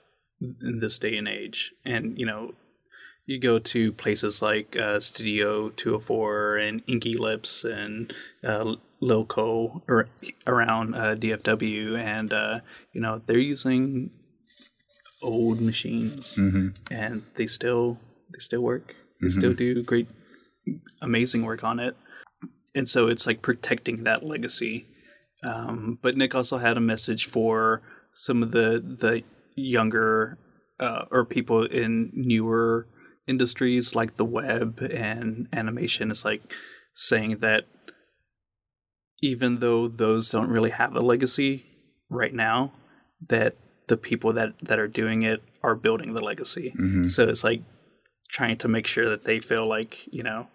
in 0.41 0.79
this 0.79 0.97
day 0.97 1.15
and 1.15 1.27
age. 1.27 1.71
And 1.86 2.17
you 2.17 2.25
know, 2.25 2.55
you 3.27 3.39
go 3.39 3.60
to 3.60 3.91
places 3.91 4.41
like 4.41 4.75
uh, 4.75 4.99
Studio 4.99 5.69
204 5.69 6.57
and 6.57 6.81
Inky 6.88 7.13
Lips 7.13 7.63
and 7.63 8.12
uh, 8.43 8.73
Loco 9.01 9.83
or 9.88 10.10
around 10.47 10.95
uh, 10.95 11.13
DFW, 11.13 11.95
and 11.95 12.33
uh, 12.33 12.62
you 12.91 13.01
know 13.01 13.21
they're 13.23 13.38
using 13.38 14.10
old 15.21 15.62
machines, 15.62 16.38
and 16.91 17.23
they 17.36 17.47
still 17.47 17.99
they 18.32 18.39
still 18.39 18.62
work. 18.62 18.93
They 19.21 19.30
still 19.30 19.53
do 19.53 19.84
great, 19.84 20.08
amazing 21.01 21.43
work 21.43 21.63
on 21.63 21.80
it, 21.80 21.95
and 22.75 22.88
so 22.88 23.08
it's 23.08 23.25
like 23.25 23.41
protecting 23.41 24.03
that 24.03 24.23
legacy. 24.23 24.86
Um, 25.43 25.99
but 26.01 26.17
Nick 26.17 26.36
also 26.36 26.58
had 26.58 26.77
a 26.77 26.82
message 26.82 27.25
for 27.25 27.82
some 28.13 28.43
of 28.43 28.51
the 28.51 28.80
the 28.80 29.23
younger 29.56 30.38
uh, 30.80 31.06
or 31.12 31.25
people 31.25 31.65
in 31.65 32.12
newer 32.13 32.88
industries 33.27 33.95
like 33.95 34.15
the 34.15 34.25
web 34.25 34.80
and 34.82 35.47
animation 35.51 36.12
is 36.12 36.23
like 36.23 36.53
saying 36.93 37.38
that 37.39 37.65
even 39.21 39.60
though 39.60 39.88
those 39.88 40.30
don't 40.30 40.49
really 40.49 40.69
have 40.69 40.95
a 40.95 41.01
legacy 41.01 41.65
right 42.10 42.34
now 42.34 42.71
that 43.27 43.56
the 43.88 43.97
people 43.97 44.34
that 44.34 44.54
that 44.62 44.80
are 44.80 44.88
doing 44.88 45.23
it 45.23 45.43
are 45.63 45.76
building 45.76 46.13
the 46.13 46.23
legacy. 46.23 46.73
So 47.08 47.28
it's 47.28 47.43
like 47.43 47.63
trying 48.30 48.58
to 48.58 48.67
make 48.67 48.88
sure 48.88 49.10
that 49.10 49.23
they 49.23 49.39
feel 49.39 49.67
like 49.67 50.08
you 50.12 50.23
know 50.23 50.47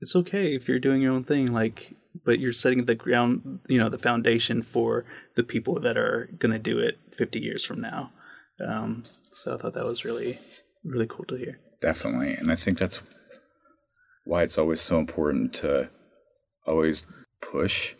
it's 0.00 0.16
okay 0.16 0.54
if 0.54 0.68
you're 0.68 0.78
doing 0.78 1.02
your 1.02 1.12
own 1.12 1.24
thing, 1.24 1.52
like 1.52 1.94
but 2.24 2.38
you're 2.38 2.52
setting 2.52 2.84
the 2.84 2.94
ground, 2.94 3.60
you 3.68 3.78
know, 3.78 3.88
the 3.88 3.98
foundation 3.98 4.62
for 4.62 5.04
the 5.34 5.42
people 5.42 5.80
that 5.80 5.96
are 5.96 6.30
going 6.38 6.52
to 6.52 6.58
do 6.58 6.78
it 6.78 6.98
50 7.16 7.40
years 7.40 7.64
from 7.64 7.80
now. 7.80 8.12
Um, 8.66 9.04
so 9.32 9.54
I 9.54 9.58
thought 9.58 9.74
that 9.74 9.84
was 9.84 10.04
really, 10.04 10.38
really 10.84 11.06
cool 11.06 11.26
to 11.26 11.36
hear. 11.36 11.58
Definitely. 11.80 12.34
And 12.34 12.50
I 12.50 12.56
think 12.56 12.78
that's 12.78 13.02
why 14.24 14.42
it's 14.42 14.58
always 14.58 14.80
so 14.80 14.98
important 14.98 15.52
to 15.54 15.90
always 16.66 17.06
push, 17.42 17.94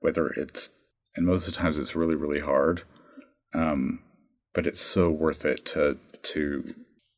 whether 0.00 0.28
it's, 0.28 0.70
and 1.16 1.26
most 1.26 1.48
of 1.48 1.54
the 1.54 1.60
times 1.60 1.78
it's 1.78 1.96
really, 1.96 2.14
really 2.14 2.40
hard. 2.40 2.82
Um, 3.56 4.00
but 4.54 4.66
it's 4.66 4.80
so 4.80 5.10
worth 5.10 5.44
it 5.44 5.64
to, 5.66 5.98
to 6.22 6.74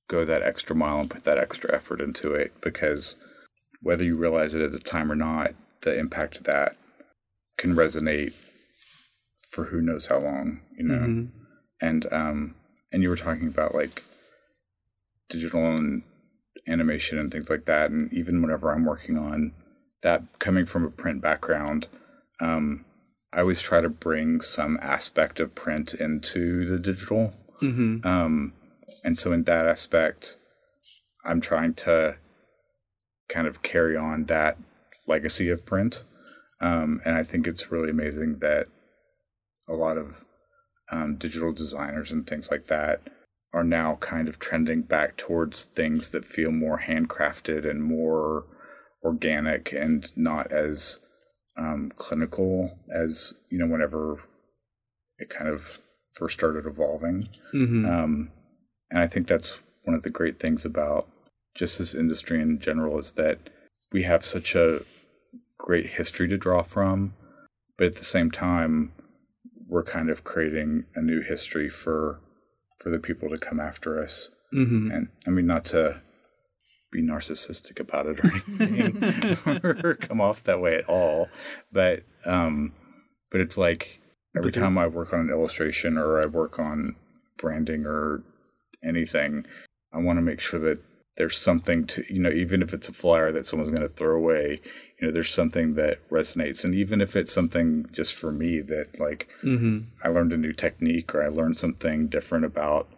go 0.09 0.24
that 0.24 0.42
extra 0.42 0.74
mile 0.74 1.01
and 1.01 1.11
put 1.11 1.24
that 1.24 1.38
extra 1.38 1.74
effort 1.74 2.01
into 2.01 2.33
it 2.33 2.53
because 2.62 3.16
whether 3.83 4.05
you 4.05 4.16
realize 4.16 4.55
it 4.55 4.62
at 4.62 4.72
the 4.72 4.79
time 4.79 5.11
or 5.12 5.16
not, 5.16 5.53
the 5.83 5.96
impact 5.98 6.38
of 6.38 6.44
that 6.44 6.77
can 7.57 7.74
resonate 7.74 8.33
for 9.51 9.64
who 9.64 9.81
knows 9.81 10.07
how 10.07 10.18
long, 10.20 10.61
you 10.77 10.85
know. 10.85 10.94
And 11.81 12.07
um 12.12 12.55
and 12.92 13.03
you 13.03 13.09
were 13.09 13.16
talking 13.16 13.48
about 13.48 13.74
like 13.74 14.03
digital 15.29 15.64
and 15.77 16.03
animation 16.66 17.18
and 17.18 17.31
things 17.31 17.51
like 17.51 17.64
that 17.66 17.90
and 17.90 18.12
even 18.12 18.42
whenever 18.42 18.72
I'm 18.72 18.85
working 18.85 19.16
on 19.18 19.53
that 20.03 20.22
coming 20.38 20.66
from 20.66 20.85
a 20.85 20.90
print 20.90 21.20
background, 21.20 21.87
um 22.40 22.85
I 23.33 23.41
always 23.41 23.61
try 23.61 23.81
to 23.81 23.88
bring 23.88 24.41
some 24.41 24.79
aspect 24.81 25.41
of 25.41 25.55
print 25.55 25.95
into 25.95 26.67
the 26.69 26.79
digital. 26.79 27.35
Um 28.05 28.53
and 29.05 29.19
so 29.19 29.33
in 29.33 29.45
that 29.45 29.67
aspect 29.67 30.37
I'm 31.25 31.41
trying 31.41 31.75
to 31.75 32.17
kind 33.29 33.47
of 33.47 33.62
carry 33.62 33.97
on 33.97 34.25
that 34.25 34.57
legacy 35.07 35.51
of 35.51 35.67
print. 35.67 36.03
Um, 36.61 37.01
and 37.05 37.14
I 37.14 37.23
think 37.23 37.47
it's 37.47 37.71
really 37.71 37.91
amazing 37.91 38.38
that 38.41 38.67
a 39.69 39.75
lot 39.75 39.99
of 39.99 40.25
um, 40.91 41.17
digital 41.17 41.53
designers 41.53 42.11
and 42.11 42.27
things 42.27 42.51
like 42.51 42.67
that 42.69 43.03
are 43.53 43.64
now 43.64 43.97
kind 44.01 44.29
of 44.29 44.38
trending 44.38 44.83
back 44.83 45.17
towards 45.17 45.64
things 45.64 46.11
that 46.11 46.25
feel 46.25 46.51
more 46.51 46.81
handcrafted 46.87 47.69
and 47.69 47.83
more 47.83 48.47
organic 49.05 49.73
and 49.73 50.12
not 50.17 50.51
as 50.53 50.99
um, 51.59 51.92
clinical 51.97 52.79
as 52.90 53.35
you 53.51 53.59
know 53.59 53.66
whenever 53.66 54.23
it 55.18 55.29
kind 55.29 55.49
of 55.49 55.81
first 56.12 56.35
started 56.35 56.66
evolving. 56.66 57.29
Um, 57.87 58.31
and 58.90 59.01
I 59.01 59.07
think 59.07 59.27
that's 59.27 59.59
one 59.85 59.94
of 59.94 60.03
the 60.03 60.11
great 60.11 60.38
things 60.38 60.64
about 60.64 61.09
just 61.55 61.79
this 61.79 61.94
industry 61.94 62.40
in 62.40 62.59
general 62.59 62.99
is 62.99 63.12
that 63.12 63.51
we 63.92 64.05
have 64.05 64.25
such 64.25 64.55
a 64.55 64.83
great 65.59 65.87
history 65.87 66.29
to 66.29 66.38
draw 66.38 66.62
from, 66.62 67.14
but 67.77 67.88
at 67.88 67.97
the 67.97 68.05
same 68.05 68.31
time, 68.31 68.92
we're 69.66 69.85
kind 69.85 70.09
of 70.09 70.25
creating 70.25 70.85
a 70.94 71.03
new 71.03 71.21
history 71.21 71.68
for 71.68 72.21
for 72.79 72.90
the 72.90 72.99
people 72.99 73.29
to 73.29 73.38
come 73.38 73.59
after 73.59 74.03
us. 74.03 74.31
Mm-hmm. 74.55 74.90
And 74.92 75.09
I 75.27 75.31
mean, 75.31 75.47
not 75.47 75.64
to 75.66 76.01
be 76.90 77.03
narcissistic 77.03 77.81
about 77.81 78.07
it 78.07 78.20
or 78.20 78.31
anything, 78.61 79.61
or 79.64 79.94
come 79.94 80.20
off 80.20 80.44
that 80.44 80.61
way 80.61 80.77
at 80.77 80.88
all, 80.88 81.29
but 81.72 82.03
um, 82.24 82.72
but 83.31 83.40
it's 83.40 83.59
like 83.59 84.01
every 84.37 84.53
time 84.53 84.79
I 84.79 84.87
work 84.87 85.12
on 85.12 85.20
an 85.20 85.31
illustration 85.31 85.98
or 85.98 86.20
I 86.20 86.27
work 86.27 86.59
on 86.59 86.96
branding 87.37 87.85
or 87.87 88.22
anything, 88.85 89.44
I 89.92 89.98
want 89.98 90.18
to 90.18 90.22
make 90.22 90.40
sure 90.40 90.61
that 90.61 90.79
there's 91.16 91.38
something 91.38 91.87
to 91.88 92.05
you 92.09 92.20
know 92.20 92.31
even 92.31 92.62
if 92.62 92.72
it's 92.72 92.88
a 92.88 92.92
flyer 92.92 93.33
that 93.33 93.46
someone's 93.46 93.70
going 93.70 93.83
to 93.83 93.88
throw 93.88 94.16
away 94.16 94.61
you 94.98 95.07
know 95.07 95.12
there's 95.12 95.33
something 95.33 95.74
that 95.74 96.07
resonates. 96.11 96.64
And 96.64 96.74
even 96.74 97.01
if 97.01 97.14
it's 97.16 97.33
something 97.33 97.87
just 97.92 98.14
for 98.14 98.33
me 98.33 98.61
that 98.62 98.98
like 98.98 99.29
i 100.03 100.09
learned 100.09 100.33
a 100.33 100.37
new 100.37 100.53
technique 100.53 101.14
or 101.14 101.22
i 101.22 101.29
learned 101.29 101.59
something 101.59 102.09
different 102.09 102.44
about 102.44 102.88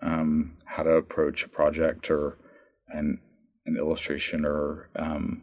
um, 0.00 0.56
how 0.64 0.84
to 0.84 0.90
approach 0.90 1.44
a 1.44 1.48
project 1.48 2.10
or 2.10 2.38
an 2.88 3.20
an 3.68 3.76
illustration 3.76 4.44
or 4.44 4.88
um, 4.96 5.42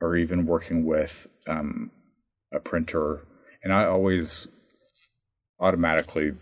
or 0.00 0.16
even 0.16 0.46
working 0.46 0.84
with 0.84 1.26
um, 1.48 1.90
a 2.52 2.60
printer. 2.60 3.26
And 3.64 3.72
i 3.72 3.84
always 3.84 4.48
automatically 5.60 6.32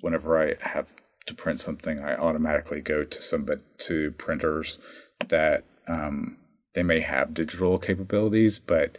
whenever 0.00 0.42
i 0.42 0.54
have 0.60 0.88
to 1.26 1.34
print 1.34 1.60
something, 1.60 2.00
I 2.00 2.16
automatically 2.16 2.80
go 2.80 3.04
to 3.04 3.22
some 3.22 3.46
to 3.78 4.10
printers 4.12 4.78
that 5.28 5.64
um, 5.88 6.38
they 6.74 6.82
may 6.82 7.00
have 7.00 7.34
digital 7.34 7.78
capabilities, 7.78 8.58
but 8.58 8.96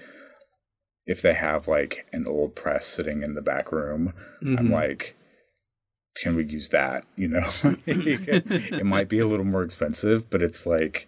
if 1.06 1.22
they 1.22 1.34
have 1.34 1.68
like 1.68 2.06
an 2.14 2.26
old 2.28 2.56
press 2.56 2.86
sitting 2.86 3.24
in 3.24 3.34
the 3.34 3.42
back 3.42 3.72
room, 3.72 4.14
I'm 4.58 4.72
like, 4.72 5.16
can 6.22 6.36
we 6.36 6.46
use 6.46 6.70
that? 6.70 7.06
You 7.18 7.28
know, 7.28 7.50
it 7.86 8.86
might 8.86 9.10
be 9.10 9.20
a 9.20 9.28
little 9.28 9.46
more 9.46 9.64
expensive, 9.64 10.30
but 10.30 10.42
it's 10.42 10.66
like 10.66 11.08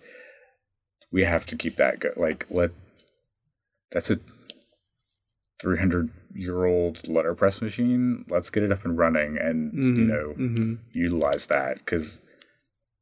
we 1.16 1.24
have 1.24 1.46
to 1.46 1.56
keep 1.56 1.78
that 1.78 2.00
go. 2.00 2.12
Like 2.18 2.46
let 2.50 2.72
that's 3.92 4.12
a 4.12 4.20
300 5.62 6.10
year 6.34 6.66
old 6.66 7.08
letterpress 7.08 7.62
machine 7.62 8.26
let's 8.28 8.50
get 8.50 8.62
it 8.62 8.72
up 8.74 8.84
and 8.84 8.98
running 8.98 9.38
and 9.38 9.74
you 9.74 10.04
know 10.04 10.78
utilize 10.92 11.46
that 11.46 11.78
because 11.78 12.20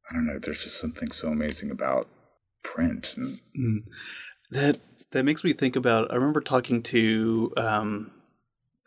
i 0.08 0.14
don't 0.14 0.28
know 0.28 0.38
there's 0.38 0.62
just 0.62 0.80
something 0.80 1.10
so 1.10 1.30
amazing 1.30 1.72
about 1.72 2.08
print 2.64 3.16
and 3.18 3.40
That 4.52 4.80
that 5.12 5.24
makes 5.24 5.44
me 5.44 5.54
think 5.54 5.76
about. 5.76 6.12
I 6.12 6.16
remember 6.16 6.42
talking 6.42 6.84
to 6.84 7.54
um, 7.58 8.12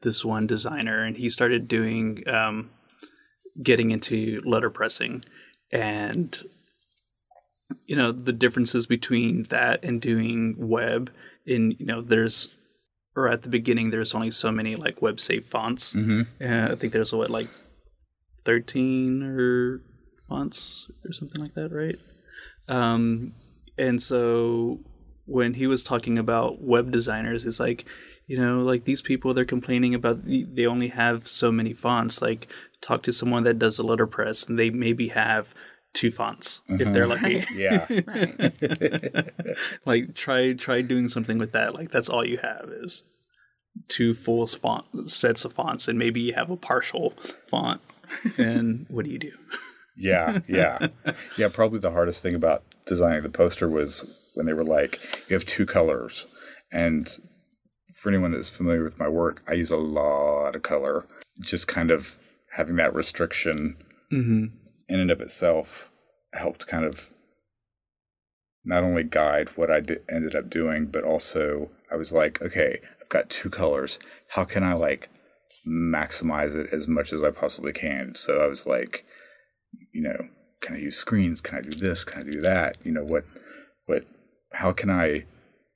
this 0.03 0.25
one 0.25 0.47
designer, 0.47 1.03
and 1.03 1.17
he 1.17 1.29
started 1.29 1.67
doing 1.67 2.23
um, 2.29 2.71
getting 3.63 3.91
into 3.91 4.41
letterpressing, 4.43 5.25
and 5.73 6.41
you 7.87 7.97
know 7.97 8.13
the 8.13 8.33
differences 8.33 8.87
between 8.87 9.45
that 9.45 9.85
and 9.85 10.01
doing 10.01 10.55
web. 10.59 11.11
In 11.45 11.73
you 11.79 11.87
know, 11.87 12.03
there's 12.03 12.57
or 13.15 13.29
at 13.29 13.43
the 13.43 13.49
beginning, 13.49 13.91
there's 13.91 14.15
only 14.15 14.31
so 14.31 14.53
many 14.53 14.77
like 14.77 15.01
web 15.01 15.21
safe 15.21 15.47
fonts. 15.47 15.95
Mm-hmm. 15.95 16.23
Uh, 16.43 16.73
I 16.73 16.75
think 16.75 16.93
there's 16.93 17.13
what 17.13 17.31
like 17.31 17.49
thirteen 18.45 19.23
or 19.23 19.83
fonts 20.29 20.91
or 21.05 21.13
something 21.13 21.41
like 21.41 21.55
that, 21.55 21.73
right? 21.73 21.97
Um, 22.69 23.33
and 23.79 24.03
so 24.03 24.81
when 25.25 25.55
he 25.55 25.67
was 25.67 25.83
talking 25.83 26.19
about 26.19 26.63
web 26.63 26.91
designers, 26.91 27.45
it's 27.45 27.61
like, 27.61 27.85
you 28.27 28.39
know, 28.39 28.61
like 28.61 28.85
these 28.85 29.03
people 29.03 29.35
they're 29.35 29.45
complaining 29.45 29.95
about 29.95 30.25
they 30.25 30.67
only 30.67 30.89
have 30.89 31.29
so 31.29 31.53
many 31.53 31.73
fonts. 31.73 32.21
Like, 32.21 32.49
talk 32.81 33.03
to 33.05 33.13
someone 33.13 33.45
that 33.45 33.59
does 33.59 33.79
a 33.79 33.83
letterpress, 33.83 34.45
and 34.45 34.59
they 34.59 34.71
maybe 34.71 35.09
have 35.09 35.55
two 35.97 36.11
fonts 36.11 36.61
if 36.69 36.93
they're 36.93 37.09
mm-hmm. 37.09 37.25
lucky. 37.25 37.47
yeah 37.55 37.87
like, 39.87 40.15
try 40.15 40.53
try 40.53 40.83
doing 40.83 41.09
something 41.09 41.39
with 41.39 41.53
that. 41.53 41.75
Like, 41.75 41.91
that's 41.91 42.09
all 42.09 42.25
you 42.25 42.39
have 42.39 42.69
is 42.71 43.03
two 43.89 44.15
full 44.15 44.47
font 44.47 45.11
sets 45.11 45.45
of 45.45 45.55
fonts, 45.55 45.89
and 45.89 45.99
maybe 45.99 46.21
you 46.21 46.35
have 46.35 46.51
a 46.51 46.57
partial 46.57 47.15
font. 47.49 47.81
And 48.39 48.87
what 48.89 49.05
do 49.05 49.11
you 49.11 49.19
do? 49.19 49.33
yeah 49.97 50.41
yeah 50.47 50.89
yeah 51.39 51.49
probably 51.49 51.79
the 51.79 51.91
hardest 51.91 52.23
thing 52.23 52.35
about 52.35 52.63
designing 52.87 53.23
the 53.23 53.31
poster 53.31 53.69
was 53.69 54.31
when 54.35 54.47
they 54.47 54.53
were 54.53 54.63
like 54.63 55.01
you 55.29 55.35
have 55.35 55.45
two 55.47 55.65
colors 55.65 56.27
and 56.71 57.19
for 57.95 58.11
anyone 58.11 58.31
that's 58.31 58.51
familiar 58.51 58.85
with 58.85 58.99
my 58.99 59.09
work 59.09 59.43
i 59.49 59.55
use 59.55 59.71
a 59.71 59.77
lot 59.77 60.55
of 60.55 60.63
color 60.63 61.07
just 61.41 61.67
kind 61.67 61.91
of 61.91 62.19
having 62.53 62.77
that 62.77 62.95
restriction 62.95 63.77
mm-hmm. 64.13 64.45
In 64.89 65.01
and 65.01 65.11
of 65.11 65.21
itself 65.21 65.93
helped 66.33 66.67
kind 66.67 66.85
of 66.85 67.11
not 68.65 68.83
only 68.83 69.05
guide 69.05 69.51
what 69.51 69.71
I 69.71 69.81
did, 69.81 70.03
ended 70.11 70.35
up 70.35 70.51
doing, 70.51 70.87
but 70.87 71.05
also 71.05 71.71
I 71.91 71.97
was 71.97 72.13
like, 72.13 72.43
okay, 72.43 72.81
I've 73.01 73.09
got 73.09 73.31
two 73.31 73.49
colors. 73.49 73.99
How 74.31 74.45
can 74.45 74.65
I 74.65 74.75
like 74.75 75.09
maximize 75.67 76.55
it 76.55 76.73
as 76.73 76.89
much 76.89 77.13
as 77.13 77.23
I 77.23 77.31
possibly 77.31 77.73
can? 77.73 78.15
So 78.17 78.41
I 78.41 78.49
was 78.49 78.67
like, 78.67 79.05
you 79.93 80.03
know, 80.03 80.29
can 80.61 80.75
I 80.75 80.79
use 80.79 80.97
screens? 80.97 81.41
Can 81.41 81.59
I 81.59 81.61
do 81.61 81.71
this? 81.71 82.03
Can 82.03 82.23
I 82.23 82.31
do 82.31 82.41
that? 82.41 82.77
You 82.83 82.93
know, 82.93 83.05
what, 83.05 83.25
what, 83.87 84.05
how 84.53 84.73
can 84.73 84.91
I 84.91 85.25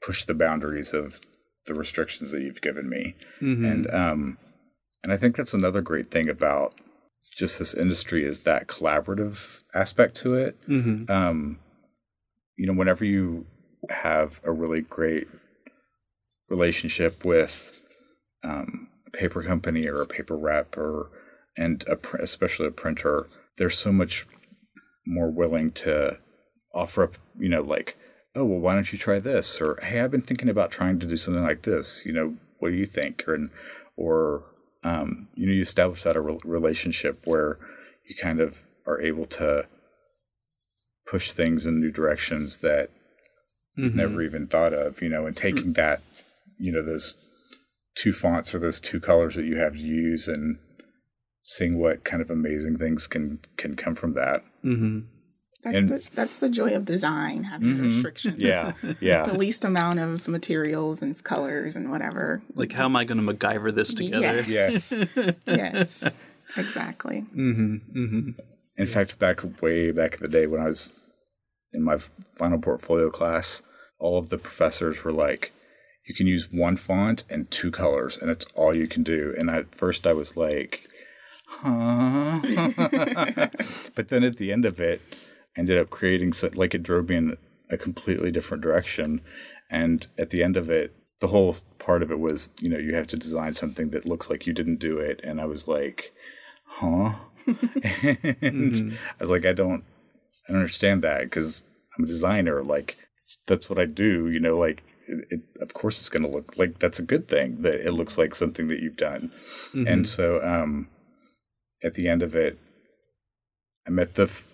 push 0.05 0.25
the 0.25 0.35
boundaries 0.35 0.93
of 0.93 1.21
the 1.67 1.75
restrictions 1.75 2.33
that 2.33 2.43
you've 2.43 2.63
given 2.63 2.89
me? 2.89 3.15
And, 3.67 3.95
um, 3.95 4.39
and 5.05 5.13
I 5.13 5.17
think 5.17 5.37
that's 5.37 5.55
another 5.55 5.81
great 5.81 6.11
thing 6.11 6.29
about 6.29 6.75
just 7.41 7.59
this 7.59 7.75
industry 7.75 8.25
is 8.25 8.41
that 8.41 8.69
collaborative 8.69 9.65
aspect 9.75 10.15
to 10.19 10.35
it. 10.35 10.57
Um, 11.11 11.59
you 12.57 12.67
know, 12.67 12.75
whenever 12.75 13.05
you 13.05 13.47
have 13.89 14.41
a 14.45 14.53
really 14.53 14.83
great 14.83 15.27
relationship 16.51 17.25
with 17.25 17.81
um, 18.45 18.89
a 19.07 19.11
paper 19.11 19.43
company 19.43 19.89
or 19.89 20.03
a 20.03 20.07
paper 20.07 20.37
rep 20.37 20.77
or 20.77 21.11
and 21.57 21.83
a, 21.89 21.97
pr- 21.97 22.19
especially 22.19 22.67
a 22.67 22.71
printer, 22.71 23.27
they're 23.57 23.71
so 23.71 23.91
much 23.91 24.27
more 25.07 25.31
willing 25.31 25.73
to 25.73 26.19
offer 26.75 27.03
up, 27.03 27.17
you 27.39 27.49
know, 27.49 27.63
like, 27.63 27.97
oh, 28.37 28.45
well, 28.45 28.61
why 28.61 28.75
don't 28.75 28.93
you 28.93 28.99
try 28.99 29.19
this? 29.19 29.61
Or, 29.61 29.79
hey, 29.83 30.01
I've 30.01 30.11
been 30.11 30.21
thinking 30.21 30.51
about 30.51 30.71
trying 30.71 30.99
to 31.01 31.07
do 31.07 31.17
something 31.17 31.43
like 31.43 31.63
this. 31.63 32.05
You 32.05 32.13
know, 32.13 32.37
what 32.59 32.69
do 32.71 32.77
you 32.77 32.87
think? 32.87 33.25
Or, 33.27 33.51
or 33.97 34.45
um, 34.83 35.29
you 35.35 35.47
know, 35.47 35.53
you 35.53 35.63
establish 35.63 36.03
that 36.03 36.17
a 36.17 36.21
re- 36.21 36.39
relationship 36.45 37.21
where 37.25 37.59
you 38.09 38.17
kind 38.21 38.41
of 38.41 38.63
are 38.87 39.01
able 39.01 39.27
to 39.27 39.67
push 41.07 41.33
things 41.33 41.67
in 41.67 41.81
new 41.81 41.91
directions 41.91 42.59
that 42.59 42.91
you've 43.77 43.95
never 43.95 44.23
even 44.23 44.47
thought 44.47 44.73
of, 44.73 45.03
you 45.03 45.09
know, 45.09 45.27
and 45.27 45.37
taking 45.37 45.73
that, 45.75 46.01
you 46.59 46.73
know, 46.73 46.83
those 46.83 47.15
two 47.95 48.13
fonts 48.13 48.55
or 48.55 48.59
those 48.59 48.81
two 48.81 49.01
colors 49.01 49.35
that 49.35 49.45
you 49.45 49.57
have 49.57 49.75
to 49.75 49.81
use 49.81 50.29
and 50.29 50.59
seeing 51.43 51.79
what 51.79 52.05
kind 52.05 52.23
of 52.23 52.31
amazing 52.31 52.79
things 52.79 53.07
can 53.07 53.39
can 53.57 53.77
come 53.77 53.95
from 53.95 54.15
that. 54.15 54.43
Mm-hmm. 54.65 55.01
That's 55.63 55.77
And- 55.77 55.89
the 55.91 56.03
that's 56.15 56.39
the 56.39 56.49
joy 56.49 56.75
of 56.75 56.85
design, 56.87 57.45
having 57.45 57.81
restrictions. 57.83 58.39
Yeah, 58.39 58.73
yeah. 59.01 59.27
the 59.27 59.35
least 59.37 59.63
amount 59.65 59.99
of 59.99 60.27
materials 60.27 61.03
and 61.03 61.23
colors 61.23 61.77
and 61.77 61.91
whatever. 61.91 62.41
Like, 62.55 62.73
how 62.73 62.87
am 62.87 62.97
I 62.97 63.05
going 63.05 63.25
to 63.25 63.35
MacGyver 63.35 63.75
this 63.75 63.93
together? 63.95 64.43
Yes. 64.49 64.93
yes. 64.93 65.35
yes, 65.47 66.05
exactly. 66.57 67.27
Mm-hmm. 67.37 67.75
Mm-hmm. 67.99 68.31
In 68.79 68.87
fact, 68.87 69.19
back 69.19 69.61
way 69.61 69.91
back 69.91 70.15
in 70.15 70.21
the 70.23 70.29
day 70.29 70.47
when 70.47 70.63
I 70.63 70.67
was 70.67 70.93
in 71.75 71.83
my 71.85 71.99
final 72.37 72.59
portfolio 72.59 73.11
class, 73.11 73.61
all 73.99 74.19
of 74.19 74.31
the 74.31 74.39
professors 74.39 75.05
were 75.05 75.13
like, 75.13 75.53
"You 76.09 76.15
can 76.15 76.27
use 76.27 76.49
one 76.51 76.77
font 76.77 77.25
and 77.29 77.51
two 77.51 77.71
colors, 77.71 78.17
and 78.17 78.31
it's 78.31 78.47
all 78.55 78.75
you 78.75 78.89
can 78.89 79.03
do." 79.03 79.35
And 79.37 79.51
at 79.51 79.75
first, 79.75 80.07
I 80.07 80.15
was 80.15 80.39
like, 80.39 80.89
"Huh?" 81.47 82.41
but 83.95 84.09
then 84.09 84.25
at 84.25 84.39
the 84.39 84.51
end 84.53 84.65
of 84.65 84.81
it, 84.81 85.03
I 85.13 85.17
ended 85.57 85.79
up 85.79 85.91
creating 85.91 86.33
so, 86.33 86.51
like 86.55 86.75
it 86.75 86.83
drove 86.83 87.09
me 87.09 87.17
in 87.17 87.37
a 87.71 87.77
completely 87.77 88.31
different 88.31 88.63
direction. 88.63 89.21
And 89.71 90.07
at 90.19 90.31
the 90.31 90.43
end 90.43 90.57
of 90.57 90.71
it, 90.71 90.95
the 91.21 91.29
whole 91.29 91.55
part 91.79 92.03
of 92.03 92.11
it 92.11 92.19
was, 92.19 92.51
you 92.61 92.69
know, 92.69 92.79
you 92.79 92.95
have 92.95 93.07
to 93.09 93.17
design 93.17 93.55
something 93.55 93.91
that 93.91 94.07
looks 94.07 94.31
like 94.31 94.47
you 94.47 94.53
didn't 94.53 94.77
do 94.77 94.99
it. 94.99 95.21
And 95.23 95.41
I 95.41 95.45
was 95.45 95.69
like, 95.69 96.13
"Huh?" 96.65 97.15
and 98.43 98.93
I 98.93 99.23
was 99.23 99.31
like, 99.31 99.45
I 99.45 99.53
don't, 99.53 99.85
I 100.49 100.53
don't 100.53 100.61
understand 100.61 101.03
that 101.03 101.23
because 101.23 101.63
I'm 101.97 102.05
a 102.05 102.09
designer. 102.09 102.63
Like 102.63 102.97
that's 103.47 103.69
what 103.69 103.79
I 103.79 103.85
do. 103.85 104.29
You 104.29 104.41
know, 104.41 104.57
like 104.57 104.83
it, 105.07 105.27
it, 105.31 105.41
of 105.61 105.75
course 105.75 106.01
it's 106.01 106.09
going 106.09 106.23
to 106.23 106.29
look 106.29 106.57
like 106.57 106.79
that's 106.79 106.99
a 106.99 107.05
good 107.05 107.29
thing 107.29 107.63
that 107.63 107.87
it 107.87 107.93
looks 107.93 108.17
like 108.17 108.35
something 108.35 108.69
that 108.69 108.81
you've 108.81 108.97
done. 108.97 109.33
And 109.89 110.09
so, 110.09 110.43
um, 110.43 110.89
at 111.83 111.95
the 111.95 112.09
end 112.09 112.23
of 112.23 112.35
it, 112.35 112.59
I 113.87 113.91
met 113.91 114.15
the 114.15 114.25
f- 114.25 114.47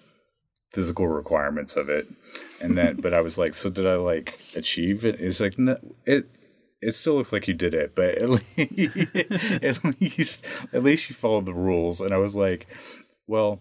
physical 0.77 1.09
requirements 1.09 1.75
of 1.77 1.89
it, 1.89 2.07
and 2.61 2.77
that. 2.77 3.01
but 3.01 3.15
I 3.15 3.23
was 3.23 3.39
like, 3.39 3.55
so 3.55 3.71
did 3.71 3.87
I 3.87 3.97
like 3.97 4.39
achieve 4.55 5.05
it? 5.05 5.19
It's 5.19 5.41
like 5.41 5.59
no, 5.59 5.77
it. 6.05 6.29
It 6.83 6.95
still 6.95 7.15
looks 7.17 7.33
like 7.33 7.49
you 7.49 7.55
did 7.55 7.73
it, 7.75 7.95
but 7.97 8.11
at 8.19 8.29
least, 8.29 8.45
at 9.65 10.01
least, 10.01 10.45
at 10.75 10.83
least 10.85 11.09
you 11.09 11.17
followed 11.17 11.47
the 11.47 11.55
rules. 11.55 12.03
And 12.03 12.13
I 12.13 12.19
was 12.19 12.37
like, 12.37 12.67
well, 13.27 13.61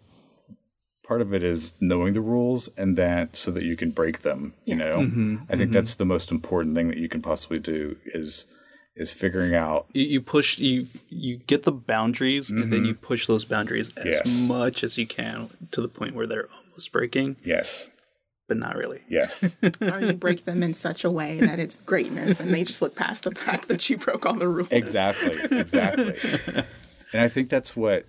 part 1.01 1.21
of 1.21 1.33
it 1.33 1.41
is 1.41 1.73
knowing 1.79 2.11
the 2.13 2.19
rules 2.21 2.67
and 2.77 2.97
that 2.97 3.35
so 3.37 3.51
that 3.51 3.63
you 3.63 3.75
can 3.77 3.91
break 3.91 4.21
them 4.23 4.53
you 4.65 4.75
Yes. 4.75 4.79
know 4.79 4.97
mm-hmm, 5.05 5.35
i 5.43 5.55
think 5.55 5.61
mm-hmm. 5.61 5.71
that's 5.73 5.95
the 5.95 6.05
most 6.05 6.31
important 6.31 6.75
thing 6.75 6.87
that 6.87 6.97
you 6.97 7.07
can 7.07 7.21
possibly 7.21 7.59
do 7.59 7.95
is 8.07 8.47
is 8.95 9.11
figuring 9.11 9.53
out 9.53 9.85
You, 9.93 10.05
you 10.05 10.21
push 10.21 10.57
you 10.57 10.87
you 11.09 11.37
get 11.37 11.61
the 11.63 11.71
boundaries 11.71 12.49
and 12.49 12.63
then 12.63 12.79
mm-hmm. 12.79 12.85
you 12.85 12.93
push 12.95 13.27
those 13.27 13.45
boundaries 13.45 13.91
as 13.97 14.05
Yes. 14.25 14.47
much 14.47 14.83
as 14.83 14.97
you 14.97 15.05
can 15.05 15.49
to 15.71 15.79
the 15.81 15.87
point 15.87 16.15
where 16.15 16.25
they're 16.27 16.49
almost 16.75 16.91
breaking, 16.91 17.37
yes. 17.43 17.89
But 18.47 18.57
not 18.57 18.75
really. 18.75 19.01
yes. 19.09 19.43
Or 19.81 19.99
you 19.99 20.13
break 20.13 20.45
them 20.45 20.61
in 20.61 20.73
such 20.75 21.03
a 21.03 21.09
way 21.09 21.39
that 21.39 21.57
it's 21.57 21.75
greatness, 21.75 22.39
and 22.39 22.53
they 22.53 22.63
just 22.63 22.81
look 22.81 22.95
past 22.95 23.23
the 23.23 23.31
fact 23.31 23.67
that 23.69 23.89
you 23.89 23.97
broke 23.97 24.25
all 24.25 24.35
the 24.35 24.47
rules. 24.47 24.71
exactly 24.71 25.37
exactly. 25.57 26.15
And 27.13 27.21
i 27.23 27.29
think 27.29 27.49
that's 27.49 27.75
what 27.77 28.05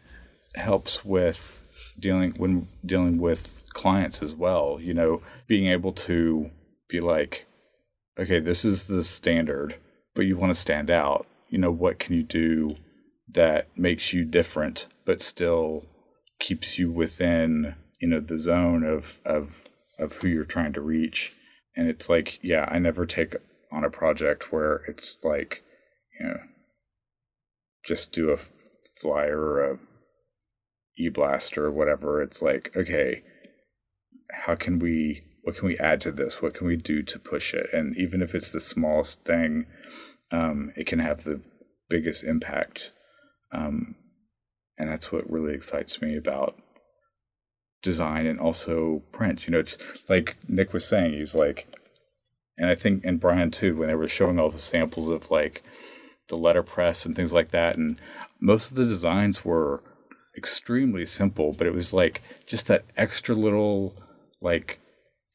helps 0.56 1.04
with 1.04 1.62
dealing 1.98 2.32
when 2.32 2.66
dealing 2.84 3.18
with 3.18 3.62
clients 3.72 4.20
as 4.20 4.34
well 4.34 4.78
you 4.80 4.92
know 4.94 5.20
being 5.46 5.68
able 5.68 5.92
to 5.92 6.50
be 6.88 7.00
like 7.00 7.46
okay 8.18 8.40
this 8.40 8.64
is 8.64 8.86
the 8.86 9.04
standard 9.04 9.76
but 10.14 10.22
you 10.24 10.36
want 10.36 10.52
to 10.52 10.58
stand 10.58 10.90
out. 10.90 11.26
You 11.50 11.58
know 11.58 11.70
what 11.70 11.98
can 12.00 12.14
you 12.16 12.22
do 12.24 12.70
that 13.32 13.68
makes 13.76 14.12
you 14.12 14.24
different 14.24 14.88
but 15.04 15.20
still 15.22 15.84
keeps 16.40 16.78
you 16.78 16.90
within 16.90 17.74
you 18.00 18.08
know 18.08 18.20
the 18.20 18.38
zone 18.38 18.84
of 18.84 19.20
of 19.24 19.66
of 19.98 20.14
who 20.14 20.28
you're 20.28 20.44
trying 20.44 20.72
to 20.74 20.80
reach. 20.80 21.32
And 21.76 21.88
it's 21.88 22.08
like 22.08 22.38
yeah 22.42 22.66
i 22.70 22.78
never 22.78 23.04
take 23.04 23.36
on 23.70 23.84
a 23.84 23.90
project 23.90 24.50
where 24.52 24.82
it's 24.88 25.18
like 25.22 25.62
you 26.18 26.26
know 26.26 26.38
just 27.84 28.12
do 28.12 28.30
a 28.30 28.38
flyer 29.00 29.38
or 29.38 29.72
a 29.72 29.78
e-blast 30.98 31.58
or 31.58 31.70
whatever. 31.70 32.22
It's 32.22 32.42
like 32.42 32.74
okay 32.76 33.22
how 34.32 34.54
can 34.54 34.78
we 34.78 35.22
what 35.42 35.56
can 35.56 35.68
we 35.68 35.78
add 35.78 36.00
to 36.02 36.10
this? 36.10 36.42
What 36.42 36.54
can 36.54 36.66
we 36.66 36.76
do 36.76 37.02
to 37.02 37.18
push 37.18 37.54
it? 37.54 37.68
And 37.72 37.96
even 37.96 38.20
if 38.20 38.34
it's 38.34 38.50
the 38.50 38.60
smallest 38.60 39.24
thing 39.24 39.66
um, 40.32 40.72
it 40.76 40.86
can 40.86 40.98
have 40.98 41.24
the 41.24 41.40
biggest 41.88 42.24
impact. 42.24 42.92
Um, 43.52 43.94
and 44.78 44.88
that's 44.88 45.12
what 45.12 45.30
really 45.30 45.54
excites 45.54 46.02
me 46.02 46.16
about 46.16 46.56
design 47.86 48.26
and 48.26 48.40
also 48.40 49.02
print. 49.12 49.46
You 49.46 49.52
know 49.52 49.60
it's 49.60 49.78
like 50.08 50.36
nick 50.48 50.72
was 50.72 50.84
saying 50.84 51.12
he's 51.12 51.34
like 51.34 51.68
and 52.58 52.68
i 52.68 52.74
think 52.74 53.04
and 53.04 53.20
brian 53.20 53.50
too 53.50 53.76
when 53.76 53.88
they 53.88 53.94
were 53.94 54.08
showing 54.08 54.38
all 54.38 54.50
the 54.50 54.58
samples 54.58 55.08
of 55.08 55.30
like 55.30 55.62
the 56.28 56.36
letterpress 56.36 57.06
and 57.06 57.14
things 57.14 57.32
like 57.32 57.52
that 57.52 57.76
and 57.76 58.00
most 58.40 58.70
of 58.70 58.76
the 58.76 58.84
designs 58.84 59.44
were 59.44 59.82
extremely 60.36 61.06
simple 61.06 61.52
but 61.52 61.66
it 61.66 61.74
was 61.74 61.92
like 61.92 62.22
just 62.46 62.66
that 62.66 62.84
extra 62.96 63.34
little 63.34 63.94
like 64.40 64.80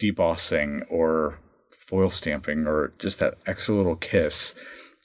debossing 0.01 0.83
or 0.89 1.39
foil 1.87 2.09
stamping 2.09 2.67
or 2.67 2.93
just 2.99 3.19
that 3.19 3.37
extra 3.47 3.73
little 3.73 3.95
kiss 3.95 4.53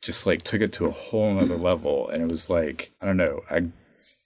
just 0.02 0.26
like 0.26 0.42
took 0.42 0.60
it 0.60 0.72
to 0.72 0.86
a 0.86 0.90
whole 0.90 1.32
nother 1.34 1.56
level 1.56 2.08
and 2.08 2.22
it 2.22 2.28
was 2.28 2.50
like 2.50 2.92
i 3.00 3.06
don't 3.06 3.16
know 3.16 3.40
i 3.50 3.58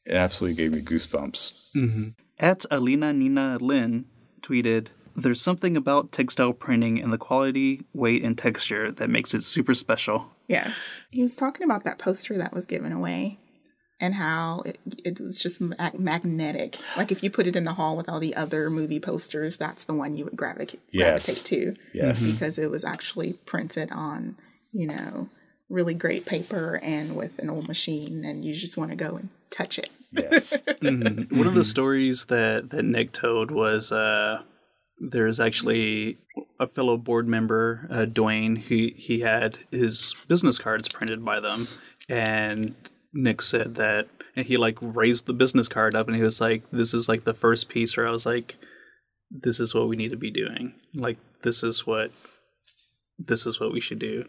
it 0.06 0.16
absolutely 0.16 0.56
gave 0.56 0.72
me 0.72 0.80
goosebumps 0.80 1.74
mm-hmm. 1.76 2.08
At 2.40 2.64
Alina 2.70 3.12
Nina 3.12 3.58
Lin 3.60 4.06
tweeted, 4.40 4.88
There's 5.14 5.40
something 5.40 5.76
about 5.76 6.10
textile 6.10 6.54
printing 6.54 7.00
and 7.00 7.12
the 7.12 7.18
quality, 7.18 7.82
weight, 7.92 8.24
and 8.24 8.36
texture 8.36 8.90
that 8.90 9.10
makes 9.10 9.34
it 9.34 9.44
super 9.44 9.74
special. 9.74 10.30
Yes. 10.48 11.02
He 11.10 11.22
was 11.22 11.36
talking 11.36 11.64
about 11.64 11.84
that 11.84 11.98
poster 11.98 12.36
that 12.38 12.54
was 12.54 12.64
given 12.64 12.92
away 12.92 13.38
and 14.00 14.14
how 14.14 14.62
it, 14.64 14.80
it 15.04 15.20
was 15.20 15.38
just 15.38 15.60
mag- 15.60 16.00
magnetic. 16.00 16.78
Like 16.96 17.12
if 17.12 17.22
you 17.22 17.30
put 17.30 17.46
it 17.46 17.54
in 17.54 17.64
the 17.64 17.74
hall 17.74 17.96
with 17.96 18.08
all 18.08 18.18
the 18.18 18.34
other 18.34 18.70
movie 18.70 18.98
posters, 19.00 19.58
that's 19.58 19.84
the 19.84 19.92
one 19.94 20.16
you 20.16 20.24
would 20.24 20.36
gravitate, 20.36 20.80
Yes. 20.90 21.26
gravitate 21.26 21.44
to. 21.44 21.80
Yes. 21.92 22.22
Mm-hmm. 22.22 22.32
Because 22.32 22.58
it 22.58 22.70
was 22.70 22.84
actually 22.84 23.34
printed 23.34 23.92
on, 23.92 24.36
you 24.72 24.86
know, 24.86 25.28
really 25.68 25.94
great 25.94 26.24
paper 26.24 26.80
and 26.82 27.14
with 27.14 27.38
an 27.38 27.50
old 27.50 27.68
machine, 27.68 28.24
and 28.24 28.44
you 28.44 28.54
just 28.54 28.76
want 28.78 28.90
to 28.90 28.96
go 28.96 29.16
and 29.16 29.28
touch 29.50 29.78
it. 29.78 29.90
Yes 30.12 30.62
One 30.82 31.46
of 31.46 31.54
the 31.54 31.64
stories 31.64 32.26
that, 32.26 32.70
that 32.70 32.84
Nick 32.84 33.12
told 33.12 33.50
was 33.50 33.92
uh, 33.92 34.42
there's 34.98 35.40
actually 35.40 36.18
a 36.58 36.66
fellow 36.66 36.96
board 36.96 37.28
member, 37.28 37.86
uh, 37.90 38.06
Dwayne, 38.06 38.58
he, 38.58 38.94
he 38.96 39.20
had 39.20 39.58
his 39.70 40.14
business 40.28 40.58
cards 40.58 40.88
printed 40.88 41.24
by 41.24 41.40
them. 41.40 41.68
And 42.08 42.74
Nick 43.12 43.42
said 43.42 43.76
that 43.76 44.08
and 44.36 44.46
he 44.46 44.56
like 44.56 44.78
raised 44.80 45.26
the 45.26 45.32
business 45.32 45.68
card 45.68 45.94
up 45.94 46.06
and 46.06 46.16
he 46.16 46.22
was 46.22 46.40
like, 46.40 46.62
This 46.70 46.94
is 46.94 47.08
like 47.08 47.24
the 47.24 47.34
first 47.34 47.68
piece 47.68 47.96
where 47.96 48.06
I 48.06 48.10
was 48.10 48.26
like, 48.26 48.56
This 49.30 49.60
is 49.60 49.74
what 49.74 49.88
we 49.88 49.96
need 49.96 50.10
to 50.10 50.16
be 50.16 50.30
doing. 50.30 50.74
Like, 50.94 51.18
this 51.42 51.62
is 51.62 51.86
what 51.86 52.10
this 53.18 53.46
is 53.46 53.60
what 53.60 53.72
we 53.72 53.80
should 53.80 53.98
do. 53.98 54.24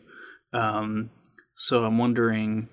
Um, 0.53 1.11
so 1.55 1.85
I'm 1.85 1.97
wondering 1.97 2.67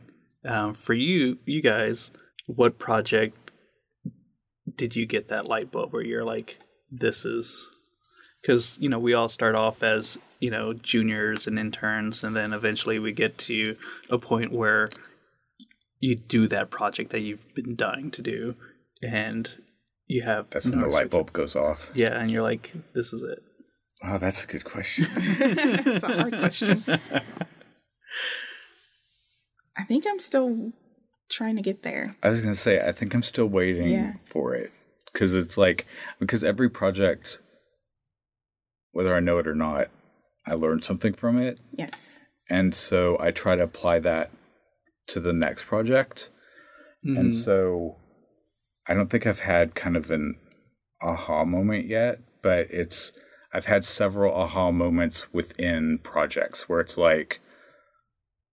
um, 0.44 0.74
for 0.74 0.94
you, 0.94 1.38
you 1.44 1.62
guys, 1.62 2.10
what 2.48 2.78
project 2.78 3.50
did 4.76 4.96
you 4.96 5.06
get 5.06 5.28
that 5.28 5.46
light 5.46 5.70
bulb 5.70 5.92
where 5.92 6.02
you're 6.02 6.24
like, 6.24 6.58
this 6.90 7.24
is 7.24 7.68
because 8.40 8.78
you 8.80 8.88
know 8.88 8.98
we 8.98 9.12
all 9.12 9.28
start 9.28 9.54
off 9.54 9.82
as 9.82 10.16
you 10.40 10.50
know 10.50 10.72
juniors 10.72 11.46
and 11.46 11.58
interns, 11.58 12.24
and 12.24 12.34
then 12.34 12.54
eventually 12.54 12.98
we 12.98 13.12
get 13.12 13.36
to 13.38 13.76
a 14.10 14.18
point 14.18 14.50
where 14.52 14.88
you 16.00 16.16
do 16.16 16.48
that 16.48 16.70
project 16.70 17.10
that 17.10 17.20
you've 17.20 17.54
been 17.54 17.76
dying 17.76 18.10
to 18.10 18.22
do, 18.22 18.54
and 19.02 19.50
you 20.06 20.22
have 20.22 20.48
that's 20.50 20.66
when 20.66 20.78
the 20.78 20.88
light 20.88 21.10
bulb 21.10 21.32
goes 21.32 21.54
off 21.54 21.90
yeah, 21.94 22.18
and 22.18 22.30
you're 22.30 22.42
like, 22.42 22.72
this 22.94 23.12
is 23.12 23.22
it. 23.22 23.42
wow 24.02 24.16
that's 24.16 24.42
a 24.44 24.46
good 24.46 24.64
question 24.64 25.06
It's 25.16 26.04
a 26.04 26.16
hard 26.16 26.32
question. 26.32 26.82
I 29.76 29.84
think 29.84 30.06
I'm 30.08 30.18
still 30.18 30.72
trying 31.30 31.56
to 31.56 31.62
get 31.62 31.82
there. 31.82 32.16
I 32.22 32.30
was 32.30 32.40
gonna 32.40 32.54
say 32.54 32.80
I 32.80 32.92
think 32.92 33.14
I'm 33.14 33.22
still 33.22 33.46
waiting 33.46 33.90
Yeah. 33.90 34.14
for 34.24 34.54
it 34.54 34.70
because 35.12 35.34
it's 35.34 35.56
like 35.58 35.86
because 36.18 36.42
every 36.44 36.68
project, 36.70 37.40
whether 38.92 39.14
I 39.14 39.20
know 39.20 39.38
it 39.38 39.46
or 39.46 39.54
not, 39.54 39.88
I 40.46 40.54
learn 40.54 40.82
something 40.82 41.12
from 41.12 41.38
it, 41.38 41.58
Yes. 41.72 42.20
and 42.48 42.74
so 42.74 43.16
I 43.20 43.30
try 43.30 43.56
to 43.56 43.62
apply 43.62 43.98
that 44.00 44.30
to 45.08 45.20
the 45.20 45.32
next 45.32 45.64
project. 45.64 46.30
And 47.04 47.16
mm-hmm. 47.16 47.30
so 47.30 47.96
I 48.88 48.94
don't 48.94 49.08
think 49.08 49.26
I've 49.26 49.38
had 49.40 49.74
kind 49.74 49.96
of 49.96 50.10
an 50.10 50.34
aha 51.00 51.44
moment 51.44 51.86
yet, 51.86 52.20
but 52.42 52.66
it's 52.70 53.12
I've 53.52 53.66
had 53.66 53.84
several 53.84 54.34
aha 54.34 54.70
moments 54.70 55.32
within 55.32 55.98
projects 56.02 56.68
where 56.68 56.80
it's 56.80 56.98
like, 56.98 57.40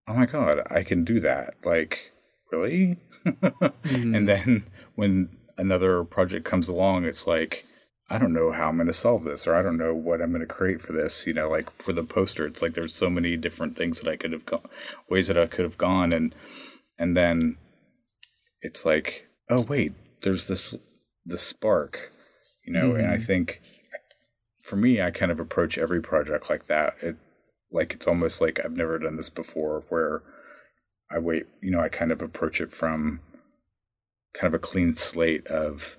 oh 0.08 0.14
my 0.14 0.26
god, 0.26 0.60
I 0.70 0.84
can 0.84 1.04
do 1.04 1.20
that. 1.22 1.56
Like, 1.64 2.12
really? 2.54 2.98
And 3.84 4.16
hmm. 4.16 4.26
then 4.26 4.64
when 4.96 5.30
another 5.58 6.04
project 6.04 6.46
comes 6.46 6.68
along, 6.68 7.06
it's 7.06 7.26
like, 7.26 7.66
I 8.10 8.18
don't 8.18 8.34
know 8.34 8.52
how 8.52 8.68
I'm 8.68 8.76
going 8.76 8.88
to 8.88 8.94
solve 8.94 9.24
this, 9.24 9.48
or 9.48 9.56
I 9.56 9.62
don't 9.62 9.78
know 9.78 9.94
what 9.94 10.22
I'm 10.22 10.32
going 10.32 10.46
to 10.46 10.54
create 10.54 10.82
for 10.82 10.94
this. 10.94 11.26
You 11.26 11.34
know, 11.34 11.50
like 11.50 11.70
for 11.82 11.94
the 11.94 12.04
poster, 12.04 12.46
it's 12.46 12.62
like 12.62 12.74
there's 12.74 12.94
so 12.94 13.10
many 13.10 13.38
different 13.38 13.78
things 13.78 14.00
that 14.00 14.10
I 14.10 14.18
could 14.18 14.34
have 14.34 14.46
gone, 14.46 14.68
ways 15.10 15.28
that 15.28 15.38
I 15.38 15.46
could 15.46 15.64
have 15.64 15.78
gone, 15.78 16.12
and 16.12 16.36
and 16.98 17.16
then 17.16 17.58
it's 18.62 18.86
like, 18.86 19.28
oh 19.50 19.62
wait, 19.62 19.94
there's 20.22 20.48
this 20.48 20.76
the 21.26 21.38
spark, 21.38 22.12
you 22.66 22.74
know. 22.74 22.94
And 22.94 23.08
I 23.08 23.18
hmm. 23.18 23.24
think 23.24 23.62
for 24.64 24.76
me, 24.76 25.02
I 25.02 25.12
kind 25.12 25.32
of 25.32 25.40
approach 25.40 25.78
every 25.78 26.02
project 26.02 26.50
like 26.50 26.68
that. 26.68 26.96
It 27.02 27.16
like 27.72 27.94
it's 27.94 28.08
almost 28.08 28.42
like 28.42 28.60
I've 28.64 28.76
never 28.76 29.00
done 29.00 29.16
this 29.16 29.30
before, 29.30 29.86
where 29.90 30.22
I 31.14 31.20
wait, 31.20 31.46
you 31.62 31.72
know, 31.72 31.80
I 31.80 31.90
kind 31.90 32.12
of 32.12 32.22
approach 32.22 32.60
it 32.60 32.72
from 32.72 33.22
kind 34.34 34.54
of 34.54 34.60
a 34.60 34.66
clean 34.66 34.96
slate 34.96 35.46
of 35.48 35.98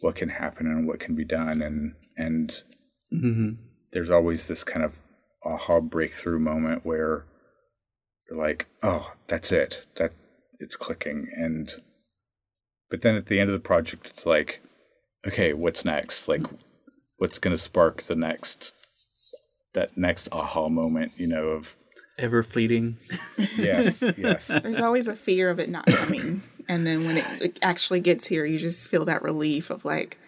what 0.00 0.16
can 0.16 0.30
happen 0.30 0.66
and 0.66 0.86
what 0.86 1.00
can 1.00 1.14
be 1.14 1.24
done 1.24 1.62
and 1.62 1.94
and 2.16 2.62
hmm 3.10 3.50
there's 3.92 4.10
always 4.10 4.48
this 4.48 4.64
kind 4.64 4.84
of 4.84 5.00
aha 5.44 5.80
breakthrough 5.80 6.38
moment 6.38 6.84
where 6.84 7.24
you're 8.28 8.38
like, 8.38 8.66
oh, 8.82 9.14
that's 9.28 9.50
it. 9.50 9.86
That 9.96 10.12
it's 10.58 10.76
clicking 10.76 11.28
and 11.34 11.70
but 12.90 13.02
then 13.02 13.14
at 13.14 13.26
the 13.26 13.38
end 13.38 13.48
of 13.50 13.54
the 13.54 13.66
project 13.66 14.08
it's 14.08 14.26
like, 14.26 14.60
okay, 15.26 15.52
what's 15.52 15.84
next? 15.84 16.28
Like 16.28 16.42
what's 17.16 17.38
gonna 17.38 17.56
spark 17.56 18.02
the 18.02 18.16
next 18.16 18.74
that 19.74 19.96
next 19.96 20.28
aha 20.32 20.68
moment, 20.68 21.12
you 21.16 21.26
know, 21.26 21.48
of 21.48 21.76
Ever 22.18 22.42
fleeting. 22.42 22.98
yes, 23.56 24.02
yes. 24.16 24.48
There's 24.48 24.80
always 24.80 25.06
a 25.06 25.14
fear 25.14 25.50
of 25.50 25.60
it 25.60 25.68
not 25.68 25.86
coming. 25.86 26.42
And 26.68 26.86
then 26.86 27.04
when 27.06 27.16
it, 27.16 27.24
it 27.40 27.58
actually 27.62 28.00
gets 28.00 28.26
here, 28.26 28.44
you 28.44 28.58
just 28.58 28.88
feel 28.88 29.04
that 29.04 29.22
relief 29.22 29.70
of 29.70 29.84
like, 29.84 30.18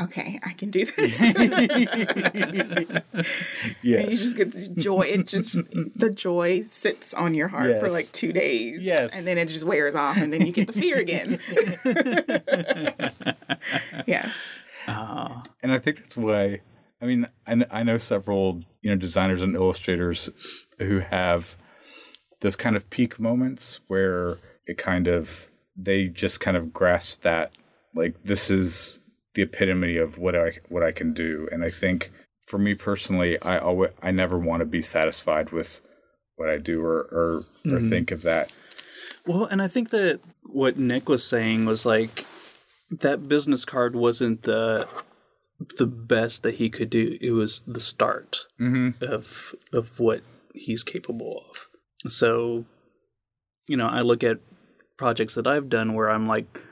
okay, 0.00 0.38
I 0.42 0.52
can 0.52 0.70
do 0.70 0.84
this. 0.84 1.20
And 1.20 1.34
you 3.82 4.16
just 4.16 4.36
get 4.36 4.52
the 4.52 4.68
joy. 4.68 5.02
It 5.02 5.26
just, 5.26 5.52
the 5.96 6.10
joy 6.10 6.64
sits 6.64 7.14
on 7.14 7.34
your 7.34 7.48
heart 7.48 7.80
for 7.80 7.88
like 7.88 8.10
two 8.12 8.32
days. 8.32 8.80
Yes. 8.80 9.10
And 9.14 9.26
then 9.26 9.38
it 9.38 9.46
just 9.46 9.64
wears 9.64 9.94
off 9.94 10.16
and 10.16 10.32
then 10.32 10.44
you 10.44 10.52
get 10.52 10.66
the 10.66 10.72
fear 10.72 10.98
again. 10.98 11.38
yes. 14.06 14.60
Ah, 14.86 15.44
and 15.62 15.72
I 15.72 15.78
think 15.78 15.98
that's 15.98 16.16
why. 16.16 16.60
I 17.00 17.06
mean, 17.06 17.28
I, 17.46 17.64
I 17.70 17.82
know 17.82 17.98
several 17.98 18.62
you 18.82 18.90
know 18.90 18.96
designers 18.96 19.42
and 19.42 19.54
illustrators 19.54 20.30
who 20.78 21.00
have 21.00 21.56
those 22.40 22.56
kind 22.56 22.76
of 22.76 22.88
peak 22.90 23.18
moments 23.18 23.80
where 23.88 24.38
it 24.66 24.78
kind 24.78 25.08
of 25.08 25.48
they 25.76 26.06
just 26.06 26.40
kind 26.40 26.56
of 26.56 26.72
grasp 26.72 27.22
that 27.22 27.52
like 27.94 28.22
this 28.24 28.50
is 28.50 29.00
the 29.34 29.42
epitome 29.42 29.96
of 29.96 30.18
what 30.18 30.34
I 30.34 30.58
what 30.68 30.82
I 30.82 30.92
can 30.92 31.12
do, 31.12 31.48
and 31.52 31.64
I 31.64 31.70
think 31.70 32.10
for 32.46 32.58
me 32.58 32.74
personally, 32.74 33.40
I 33.42 33.58
always 33.58 33.92
I 34.02 34.10
never 34.10 34.38
want 34.38 34.60
to 34.60 34.66
be 34.66 34.82
satisfied 34.82 35.50
with 35.50 35.80
what 36.36 36.48
I 36.48 36.58
do 36.58 36.82
or 36.82 37.00
or, 37.12 37.36
or 37.64 37.78
mm-hmm. 37.78 37.88
think 37.88 38.10
of 38.10 38.22
that. 38.22 38.50
Well, 39.26 39.44
and 39.44 39.60
I 39.60 39.68
think 39.68 39.90
that 39.90 40.20
what 40.42 40.78
Nick 40.78 41.08
was 41.08 41.24
saying 41.24 41.66
was 41.66 41.84
like 41.84 42.24
that 42.90 43.28
business 43.28 43.64
card 43.64 43.94
wasn't 43.94 44.42
the 44.42 44.88
the 45.78 45.86
best 45.86 46.42
that 46.42 46.56
he 46.56 46.70
could 46.70 46.90
do. 46.90 47.18
It 47.20 47.32
was 47.32 47.60
the 47.66 47.80
start 47.80 48.46
of 49.02 49.54
of 49.72 49.98
what 49.98 50.22
he's 50.54 50.82
capable 50.82 51.44
of. 51.50 52.10
So, 52.10 52.64
you 53.66 53.76
know, 53.76 53.88
I 53.88 54.02
look 54.02 54.22
at 54.22 54.38
projects 54.96 55.34
that 55.34 55.46
I've 55.46 55.68
done 55.68 55.94
where 55.94 56.10
I'm 56.10 56.26
like 56.26 56.62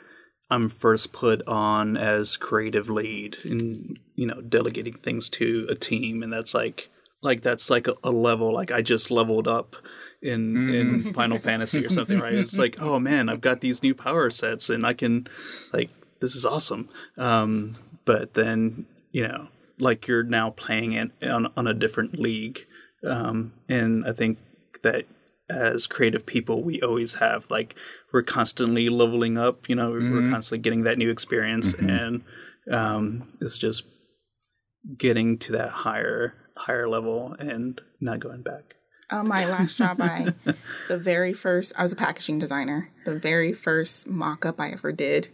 I'm 0.50 0.68
first 0.68 1.12
put 1.12 1.46
on 1.48 1.96
as 1.96 2.36
creative 2.36 2.88
lead 2.88 3.38
and 3.44 3.98
you 4.14 4.26
know 4.26 4.40
delegating 4.40 4.94
things 4.94 5.28
to 5.30 5.66
a 5.70 5.74
team 5.74 6.22
and 6.22 6.32
that's 6.32 6.54
like 6.54 6.90
like 7.22 7.42
that's 7.42 7.70
like 7.70 7.88
a, 7.88 7.94
a 8.04 8.10
level 8.10 8.52
like 8.52 8.70
I 8.70 8.82
just 8.82 9.10
leveled 9.10 9.48
up 9.48 9.76
in 10.22 10.74
in 10.74 11.14
Final 11.14 11.38
Fantasy 11.38 11.84
or 11.84 11.90
something 11.90 12.20
right 12.20 12.34
it's 12.34 12.58
like 12.58 12.80
oh 12.80 12.98
man 12.98 13.28
I've 13.28 13.40
got 13.40 13.60
these 13.60 13.82
new 13.82 13.94
power 13.94 14.30
sets 14.30 14.70
and 14.70 14.86
I 14.86 14.92
can 14.92 15.26
like 15.72 15.90
this 16.20 16.34
is 16.34 16.44
awesome 16.44 16.88
um 17.16 17.76
but 18.06 18.34
then 18.34 18.86
you 19.12 19.28
know 19.28 19.48
like 19.78 20.06
you're 20.06 20.22
now 20.22 20.50
playing 20.50 20.92
it 20.92 21.10
on 21.22 21.52
on 21.56 21.66
a 21.66 21.74
different 21.74 22.18
league. 22.18 22.66
Um 23.04 23.52
and 23.68 24.06
I 24.06 24.12
think 24.12 24.38
that 24.82 25.04
as 25.50 25.86
creative 25.86 26.26
people 26.26 26.62
we 26.62 26.80
always 26.80 27.14
have 27.16 27.46
like 27.50 27.76
we're 28.12 28.22
constantly 28.22 28.88
leveling 28.88 29.38
up 29.38 29.68
you 29.68 29.76
know 29.76 29.92
we're 29.92 30.28
constantly 30.28 30.58
getting 30.58 30.82
that 30.82 30.98
new 30.98 31.08
experience 31.08 31.72
and 31.74 32.22
um 32.68 33.28
it's 33.40 33.56
just 33.56 33.84
getting 34.98 35.38
to 35.38 35.52
that 35.52 35.70
higher 35.70 36.34
higher 36.56 36.88
level 36.88 37.34
and 37.38 37.80
not 38.00 38.20
going 38.20 38.42
back. 38.42 38.74
On 39.10 39.28
my 39.28 39.46
last 39.46 39.76
job, 39.76 40.00
I, 40.00 40.34
the 40.88 40.98
very 40.98 41.32
first, 41.32 41.72
I 41.76 41.84
was 41.84 41.92
a 41.92 41.96
packaging 41.96 42.40
designer. 42.40 42.90
The 43.04 43.14
very 43.14 43.52
first 43.52 44.08
mock 44.08 44.44
up 44.44 44.58
I 44.58 44.70
ever 44.70 44.90
did, 44.90 45.28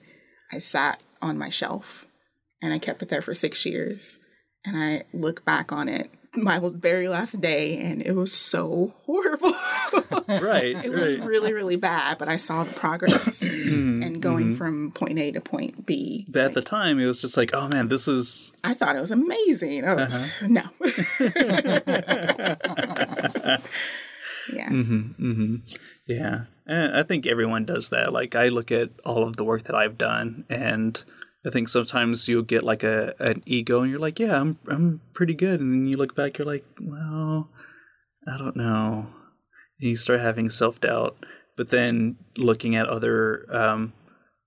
I 0.52 0.58
sat 0.58 1.02
on 1.22 1.38
my 1.38 1.48
shelf 1.48 2.06
and 2.62 2.72
I 2.72 2.78
kept 2.78 3.02
it 3.02 3.08
there 3.08 3.22
for 3.22 3.34
six 3.34 3.66
years. 3.66 4.18
And 4.64 4.76
I 4.76 5.04
look 5.12 5.44
back 5.44 5.72
on 5.72 5.88
it 5.88 6.10
my 6.34 6.58
very 6.62 7.08
last 7.08 7.38
day 7.40 7.78
and 7.78 8.00
it 8.00 8.12
was 8.12 8.32
so 8.32 8.94
horrible. 9.04 9.52
right 10.28 10.82
it 10.84 10.90
was 10.90 11.18
really, 11.18 11.52
really 11.52 11.76
bad, 11.76 12.16
but 12.18 12.28
I 12.28 12.36
saw 12.36 12.64
the 12.64 12.72
progress 12.72 13.40
mm-hmm. 13.42 14.02
and 14.02 14.22
going 14.22 14.46
mm-hmm. 14.46 14.56
from 14.56 14.92
point 14.92 15.18
A 15.18 15.32
to 15.32 15.40
point 15.40 15.84
B. 15.84 16.26
but 16.28 16.42
at 16.42 16.54
the 16.54 16.62
time 16.62 16.98
it 16.98 17.06
was 17.06 17.20
just 17.20 17.36
like 17.36 17.50
oh 17.52 17.68
man 17.68 17.88
this 17.88 18.08
is 18.08 18.52
I 18.64 18.74
thought 18.74 18.96
it 18.96 19.00
was 19.00 19.10
amazing. 19.10 19.84
I 19.84 19.92
oh, 19.92 19.96
was, 19.96 20.14
uh-huh. 20.14 20.46
No. 20.48 20.62
yeah. 24.52 24.68
Mm-hmm, 24.68 25.56
yeah, 26.06 26.44
and 26.66 26.96
I 26.96 27.02
think 27.02 27.26
everyone 27.26 27.64
does 27.64 27.90
that. 27.90 28.12
Like 28.12 28.34
I 28.34 28.48
look 28.48 28.72
at 28.72 28.90
all 29.04 29.24
of 29.24 29.36
the 29.36 29.44
work 29.44 29.64
that 29.64 29.74
I've 29.74 29.98
done, 29.98 30.44
and 30.48 31.02
I 31.45 31.51
think 31.51 31.68
sometimes 31.68 32.28
you'll 32.28 32.43
get 32.43 32.62
like 32.62 32.82
a 32.84 33.14
an 33.18 33.43
ego, 33.47 33.82
and 33.82 33.90
you're 33.90 34.01
like, 34.01 34.18
"Yeah, 34.18 34.40
I'm 34.40 34.59
I'm 34.68 35.01
pretty 35.12 35.34
good," 35.34 35.61
and 35.61 35.72
then 35.72 35.86
you 35.86 35.97
look 35.97 36.14
back, 36.14 36.38
you're 36.38 36.47
like, 36.47 36.64
"Well, 36.80 37.51
I 38.28 38.38
don't 38.38 38.57
know." 38.57 39.07
And 39.80 39.90
you 39.90 39.97
start 39.97 40.20
having 40.20 40.51
self 40.51 40.80
doubt, 40.80 41.16
but 41.57 41.70
then 41.70 42.16
looking 42.36 42.76
at 42.76 42.88
other, 42.88 43.47
um, 43.55 43.93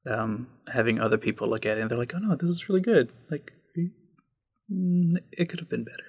um, 0.10 0.48
having 0.74 1.00
other 1.00 1.18
people 1.18 1.50
look 1.50 1.66
at 1.66 1.78
it, 1.78 1.82
and 1.82 1.92
they're 1.92 1.98
like, 1.98 2.14
"Oh 2.16 2.20
no, 2.20 2.36
this 2.36 2.50
is 2.50 2.70
really 2.70 2.82
good." 2.82 3.12
Like, 3.30 3.52
mm, 4.72 5.12
it 5.34 5.50
could 5.50 5.60
have 5.60 5.70
been 5.70 5.84
better. 5.84 6.04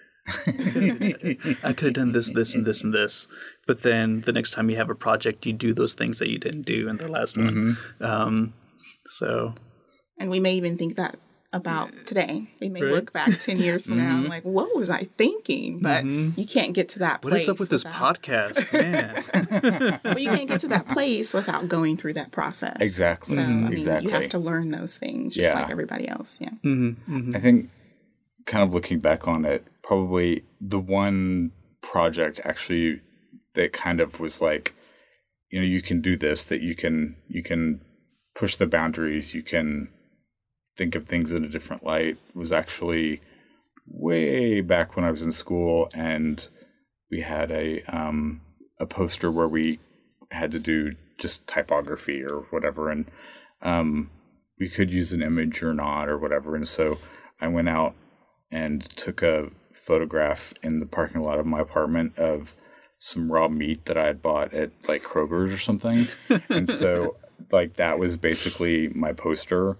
I 1.62 1.72
could 1.72 1.86
have 1.86 1.94
done 1.94 2.12
this, 2.12 2.30
this, 2.30 2.54
and 2.54 2.64
this, 2.66 2.82
and 2.82 2.92
this. 2.92 3.28
But 3.66 3.82
then 3.82 4.22
the 4.22 4.32
next 4.32 4.52
time 4.52 4.70
you 4.70 4.76
have 4.76 4.90
a 4.90 4.94
project, 4.94 5.46
you 5.46 5.52
do 5.52 5.72
those 5.72 5.94
things 5.94 6.18
that 6.18 6.30
you 6.30 6.38
didn't 6.38 6.62
do 6.62 6.88
in 6.88 6.96
the 6.96 7.08
last 7.10 7.36
one. 7.36 7.78
Um, 8.00 8.54
so 9.06 9.54
And 10.18 10.30
we 10.30 10.40
may 10.40 10.54
even 10.54 10.78
think 10.78 10.96
that 10.96 11.18
about 11.52 11.90
today. 12.06 12.48
We 12.60 12.68
may 12.68 12.82
Right. 12.82 12.92
look 12.92 13.12
back 13.12 13.40
10 13.40 13.58
years 13.58 13.86
from 13.86 13.98
now 13.98 14.10
and 14.10 14.20
mm-hmm. 14.22 14.30
like, 14.30 14.44
what 14.44 14.76
was 14.76 14.90
I 14.90 15.08
thinking? 15.16 15.80
But 15.80 16.04
mm-hmm. 16.04 16.38
you 16.38 16.46
can't 16.46 16.74
get 16.74 16.88
to 16.90 16.98
that 17.00 17.24
what 17.24 17.30
place. 17.30 17.44
is 17.44 17.48
up 17.48 17.58
with 17.58 17.70
this 17.70 17.84
podcast, 17.84 18.72
man? 18.72 20.00
But 20.02 20.20
you 20.20 20.30
can't 20.30 20.48
get 20.48 20.60
to 20.60 20.68
that 20.68 20.88
place 20.88 21.32
without 21.32 21.68
going 21.68 21.96
through 21.96 22.14
that 22.14 22.30
process. 22.30 22.76
Exactly. 22.80 23.36
So, 23.36 23.42
I 23.42 23.46
mean, 23.46 23.72
Exactly. 23.72 24.10
you 24.10 24.18
have 24.18 24.28
to 24.30 24.38
learn 24.38 24.70
those 24.70 24.96
things 24.96 25.34
just 25.34 25.44
Yeah. 25.44 25.54
like 25.60 25.70
everybody 25.70 26.08
else. 26.08 26.38
Yeah. 26.40 26.50
Mm-hmm. 26.64 27.34
I 27.34 27.40
think, 27.40 27.70
kind 28.46 28.62
of 28.62 28.72
looking 28.74 29.00
back 29.00 29.26
on 29.26 29.44
it, 29.44 29.66
probably 29.82 30.44
the 30.60 30.78
one 30.78 31.52
project 31.82 32.40
actually 32.44 33.00
that 33.54 33.72
kind 33.72 34.00
of 34.00 34.20
was 34.20 34.40
like, 34.40 34.74
you 35.50 35.60
know, 35.60 35.66
you 35.66 35.80
can 35.82 36.00
do 36.00 36.16
this. 36.16 36.44
That 36.44 36.60
you 36.60 36.74
can 36.74 37.16
you 37.28 37.42
can 37.42 37.80
push 38.34 38.56
the 38.56 38.66
boundaries. 38.66 39.34
You 39.34 39.42
can 39.42 39.88
think 40.76 40.94
of 40.94 41.06
things 41.06 41.32
in 41.32 41.44
a 41.44 41.48
different 41.48 41.84
light. 41.84 42.18
Was 42.34 42.52
actually 42.52 43.20
way 43.86 44.60
back 44.60 44.96
when 44.96 45.04
I 45.04 45.10
was 45.10 45.22
in 45.22 45.32
school, 45.32 45.90
and 45.94 46.46
we 47.10 47.20
had 47.20 47.50
a 47.50 47.82
um, 47.84 48.40
a 48.78 48.86
poster 48.86 49.30
where 49.30 49.48
we 49.48 49.80
had 50.30 50.50
to 50.52 50.58
do 50.58 50.92
just 51.18 51.46
typography 51.46 52.22
or 52.22 52.46
whatever, 52.50 52.90
and 52.90 53.06
um, 53.62 54.10
we 54.58 54.68
could 54.68 54.90
use 54.90 55.12
an 55.12 55.22
image 55.22 55.62
or 55.62 55.72
not 55.72 56.08
or 56.08 56.18
whatever. 56.18 56.56
And 56.56 56.68
so 56.68 56.98
I 57.40 57.48
went 57.48 57.68
out 57.68 57.94
and 58.50 58.82
took 58.96 59.22
a 59.22 59.50
photograph 59.72 60.54
in 60.62 60.80
the 60.80 60.86
parking 60.86 61.22
lot 61.22 61.38
of 61.38 61.46
my 61.46 61.60
apartment 61.60 62.16
of 62.18 62.56
some 62.98 63.30
raw 63.30 63.48
meat 63.48 63.84
that 63.84 63.98
I 63.98 64.06
had 64.06 64.22
bought 64.22 64.54
at 64.54 64.70
like 64.88 65.02
Kroger's 65.02 65.52
or 65.52 65.58
something. 65.58 66.08
and 66.48 66.68
so 66.68 67.16
like 67.52 67.76
that 67.76 67.98
was 67.98 68.16
basically 68.16 68.88
my 68.88 69.12
poster 69.12 69.76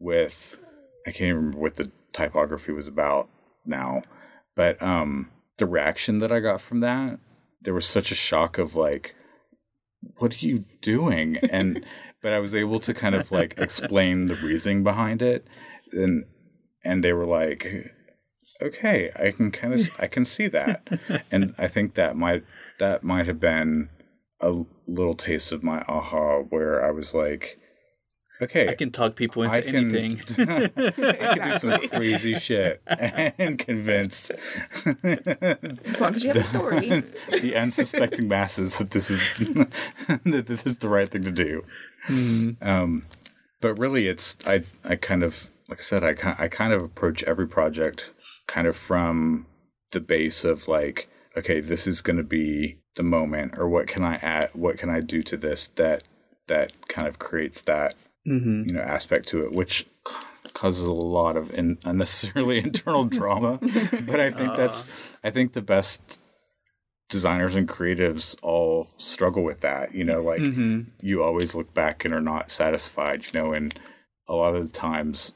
with 0.00 0.58
I 1.06 1.12
can't 1.12 1.28
even 1.28 1.36
remember 1.36 1.58
what 1.58 1.74
the 1.74 1.92
typography 2.12 2.72
was 2.72 2.88
about 2.88 3.28
now. 3.64 4.02
But 4.56 4.82
um 4.82 5.30
the 5.58 5.66
reaction 5.66 6.18
that 6.18 6.32
I 6.32 6.40
got 6.40 6.60
from 6.60 6.80
that, 6.80 7.20
there 7.60 7.74
was 7.74 7.86
such 7.86 8.10
a 8.10 8.16
shock 8.16 8.58
of 8.58 8.74
like, 8.74 9.14
what 10.16 10.34
are 10.34 10.46
you 10.46 10.64
doing? 10.82 11.36
And 11.36 11.84
but 12.22 12.32
I 12.32 12.38
was 12.38 12.54
able 12.54 12.80
to 12.80 12.94
kind 12.94 13.14
of 13.14 13.30
like 13.30 13.54
explain 13.58 14.26
the 14.26 14.34
reasoning 14.34 14.82
behind 14.82 15.22
it. 15.22 15.46
And 15.92 16.24
and 16.82 17.04
they 17.04 17.12
were 17.12 17.26
like, 17.26 17.66
okay, 18.62 19.10
I 19.16 19.30
can 19.30 19.50
kind 19.50 19.74
of 19.74 19.88
I 19.98 20.06
can 20.06 20.24
see 20.24 20.48
that. 20.48 20.86
and 21.30 21.54
I 21.58 21.68
think 21.68 21.94
that 21.94 22.16
might 22.16 22.44
that 22.78 23.02
might 23.04 23.26
have 23.26 23.40
been 23.40 23.90
a 24.40 24.64
little 24.86 25.14
taste 25.14 25.52
of 25.52 25.62
my 25.62 25.82
aha 25.86 26.38
where 26.40 26.84
I 26.84 26.90
was 26.90 27.14
like, 27.14 27.58
okay, 28.42 28.68
I 28.68 28.74
can 28.74 28.90
talk 28.90 29.16
people 29.16 29.42
into 29.42 29.56
I 29.56 29.60
can, 29.62 29.76
anything. 29.76 30.20
I 30.38 31.34
can 31.34 31.50
do 31.52 31.58
some 31.58 31.88
crazy 31.88 32.34
shit 32.34 32.82
and 32.86 33.58
convince 33.58 34.30
As 34.30 36.00
long 36.00 36.14
as 36.14 36.24
you 36.24 36.32
have 36.32 36.36
a 36.36 36.44
story. 36.44 36.88
the 37.40 37.54
unsuspecting 37.56 38.28
masses 38.28 38.78
that 38.78 38.90
this 38.90 39.10
is 39.10 39.20
that 39.38 40.44
this 40.46 40.64
is 40.66 40.78
the 40.78 40.88
right 40.88 41.08
thing 41.08 41.22
to 41.24 41.30
do. 41.30 41.64
Um, 42.60 43.06
but 43.60 43.78
really, 43.78 44.08
it's 44.08 44.36
I 44.46 44.62
I 44.84 44.96
kind 44.96 45.22
of 45.22 45.50
like 45.68 45.78
I 45.80 45.82
said 45.82 46.04
I 46.04 46.14
ki- 46.14 46.38
I 46.38 46.48
kind 46.48 46.72
of 46.72 46.82
approach 46.82 47.22
every 47.24 47.46
project 47.46 48.10
kind 48.46 48.66
of 48.66 48.76
from 48.76 49.46
the 49.92 50.00
base 50.00 50.44
of 50.44 50.68
like 50.68 51.08
okay 51.36 51.60
this 51.60 51.86
is 51.86 52.00
going 52.00 52.16
to 52.16 52.22
be 52.22 52.78
the 52.96 53.02
moment 53.02 53.56
or 53.56 53.68
what 53.68 53.86
can 53.86 54.02
I 54.02 54.16
add 54.16 54.50
what 54.52 54.78
can 54.78 54.90
I 54.90 55.00
do 55.00 55.22
to 55.22 55.36
this 55.36 55.68
that 55.68 56.02
that 56.48 56.88
kind 56.88 57.06
of 57.06 57.18
creates 57.18 57.62
that 57.62 57.94
hmm 58.24 58.62
you 58.66 58.72
know 58.72 58.80
aspect 58.80 59.28
to 59.28 59.44
it 59.44 59.52
which 59.52 59.86
causes 60.52 60.82
a 60.84 60.90
lot 60.92 61.36
of 61.36 61.50
in, 61.52 61.78
unnecessarily 61.84 62.58
internal 62.58 63.04
drama. 63.04 63.58
But 64.06 64.20
i 64.20 64.30
think 64.30 64.56
that's 64.56 64.84
i 65.24 65.30
think 65.30 65.52
the 65.52 65.62
best 65.62 66.20
designers 67.08 67.54
and 67.56 67.68
creatives 67.68 68.36
all 68.42 68.88
struggle 68.96 69.42
with 69.42 69.60
that 69.60 69.94
you 69.94 70.04
know 70.04 70.20
like 70.20 70.40
hmm 70.40 70.82
you 71.02 71.22
always 71.22 71.54
look 71.54 71.72
back 71.72 72.04
and 72.04 72.12
are 72.12 72.20
not 72.20 72.50
satisfied 72.50 73.24
you 73.26 73.40
know 73.40 73.52
and 73.52 73.78
a 74.28 74.34
lot 74.34 74.54
of 74.54 74.66
the 74.70 74.72
times 74.78 75.34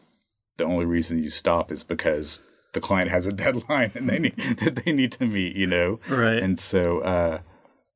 the 0.59 0.64
only 0.64 0.85
reason 0.85 1.22
you 1.22 1.30
stop 1.30 1.72
is 1.72 1.82
because 1.82 2.41
the 2.74 2.80
client 2.80 3.11
has 3.11 3.26
a 3.26 3.32
deadline 3.45 3.91
and 3.95 4.09
they 4.09 4.18
need 4.18 4.37
that 4.61 4.76
they 4.85 4.93
need 4.93 5.11
to 5.12 5.26
meet 5.26 5.57
you 5.57 5.66
know? 5.66 5.99
Right. 6.09 6.41
and 6.43 6.59
so 6.61 7.01
uh 7.01 7.39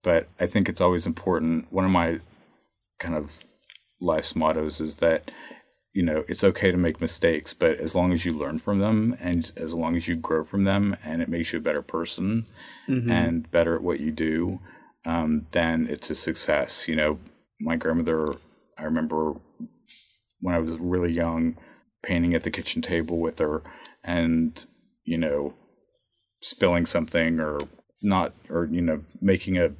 but 0.02 0.28
i 0.40 0.46
think 0.46 0.68
it's 0.68 0.80
always 0.80 1.06
important 1.06 1.70
one 1.72 1.84
of 1.84 1.90
my 1.90 2.20
kind 2.98 3.14
of 3.14 3.44
life's 4.00 4.36
mottos 4.36 4.80
is 4.80 4.96
that 4.96 5.30
you 5.92 6.02
know 6.02 6.24
it's 6.28 6.44
okay 6.44 6.70
to 6.70 6.76
make 6.76 7.00
mistakes 7.00 7.54
but 7.54 7.78
as 7.78 7.94
long 7.94 8.12
as 8.12 8.24
you 8.24 8.32
learn 8.32 8.58
from 8.58 8.78
them 8.78 9.16
and 9.20 9.52
as 9.56 9.74
long 9.74 9.96
as 9.96 10.06
you 10.06 10.14
grow 10.14 10.44
from 10.44 10.64
them 10.64 10.96
and 11.04 11.22
it 11.22 11.28
makes 11.28 11.52
you 11.52 11.58
a 11.58 11.62
better 11.62 11.82
person 11.82 12.46
and 13.10 13.50
better 13.50 13.74
at 13.74 13.82
what 13.82 14.00
you 14.00 14.10
do 14.10 14.60
um, 15.06 15.46
then 15.52 15.86
it's 15.88 16.10
a 16.10 16.14
success. 16.14 16.86
You 16.86 16.96
know 16.96 17.18
my 17.60 17.76
grandmother 17.76 18.34
i 18.78 18.84
remember 18.84 19.34
when 20.40 20.54
i 20.54 20.58
was 20.58 20.76
really 20.78 21.12
young 21.12 21.56
painting 22.02 22.34
at 22.34 22.44
the 22.44 22.50
kitchen 22.50 22.80
table 22.80 23.18
with 23.18 23.38
her 23.38 23.62
and 24.04 24.66
you 25.04 25.18
know 25.18 25.54
spilling 26.42 26.86
something 26.86 27.40
or 27.40 27.58
not 28.02 28.32
or 28.48 28.66
you 28.66 28.80
know 28.80 29.02
making 29.20 29.58
a 29.58 29.70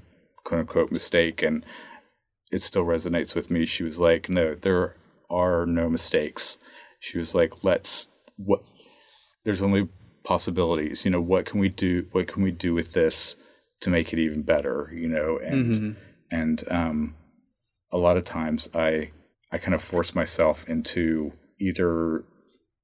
quote 0.44 0.60
unquote 0.60 0.90
mistake 0.90 1.42
and 1.42 1.64
it 2.50 2.62
still 2.62 2.84
resonates 2.84 3.34
with 3.34 3.50
me. 3.50 3.66
She 3.66 3.82
was 3.82 3.98
like 3.98 4.28
no 4.28 4.54
there 4.54 4.96
are 5.30 5.66
no 5.66 5.88
mistakes. 5.88 6.56
She 7.00 7.18
was 7.18 7.34
like 7.34 7.64
let's 7.64 8.08
what 8.36 8.62
there's 9.44 9.62
only 9.62 9.88
possibilities. 10.24 11.04
You 11.04 11.10
know 11.10 11.20
what 11.20 11.46
can 11.46 11.60
we 11.60 11.68
do 11.68 12.06
what 12.12 12.28
can 12.28 12.42
we 12.42 12.50
do 12.50 12.74
with 12.74 12.92
this 12.92 13.36
to 13.80 13.90
make 13.90 14.12
it 14.12 14.18
even 14.18 14.42
better? 14.42 14.92
You 14.94 15.08
know 15.08 15.38
and 15.38 15.96
and 16.30 16.64
um 16.70 17.14
a 17.90 17.96
lot 17.96 18.18
of 18.18 18.24
times 18.24 18.68
i 18.74 19.10
i 19.50 19.56
kind 19.56 19.74
of 19.74 19.82
force 19.82 20.14
myself 20.14 20.68
into 20.68 21.32
either 21.58 22.24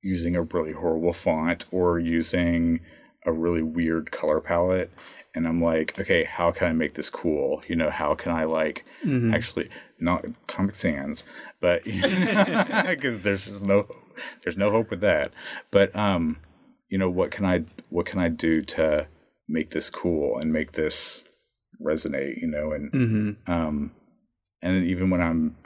using 0.02 0.36
a 0.36 0.42
really 0.42 0.72
horrible 0.72 1.12
font 1.12 1.64
or 1.70 1.98
using 1.98 2.80
a 3.24 3.32
really 3.32 3.62
weird 3.62 4.10
color 4.10 4.40
palette 4.40 4.90
and 5.34 5.46
i'm 5.46 5.62
like 5.62 5.98
okay 5.98 6.24
how 6.24 6.50
can 6.50 6.68
i 6.68 6.72
make 6.72 6.94
this 6.94 7.10
cool? 7.10 7.62
You 7.68 7.76
know 7.76 7.90
how 7.90 8.14
can 8.14 8.32
i 8.32 8.44
like 8.44 8.84
actually 9.34 9.68
not 9.98 10.24
comic 10.46 10.76
sans 10.76 11.22
but 11.60 11.84
because 11.84 13.20
there's 13.20 13.44
just 13.44 13.62
no 13.62 13.86
there's 14.42 14.56
no 14.56 14.70
hope 14.70 14.90
with 14.90 15.00
that. 15.00 15.32
But 15.70 15.94
um 15.96 16.38
you 16.88 16.98
know 16.98 17.10
what 17.10 17.30
can 17.30 17.44
i 17.44 17.64
what 17.90 18.06
can 18.06 18.20
i 18.20 18.28
do 18.28 18.62
to 18.62 19.08
make 19.48 19.70
this 19.70 19.90
cool 19.90 20.38
and 20.38 20.52
make 20.52 20.72
this 20.72 21.24
resonate 21.84 22.40
you 22.40 22.46
know 22.46 22.72
and 22.72 22.92
hmm 22.92 23.52
um, 23.52 23.90
and 24.64 24.84
even 24.86 25.10
when 25.10 25.20
I'm 25.20 25.56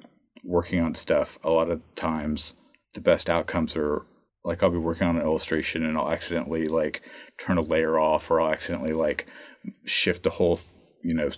working 0.44 0.80
on 0.80 0.94
stuff, 0.94 1.38
a 1.44 1.50
lot 1.50 1.70
of 1.70 1.82
times 1.94 2.56
the 2.94 3.00
best 3.00 3.30
outcomes 3.30 3.76
are 3.76 4.04
like 4.44 4.62
I'll 4.62 4.70
be 4.70 4.78
working 4.78 5.06
on 5.06 5.16
an 5.16 5.22
illustration 5.22 5.84
and 5.84 5.96
I'll 5.96 6.10
accidentally 6.10 6.66
like 6.66 7.02
turn 7.38 7.58
a 7.58 7.62
layer 7.62 7.98
off 7.98 8.30
or 8.30 8.40
I'll 8.40 8.52
accidentally 8.52 8.92
like 8.92 9.26
shift 9.84 10.22
the 10.22 10.30
whole, 10.30 10.58
you 11.02 11.14
know, 11.14 11.30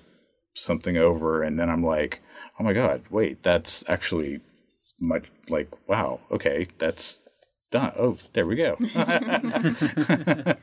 something 0.55 0.97
over. 0.97 1.43
And 1.43 1.59
then 1.59 1.71
I'm 1.71 1.85
like, 1.85 2.21
oh 2.59 2.65
my 2.65 2.73
God, 2.73 3.03
wait, 3.11 3.43
that's 3.43 3.85
actually 3.89 4.41
much 5.01 5.25
like, 5.49 5.69
wow, 5.89 6.21
okay, 6.31 6.69
that's 6.79 7.21
done. 7.71 7.93
Oh, 7.99 8.19
there 8.33 8.47
we 8.47 8.57
go. 8.57 8.77
and 8.95 10.57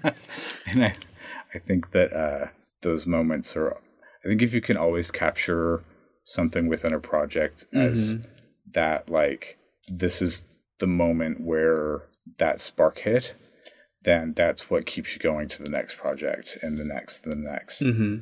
I, 0.85 0.95
I 1.53 1.59
think 1.59 1.91
that 1.91 2.13
uh, 2.13 2.47
those 2.81 3.07
moments 3.07 3.55
are, 3.55 3.77
I 4.23 4.27
think 4.27 4.41
if 4.41 4.53
you 4.53 4.61
can 4.61 4.77
always 4.77 5.11
capture 5.11 5.83
something 6.23 6.67
within 6.67 6.93
a 6.93 6.99
project 6.99 7.65
as 7.73 8.15
that, 8.73 9.09
like, 9.09 9.57
this 9.87 10.21
is 10.21 10.43
the 10.79 10.87
moment 10.87 11.41
where 11.41 12.03
that 12.37 12.59
spark 12.59 12.99
hit, 12.99 13.33
then 14.03 14.33
that's 14.33 14.69
what 14.69 14.85
keeps 14.85 15.13
you 15.13 15.19
going 15.19 15.47
to 15.49 15.63
the 15.63 15.69
next 15.69 15.97
project 15.97 16.57
and 16.61 16.77
the 16.77 16.85
next 16.85 17.25
and 17.25 17.33
the 17.33 17.49
next. 17.49 17.79
hmm 17.79 18.17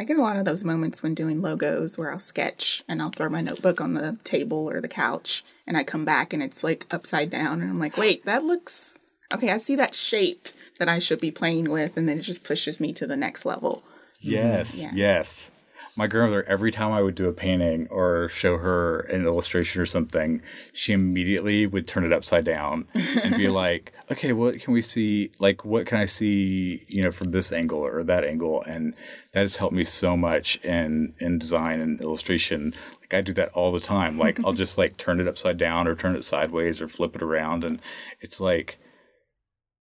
I 0.00 0.04
get 0.04 0.16
a 0.16 0.22
lot 0.22 0.36
of 0.38 0.44
those 0.46 0.64
moments 0.64 1.02
when 1.02 1.14
doing 1.14 1.40
logos 1.42 1.96
where 1.96 2.10
I'll 2.10 2.18
sketch 2.18 2.82
and 2.88 3.00
I'll 3.00 3.10
throw 3.10 3.28
my 3.28 3.40
notebook 3.42 3.80
on 3.80 3.94
the 3.94 4.18
table 4.24 4.68
or 4.68 4.80
the 4.80 4.88
couch 4.88 5.44
and 5.66 5.76
I 5.76 5.84
come 5.84 6.04
back 6.04 6.32
and 6.32 6.42
it's 6.42 6.64
like 6.64 6.86
upside 6.90 7.30
down 7.30 7.60
and 7.60 7.70
I'm 7.70 7.78
like, 7.78 7.96
wait, 7.96 8.24
that 8.24 8.42
looks 8.42 8.98
okay. 9.32 9.50
I 9.50 9.58
see 9.58 9.76
that 9.76 9.94
shape 9.94 10.48
that 10.78 10.88
I 10.88 10.98
should 10.98 11.20
be 11.20 11.30
playing 11.30 11.70
with, 11.70 11.96
and 11.96 12.08
then 12.08 12.18
it 12.18 12.22
just 12.22 12.42
pushes 12.42 12.80
me 12.80 12.92
to 12.94 13.06
the 13.06 13.16
next 13.16 13.44
level. 13.44 13.84
Yes, 14.18 14.80
Yeah. 14.80 14.90
yes. 14.94 15.50
My 15.94 16.06
grandmother, 16.06 16.42
every 16.44 16.70
time 16.70 16.90
I 16.90 17.02
would 17.02 17.14
do 17.14 17.28
a 17.28 17.34
painting 17.34 17.86
or 17.90 18.30
show 18.30 18.56
her 18.56 19.00
an 19.00 19.26
illustration 19.26 19.82
or 19.82 19.86
something, 19.86 20.40
she 20.72 20.94
immediately 20.94 21.66
would 21.66 21.86
turn 21.86 22.04
it 22.04 22.14
upside 22.14 22.44
down 22.44 22.86
and 22.94 23.36
be 23.36 23.48
like, 23.48 23.92
okay, 24.10 24.32
what 24.32 24.58
can 24.60 24.72
we 24.72 24.80
see? 24.80 25.30
Like, 25.38 25.66
what 25.66 25.84
can 25.84 25.98
I 25.98 26.06
see, 26.06 26.86
you 26.88 27.02
know, 27.02 27.10
from 27.10 27.32
this 27.32 27.52
angle 27.52 27.80
or 27.80 28.02
that 28.04 28.24
angle? 28.24 28.62
And 28.62 28.94
that 29.34 29.40
has 29.40 29.56
helped 29.56 29.74
me 29.74 29.84
so 29.84 30.16
much 30.16 30.56
in, 30.64 31.12
in 31.18 31.38
design 31.38 31.80
and 31.80 32.00
illustration. 32.00 32.74
Like, 33.02 33.12
I 33.12 33.20
do 33.20 33.34
that 33.34 33.50
all 33.50 33.70
the 33.70 33.80
time. 33.80 34.18
Like, 34.18 34.40
I'll 34.44 34.54
just 34.54 34.78
like 34.78 34.96
turn 34.96 35.20
it 35.20 35.28
upside 35.28 35.58
down 35.58 35.86
or 35.86 35.94
turn 35.94 36.16
it 36.16 36.24
sideways 36.24 36.80
or 36.80 36.88
flip 36.88 37.14
it 37.14 37.22
around. 37.22 37.64
And 37.64 37.80
it's 38.20 38.40
like, 38.40 38.78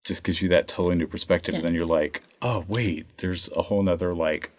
just 0.03 0.23
gives 0.23 0.41
you 0.41 0.49
that 0.49 0.67
totally 0.67 0.95
new 0.95 1.05
perspective. 1.07 1.53
And 1.53 1.63
then 1.63 1.75
you're 1.75 1.85
like, 1.85 2.23
oh, 2.41 2.65
wait, 2.67 3.05
there's 3.17 3.49
a 3.55 3.63
whole 3.63 3.83
nother 3.83 4.15
like 4.15 4.51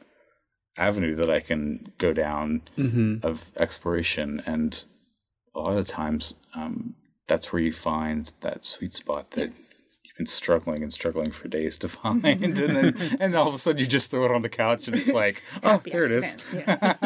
avenue 0.76 1.14
that 1.16 1.30
I 1.30 1.40
can 1.40 1.92
go 1.98 2.12
down 2.12 2.62
hmm 2.76 3.16
of 3.22 3.50
exploration. 3.56 4.42
And 4.46 4.82
a 5.54 5.60
lot 5.60 5.76
of 5.76 5.86
times, 5.86 6.34
um, 6.54 6.94
that's 7.26 7.52
where 7.52 7.62
you 7.62 7.72
find 7.72 8.32
that 8.40 8.64
sweet 8.64 8.94
spot 8.94 9.32
that 9.32 9.50
Yes. 9.50 9.84
You've 10.20 10.28
struggling 10.28 10.82
and 10.82 10.92
struggling 10.92 11.30
for 11.32 11.48
days 11.48 11.76
to 11.78 11.88
find. 11.96 12.24
and 12.24 12.56
then, 12.56 13.16
and 13.20 13.34
all 13.34 13.48
of 13.48 13.54
a 13.54 13.58
sudden 13.58 13.80
you 13.80 13.86
just 13.86 14.10
throw 14.10 14.24
it 14.24 14.30
on 14.30 14.42
the 14.42 14.48
couch 14.48 14.86
and 14.86 14.96
it's 14.96 15.08
like, 15.22 15.42
oh, 15.62 15.70
Happy 15.70 15.90
there 15.90 16.04
it 16.04 16.12
is. 16.12 16.36
Yes. 16.52 16.98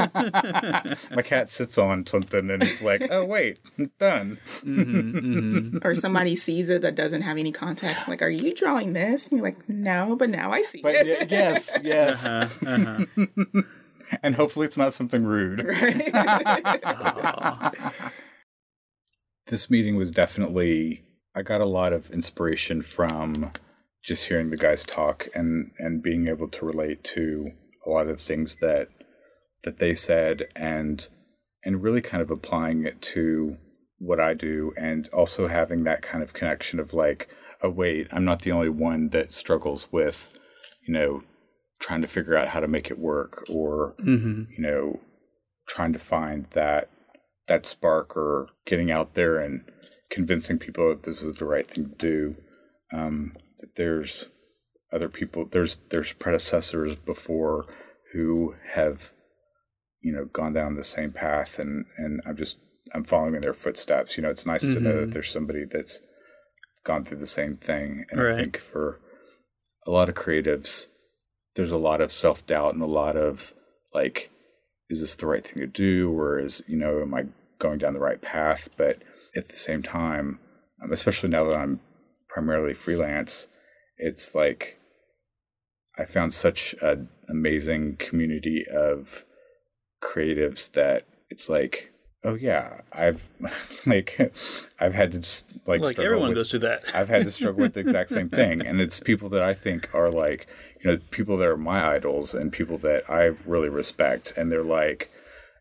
My 1.11 1.23
cat 1.23 1.49
sits 1.49 1.79
on 1.79 2.05
something 2.07 2.51
and 2.51 2.63
it's 2.63 2.83
like, 2.83 3.07
oh, 3.11 3.25
wait, 3.25 3.59
done. 3.99 4.39
or 5.83 5.95
somebody 5.95 6.37
sees 6.37 6.69
it 6.69 6.83
that 6.83 6.95
doesn't 6.95 7.23
have 7.23 7.37
any 7.39 7.53
context. 7.53 8.09
Like, 8.09 8.21
are 8.23 8.29
you 8.31 8.53
drawing 8.55 8.93
this? 8.93 9.29
And 9.29 9.39
you're 9.39 9.47
like, 9.47 9.69
no, 9.69 10.17
but 10.17 10.29
now 10.31 10.51
I 10.53 10.63
see 10.63 10.81
But 10.83 10.97
it. 10.97 11.21
y- 11.21 11.27
yes, 11.31 11.71
yes. 11.83 12.25
Uh, 12.25 12.49
uh-huh. 12.67 13.63
And 14.23 14.35
hopefully 14.35 14.67
it's 14.67 14.77
not 14.77 14.93
something 14.93 15.25
rude. 15.25 15.65
Right? 15.65 16.13
this 19.47 19.71
meeting 19.71 19.97
was 19.97 20.11
definitely 20.11 21.04
I 21.35 21.43
got 21.43 21.61
a 21.61 21.67
lot 21.67 21.93
of 21.93 22.11
inspiration 22.11 22.83
from 22.83 23.53
just 24.03 24.27
hearing 24.27 24.51
the 24.51 24.57
guys 24.57 24.83
talk 24.85 25.29
and 25.35 25.71
and 25.79 26.03
being 26.03 26.29
able 26.29 26.49
to 26.49 26.67
relate 26.67 27.03
to 27.05 27.51
a 27.87 27.91
lot 27.91 28.07
of 28.09 28.19
the 28.19 28.23
things 28.23 28.57
that 28.57 28.89
that 29.65 29.79
they 29.79 29.95
said 29.95 30.47
and 30.55 31.09
and 31.65 31.83
really 31.83 32.03
kind 32.03 32.23
of 32.23 32.31
applying 32.31 32.85
it 32.85 33.01
to 33.01 33.57
what 33.99 34.21
I 34.21 34.35
do 34.35 34.73
and 34.77 35.09
also 35.09 35.49
having 35.49 35.85
that 35.85 36.03
kind 36.03 36.23
of 36.23 36.35
connection 36.35 36.79
of 36.79 36.93
like 36.93 37.29
oh 37.63 37.71
wait 37.71 38.09
I'm 38.13 38.25
not 38.25 38.43
the 38.43 38.53
only 38.53 38.69
one 38.69 39.09
that 39.11 39.33
struggles 39.33 39.89
with 39.91 40.31
you 40.87 40.93
know 40.93 41.23
trying 41.81 42.03
to 42.03 42.09
figure 42.09 42.37
out 42.37 42.49
how 42.49 42.61
to 42.61 42.69
make 42.69 42.91
it 42.91 42.99
work 42.99 43.45
or 43.51 43.95
Mm-hmm. 44.01 44.43
you 44.57 44.63
know 44.63 45.01
trying 45.67 45.95
to 45.95 45.99
find 45.99 46.47
that 46.51 46.91
that 47.47 47.67
spark 47.67 48.17
or 48.17 48.49
getting 48.67 48.91
out 48.91 49.15
there 49.15 49.39
and 49.39 49.63
convincing 50.11 50.59
people 50.59 50.89
that 50.89 51.03
this 51.03 51.23
is 51.23 51.37
the 51.37 51.45
right 51.45 51.69
thing 51.69 51.91
to 51.91 51.95
do 51.97 52.37
um, 52.93 53.37
that 53.61 53.75
there's 53.77 54.29
other 54.93 55.09
people 55.09 55.45
there's 55.51 55.81
there's 55.91 56.13
predecessors 56.13 56.95
before 56.97 57.67
who 58.13 58.55
have 58.75 59.13
you 60.01 60.13
know 60.13 60.25
gone 60.27 60.53
down 60.53 60.77
the 60.77 60.85
same 60.85 61.11
path 61.11 61.59
and 61.59 61.85
and 61.97 62.21
i'm 62.27 62.37
just 62.37 62.59
i'm 62.95 63.03
following 63.03 63.35
in 63.35 63.41
their 63.41 63.55
footsteps. 63.55 64.17
You 64.17 64.23
know 64.23 64.31
it's 64.31 64.47
nice 64.47 64.63
to 64.63 64.79
know 64.81 65.01
that 65.01 65.13
there's 65.13 65.31
somebody 65.33 65.65
that's 65.65 66.01
gone 66.85 67.05
through 67.05 67.17
the 67.19 67.27
same 67.27 67.57
thing. 67.57 68.05
And 68.11 68.21
Right. 68.23 68.35
i 68.35 68.37
think 68.37 68.59
for 68.59 69.01
a 69.87 69.91
lot 69.91 70.09
of 70.09 70.15
creatives 70.15 70.87
there's 71.57 71.73
a 71.73 71.79
lot 71.79 72.01
of 72.01 72.13
self-doubt 72.13 72.75
and 72.75 72.83
a 72.83 72.87
lot 72.87 73.17
of 73.17 73.53
like 73.93 74.31
is 74.91 75.01
this 75.01 75.15
the 75.17 75.27
right 75.27 75.47
thing 75.47 75.59
to 75.59 75.67
do 75.67 76.11
or 76.13 76.39
is 76.39 76.63
you 76.67 76.77
know 76.77 77.01
am 77.01 77.15
i 77.15 77.25
going 77.59 77.79
down 77.79 77.95
the 77.95 78.01
right 78.01 78.21
path 78.21 78.69
but 78.77 78.99
at 79.37 79.49
the 79.49 79.57
same 79.57 79.83
time 79.83 80.39
um, 80.83 80.93
especially 80.93 81.29
now 81.29 81.45
that 81.45 81.57
i'm 81.57 81.81
primarily 82.29 82.75
freelance 82.75 83.47
it's 83.97 84.35
like 84.35 84.79
i 85.99 86.05
found 86.05 86.33
such 86.33 86.75
an 86.83 87.09
amazing 87.29 87.97
community 87.97 88.65
of 88.71 89.25
creatives 90.03 90.71
that 90.73 91.05
it's 91.31 91.49
like 91.49 91.93
oh 92.25 92.35
yeah 92.35 92.81
i've 92.93 93.25
like 93.87 94.33
i've 94.81 94.95
had 94.95 95.13
to 95.13 95.19
just 95.21 95.47
like 95.67 95.81
Like 95.81 95.99
everyone 95.99 96.29
with- 96.31 96.37
goes 96.37 96.51
through 96.51 96.61
that. 96.61 96.85
I've 96.95 97.09
had 97.09 97.25
to 97.25 97.31
struggle 97.31 97.63
with 97.63 97.73
the 97.75 97.81
exact 97.81 98.11
same 98.11 98.29
thing, 98.41 98.61
and 98.67 98.81
it's 98.83 99.01
people 99.01 99.31
that 99.31 99.43
I 99.43 99.55
think 99.55 99.89
are 99.95 100.11
like, 100.11 100.47
you 100.85 100.93
know, 100.93 100.99
people 101.11 101.39
that 101.39 101.49
are 101.49 101.57
my 101.57 101.95
idols 101.95 102.35
and 102.35 102.53
people 102.53 102.77
that 102.79 103.09
I 103.09 103.33
really 103.47 103.71
respect, 103.71 104.35
and 104.37 104.53
they're 104.53 104.63
like, 104.63 105.11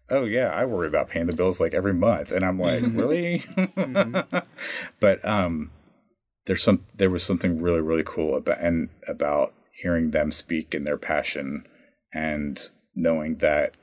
"Oh 0.09 0.25
yeah, 0.25 0.47
I 0.49 0.65
worry 0.65 0.87
about 0.87 1.09
paying 1.09 1.27
the 1.27 1.35
bills 1.35 1.61
like 1.61 1.73
every 1.73 1.93
month," 1.93 2.31
and 2.31 2.43
I'm 2.43 2.59
like, 2.59 2.83
"Really?" 2.87 3.45
but 4.99 5.25
um, 5.25 5.71
there's 6.45 6.61
some 6.61 6.85
there 6.93 7.09
was 7.09 7.23
something 7.23 7.61
really 7.61 7.79
really 7.79 8.03
cool 8.05 8.35
about 8.35 8.59
and 8.59 8.89
about 9.07 9.53
hearing 9.71 10.11
them 10.11 10.31
speak 10.31 10.75
in 10.75 10.83
their 10.83 10.97
passion 10.97 11.65
and 12.13 12.69
knowing 12.93 13.37
that 13.37 13.73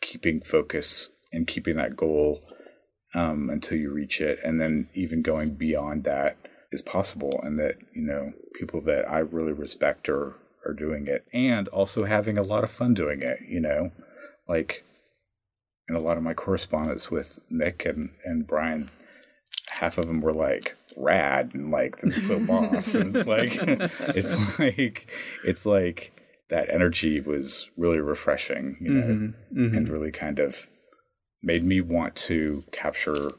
keeping 0.00 0.40
focus 0.40 1.10
and 1.32 1.46
keeping 1.46 1.76
that 1.76 1.94
goal 1.94 2.40
um, 3.14 3.50
until 3.50 3.76
you 3.76 3.92
reach 3.92 4.20
it, 4.20 4.38
and 4.42 4.58
then 4.60 4.88
even 4.94 5.20
going 5.20 5.56
beyond 5.56 6.04
that 6.04 6.38
is 6.72 6.80
possible, 6.80 7.38
and 7.42 7.58
that 7.58 7.76
you 7.94 8.00
know 8.00 8.32
people 8.54 8.80
that 8.80 9.06
I 9.06 9.18
really 9.18 9.52
respect 9.52 10.08
are 10.08 10.36
are 10.66 10.74
doing 10.74 11.06
it, 11.06 11.24
and 11.32 11.68
also 11.68 12.04
having 12.04 12.38
a 12.38 12.42
lot 12.42 12.64
of 12.64 12.70
fun 12.70 12.94
doing 12.94 13.22
it. 13.22 13.38
You 13.46 13.60
know, 13.60 13.92
like 14.48 14.84
in 15.88 15.96
a 15.96 16.00
lot 16.00 16.16
of 16.16 16.22
my 16.22 16.34
correspondence 16.34 17.10
with 17.10 17.38
Nick 17.50 17.84
and 17.84 18.10
and 18.24 18.46
Brian, 18.46 18.90
half 19.68 19.98
of 19.98 20.06
them 20.06 20.20
were 20.20 20.32
like 20.32 20.76
rad 20.96 21.52
and 21.54 21.70
like 21.70 21.98
this 22.00 22.16
is 22.16 22.26
so 22.26 22.38
boss, 22.46 22.94
and 22.94 23.16
it's 23.16 23.26
like 23.26 23.56
it's 24.16 24.58
like 24.58 25.08
it's 25.44 25.66
like 25.66 26.12
that 26.50 26.68
energy 26.68 27.20
was 27.20 27.70
really 27.76 28.00
refreshing, 28.00 28.76
you 28.80 28.90
know, 28.90 29.06
mm-hmm. 29.06 29.60
Mm-hmm. 29.60 29.76
and 29.76 29.88
really 29.88 30.10
kind 30.10 30.38
of 30.38 30.68
made 31.42 31.64
me 31.64 31.80
want 31.80 32.16
to 32.16 32.64
capture 32.72 33.32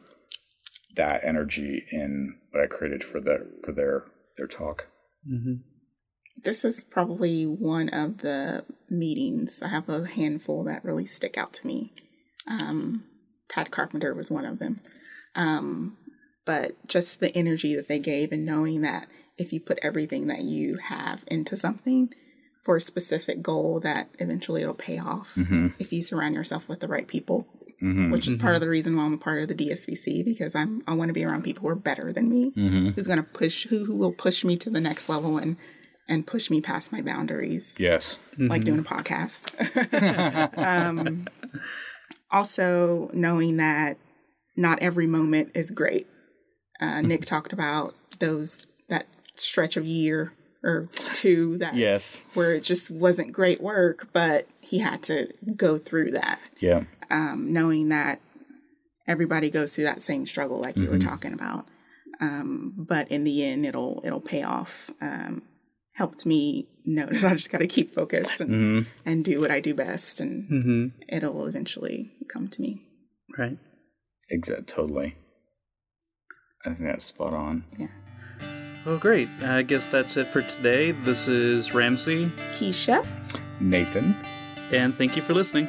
that 0.96 1.22
energy 1.24 1.86
in 1.92 2.36
what 2.52 2.64
I 2.64 2.68
created 2.68 3.04
for 3.04 3.20
the 3.20 3.48
for 3.64 3.72
their 3.72 4.06
their 4.38 4.48
talk. 4.48 4.88
Mm-hmm. 5.30 5.56
This 6.44 6.66
is 6.66 6.84
probably 6.84 7.46
one 7.46 7.90
of 7.90 8.20
the 8.20 8.66
meetings. 8.90 9.62
I 9.62 9.68
have 9.68 9.90
a 9.90 10.08
handful 10.08 10.64
that 10.66 10.84
really 10.84 11.06
stick 11.06 11.38
out 11.38 11.54
to 11.54 11.68
me. 11.68 11.94
Um, 12.48 13.04
Todd 13.48 13.72
Carpenter 13.72 14.14
was 14.14 14.32
one 14.32 14.46
of 14.46 14.60
them. 14.60 14.82
Um, 15.36 15.98
but 16.46 16.76
just 16.88 17.20
the 17.20 17.36
energy 17.38 17.76
that 17.76 17.88
they 17.88 18.00
gave 18.00 18.32
and 18.32 18.46
knowing 18.46 18.82
that 18.82 19.08
if 19.38 19.54
you 19.54 19.60
put 19.60 19.80
everything 19.82 20.28
that 20.28 20.42
you 20.42 20.78
have 20.78 21.24
into 21.28 21.56
something 21.56 22.10
for 22.64 22.76
a 22.76 22.82
specific 22.82 23.42
goal, 23.42 23.80
that 23.80 24.10
eventually 24.20 24.62
it'll 24.62 24.74
pay 24.74 24.98
off 25.00 25.34
if 25.80 25.92
you 25.94 26.04
surround 26.04 26.36
yourself 26.36 26.68
with 26.68 26.80
the 26.80 26.88
right 26.88 27.08
people. 27.08 27.48
Which 28.12 28.28
is 28.28 28.38
part 28.38 28.54
of 28.54 28.62
the 28.62 28.70
reason 28.70 28.96
why 28.96 29.04
I'm 29.06 29.14
a 29.14 29.18
part 29.18 29.42
of 29.42 29.48
the 29.48 29.56
DSVC 29.56 30.24
because 30.24 30.54
I'm 30.54 30.84
I 30.88 30.94
want 30.94 31.10
to 31.10 31.14
be 31.14 31.24
around 31.24 31.44
people 31.44 31.64
who 31.64 31.70
are 31.70 31.76
better 31.76 32.14
than 32.14 32.30
me, 32.30 32.52
who's 32.94 33.08
going 33.08 33.18
to 33.18 33.24
push 33.24 33.66
who 33.68 33.86
who 33.86 33.96
will 33.96 34.12
push 34.12 34.44
me 34.44 34.56
to 34.58 34.70
the 34.70 34.80
next 34.80 35.10
level 35.10 35.38
and 35.40 35.58
and 36.12 36.28
push 36.28 36.50
me 36.50 36.60
past 36.60 36.92
my 36.92 37.02
boundaries 37.02 37.78
Yes. 37.80 38.18
like 38.38 38.64
doing 38.66 38.80
a 38.80 38.84
podcast. 38.84 39.48
um, 40.58 41.26
also, 42.30 43.10
knowing 43.14 43.58
that 43.58 43.98
not 44.56 44.80
every 44.82 45.08
moment 45.08 45.52
is 45.56 45.72
great. 45.72 46.08
Uh, 46.80 47.02
Nick 47.02 47.26
talked 47.26 47.54
about 47.54 47.96
those 48.20 48.66
that 48.90 49.08
stretch 49.36 49.78
of 49.78 49.86
year 49.86 50.34
or 50.64 50.90
two 51.14 51.58
that 51.60 51.76
Yes. 51.76 52.22
where 52.34 52.54
it 52.54 52.62
just 52.62 52.90
wasn't 52.92 53.32
great 53.32 53.62
work, 53.62 54.10
but 54.14 54.48
he 54.60 54.80
had 54.80 55.02
to 55.04 55.30
go 55.56 55.78
through 55.78 56.12
that. 56.12 56.40
Yeah. 56.60 56.84
Um, 57.10 57.52
knowing 57.54 57.90
that 57.90 58.20
everybody 59.08 59.50
goes 59.50 59.74
through 59.74 59.86
that 59.86 60.02
same 60.02 60.26
struggle, 60.26 60.60
like 60.60 60.78
you 60.78 60.90
were 60.90 61.00
talking 61.00 61.34
about. 61.34 61.68
Um, 62.20 62.74
but 62.78 63.08
in 63.10 63.24
the 63.24 63.44
end, 63.44 63.66
it'll 63.66 64.02
it'll 64.06 64.22
pay 64.22 64.44
off. 64.44 64.92
Um, 65.02 65.44
helped 66.02 66.26
me 66.26 66.68
know 66.84 67.06
that 67.06 67.24
I 67.24 67.34
just 67.36 67.52
got 67.52 67.60
to 67.60 67.68
keep 67.68 67.94
focused 67.94 68.42
and 68.42 68.88
and 69.06 69.24
do 69.24 69.40
what 69.40 69.52
I 69.52 69.60
do 69.60 69.74
best, 69.76 70.20
and 70.20 70.34
Mm-hmm. 70.50 70.84
it'll 71.16 71.46
eventually 71.46 72.12
come 72.34 72.48
to 72.50 72.60
me. 72.62 72.72
Right. 73.38 73.58
Exactly. 74.30 74.66
Totally. 74.66 75.16
I 76.66 76.70
think 76.74 76.80
that's 76.90 77.06
spot 77.06 77.34
on. 77.34 77.64
Yeah. 77.78 77.88
Well, 78.86 78.98
great. 78.98 79.30
I 79.44 79.62
guess 79.62 79.86
that's 79.88 80.18
it 80.18 80.28
for 80.34 80.42
today. 80.42 80.92
This 80.92 81.28
is 81.28 81.72
Ramsey, 81.74 82.32
Keisha, 82.58 83.06
Nathan. 83.60 84.16
and 84.72 84.96
thank 84.98 85.16
you 85.16 85.22
for 85.22 85.34
listening. 85.36 85.68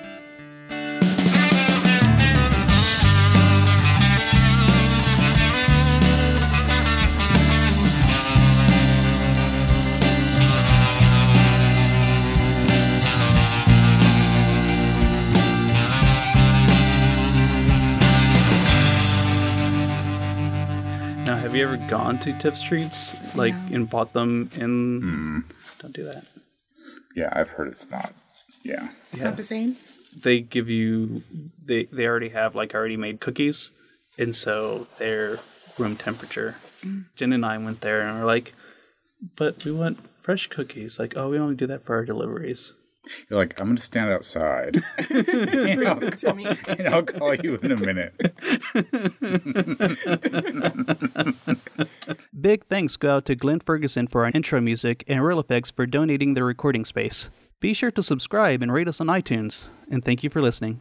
Now, 21.90 21.98
have 21.98 22.00
you 22.00 22.04
ever 22.04 22.04
gone 22.04 22.18
to 22.20 22.38
Tiff's 22.38 22.62
Treats, 22.62 23.14
like, 23.34 23.54
No. 23.54 23.76
and 23.76 23.90
bought 23.90 24.12
them 24.12 24.50
in? 24.54 25.00
Mm-hmm. 25.00 25.40
Don't 25.80 25.92
do 25.94 26.04
that. 26.04 26.24
Yeah, 27.14 27.28
I've 27.32 27.48
heard 27.50 27.68
it's 27.68 27.88
not. 27.90 28.12
Yeah. 28.62 28.90
Yeah. 29.14 29.24
not 29.24 29.36
the 29.36 29.44
same. 29.44 29.76
they 30.22 30.40
give 30.40 30.68
you 30.68 31.22
they 31.64 31.84
they 31.86 32.06
already 32.06 32.28
have 32.30 32.54
like 32.54 32.74
already 32.74 32.96
made 32.96 33.18
cookies 33.20 33.70
and 34.18 34.36
so 34.36 34.86
they're 34.98 35.40
room 35.78 35.96
temperature 35.96 36.56
mm. 36.82 37.04
jen 37.16 37.32
and 37.32 37.44
i 37.46 37.56
went 37.58 37.80
there 37.80 38.02
and 38.02 38.18
we're 38.18 38.26
like 38.26 38.52
but 39.36 39.64
we 39.64 39.72
want 39.72 39.98
fresh 40.20 40.46
cookies 40.48 40.98
like 40.98 41.14
oh 41.16 41.30
we 41.30 41.38
only 41.38 41.54
do 41.54 41.66
that 41.66 41.82
for 41.82 41.94
our 41.96 42.04
deliveries 42.04 42.74
You're 43.28 43.38
like, 43.38 43.60
I'm 43.60 43.66
going 43.66 43.76
to 43.76 43.82
stand 43.82 44.10
outside 44.10 44.82
and, 45.10 45.88
I'll 45.88 45.98
to 45.98 46.34
me. 46.34 46.46
and 46.68 46.88
I'll 46.88 47.02
call 47.02 47.34
you 47.34 47.58
in 47.62 47.72
a 47.72 47.76
minute. 47.76 48.14
big 52.40 52.64
thanks 52.66 52.96
go 52.96 53.16
out 53.16 53.24
to 53.24 53.34
glenn 53.34 53.60
ferguson 53.60 54.06
for 54.06 54.24
our 54.24 54.30
intro 54.34 54.60
music 54.60 55.04
and 55.08 55.24
Reel 55.24 55.42
FX 55.42 55.72
for 55.72 55.86
donating 55.86 56.34
the 56.34 56.44
recording 56.44 56.84
space 56.84 57.30
be 57.60 57.74
sure 57.74 57.90
to 57.90 58.02
subscribe 58.02 58.62
and 58.62 58.72
rate 58.72 58.88
us 58.88 59.00
on 59.00 59.06
itunes 59.08 59.68
and 59.90 60.04
thank 60.04 60.22
you 60.24 60.30
for 60.30 60.42
listening 60.42 60.80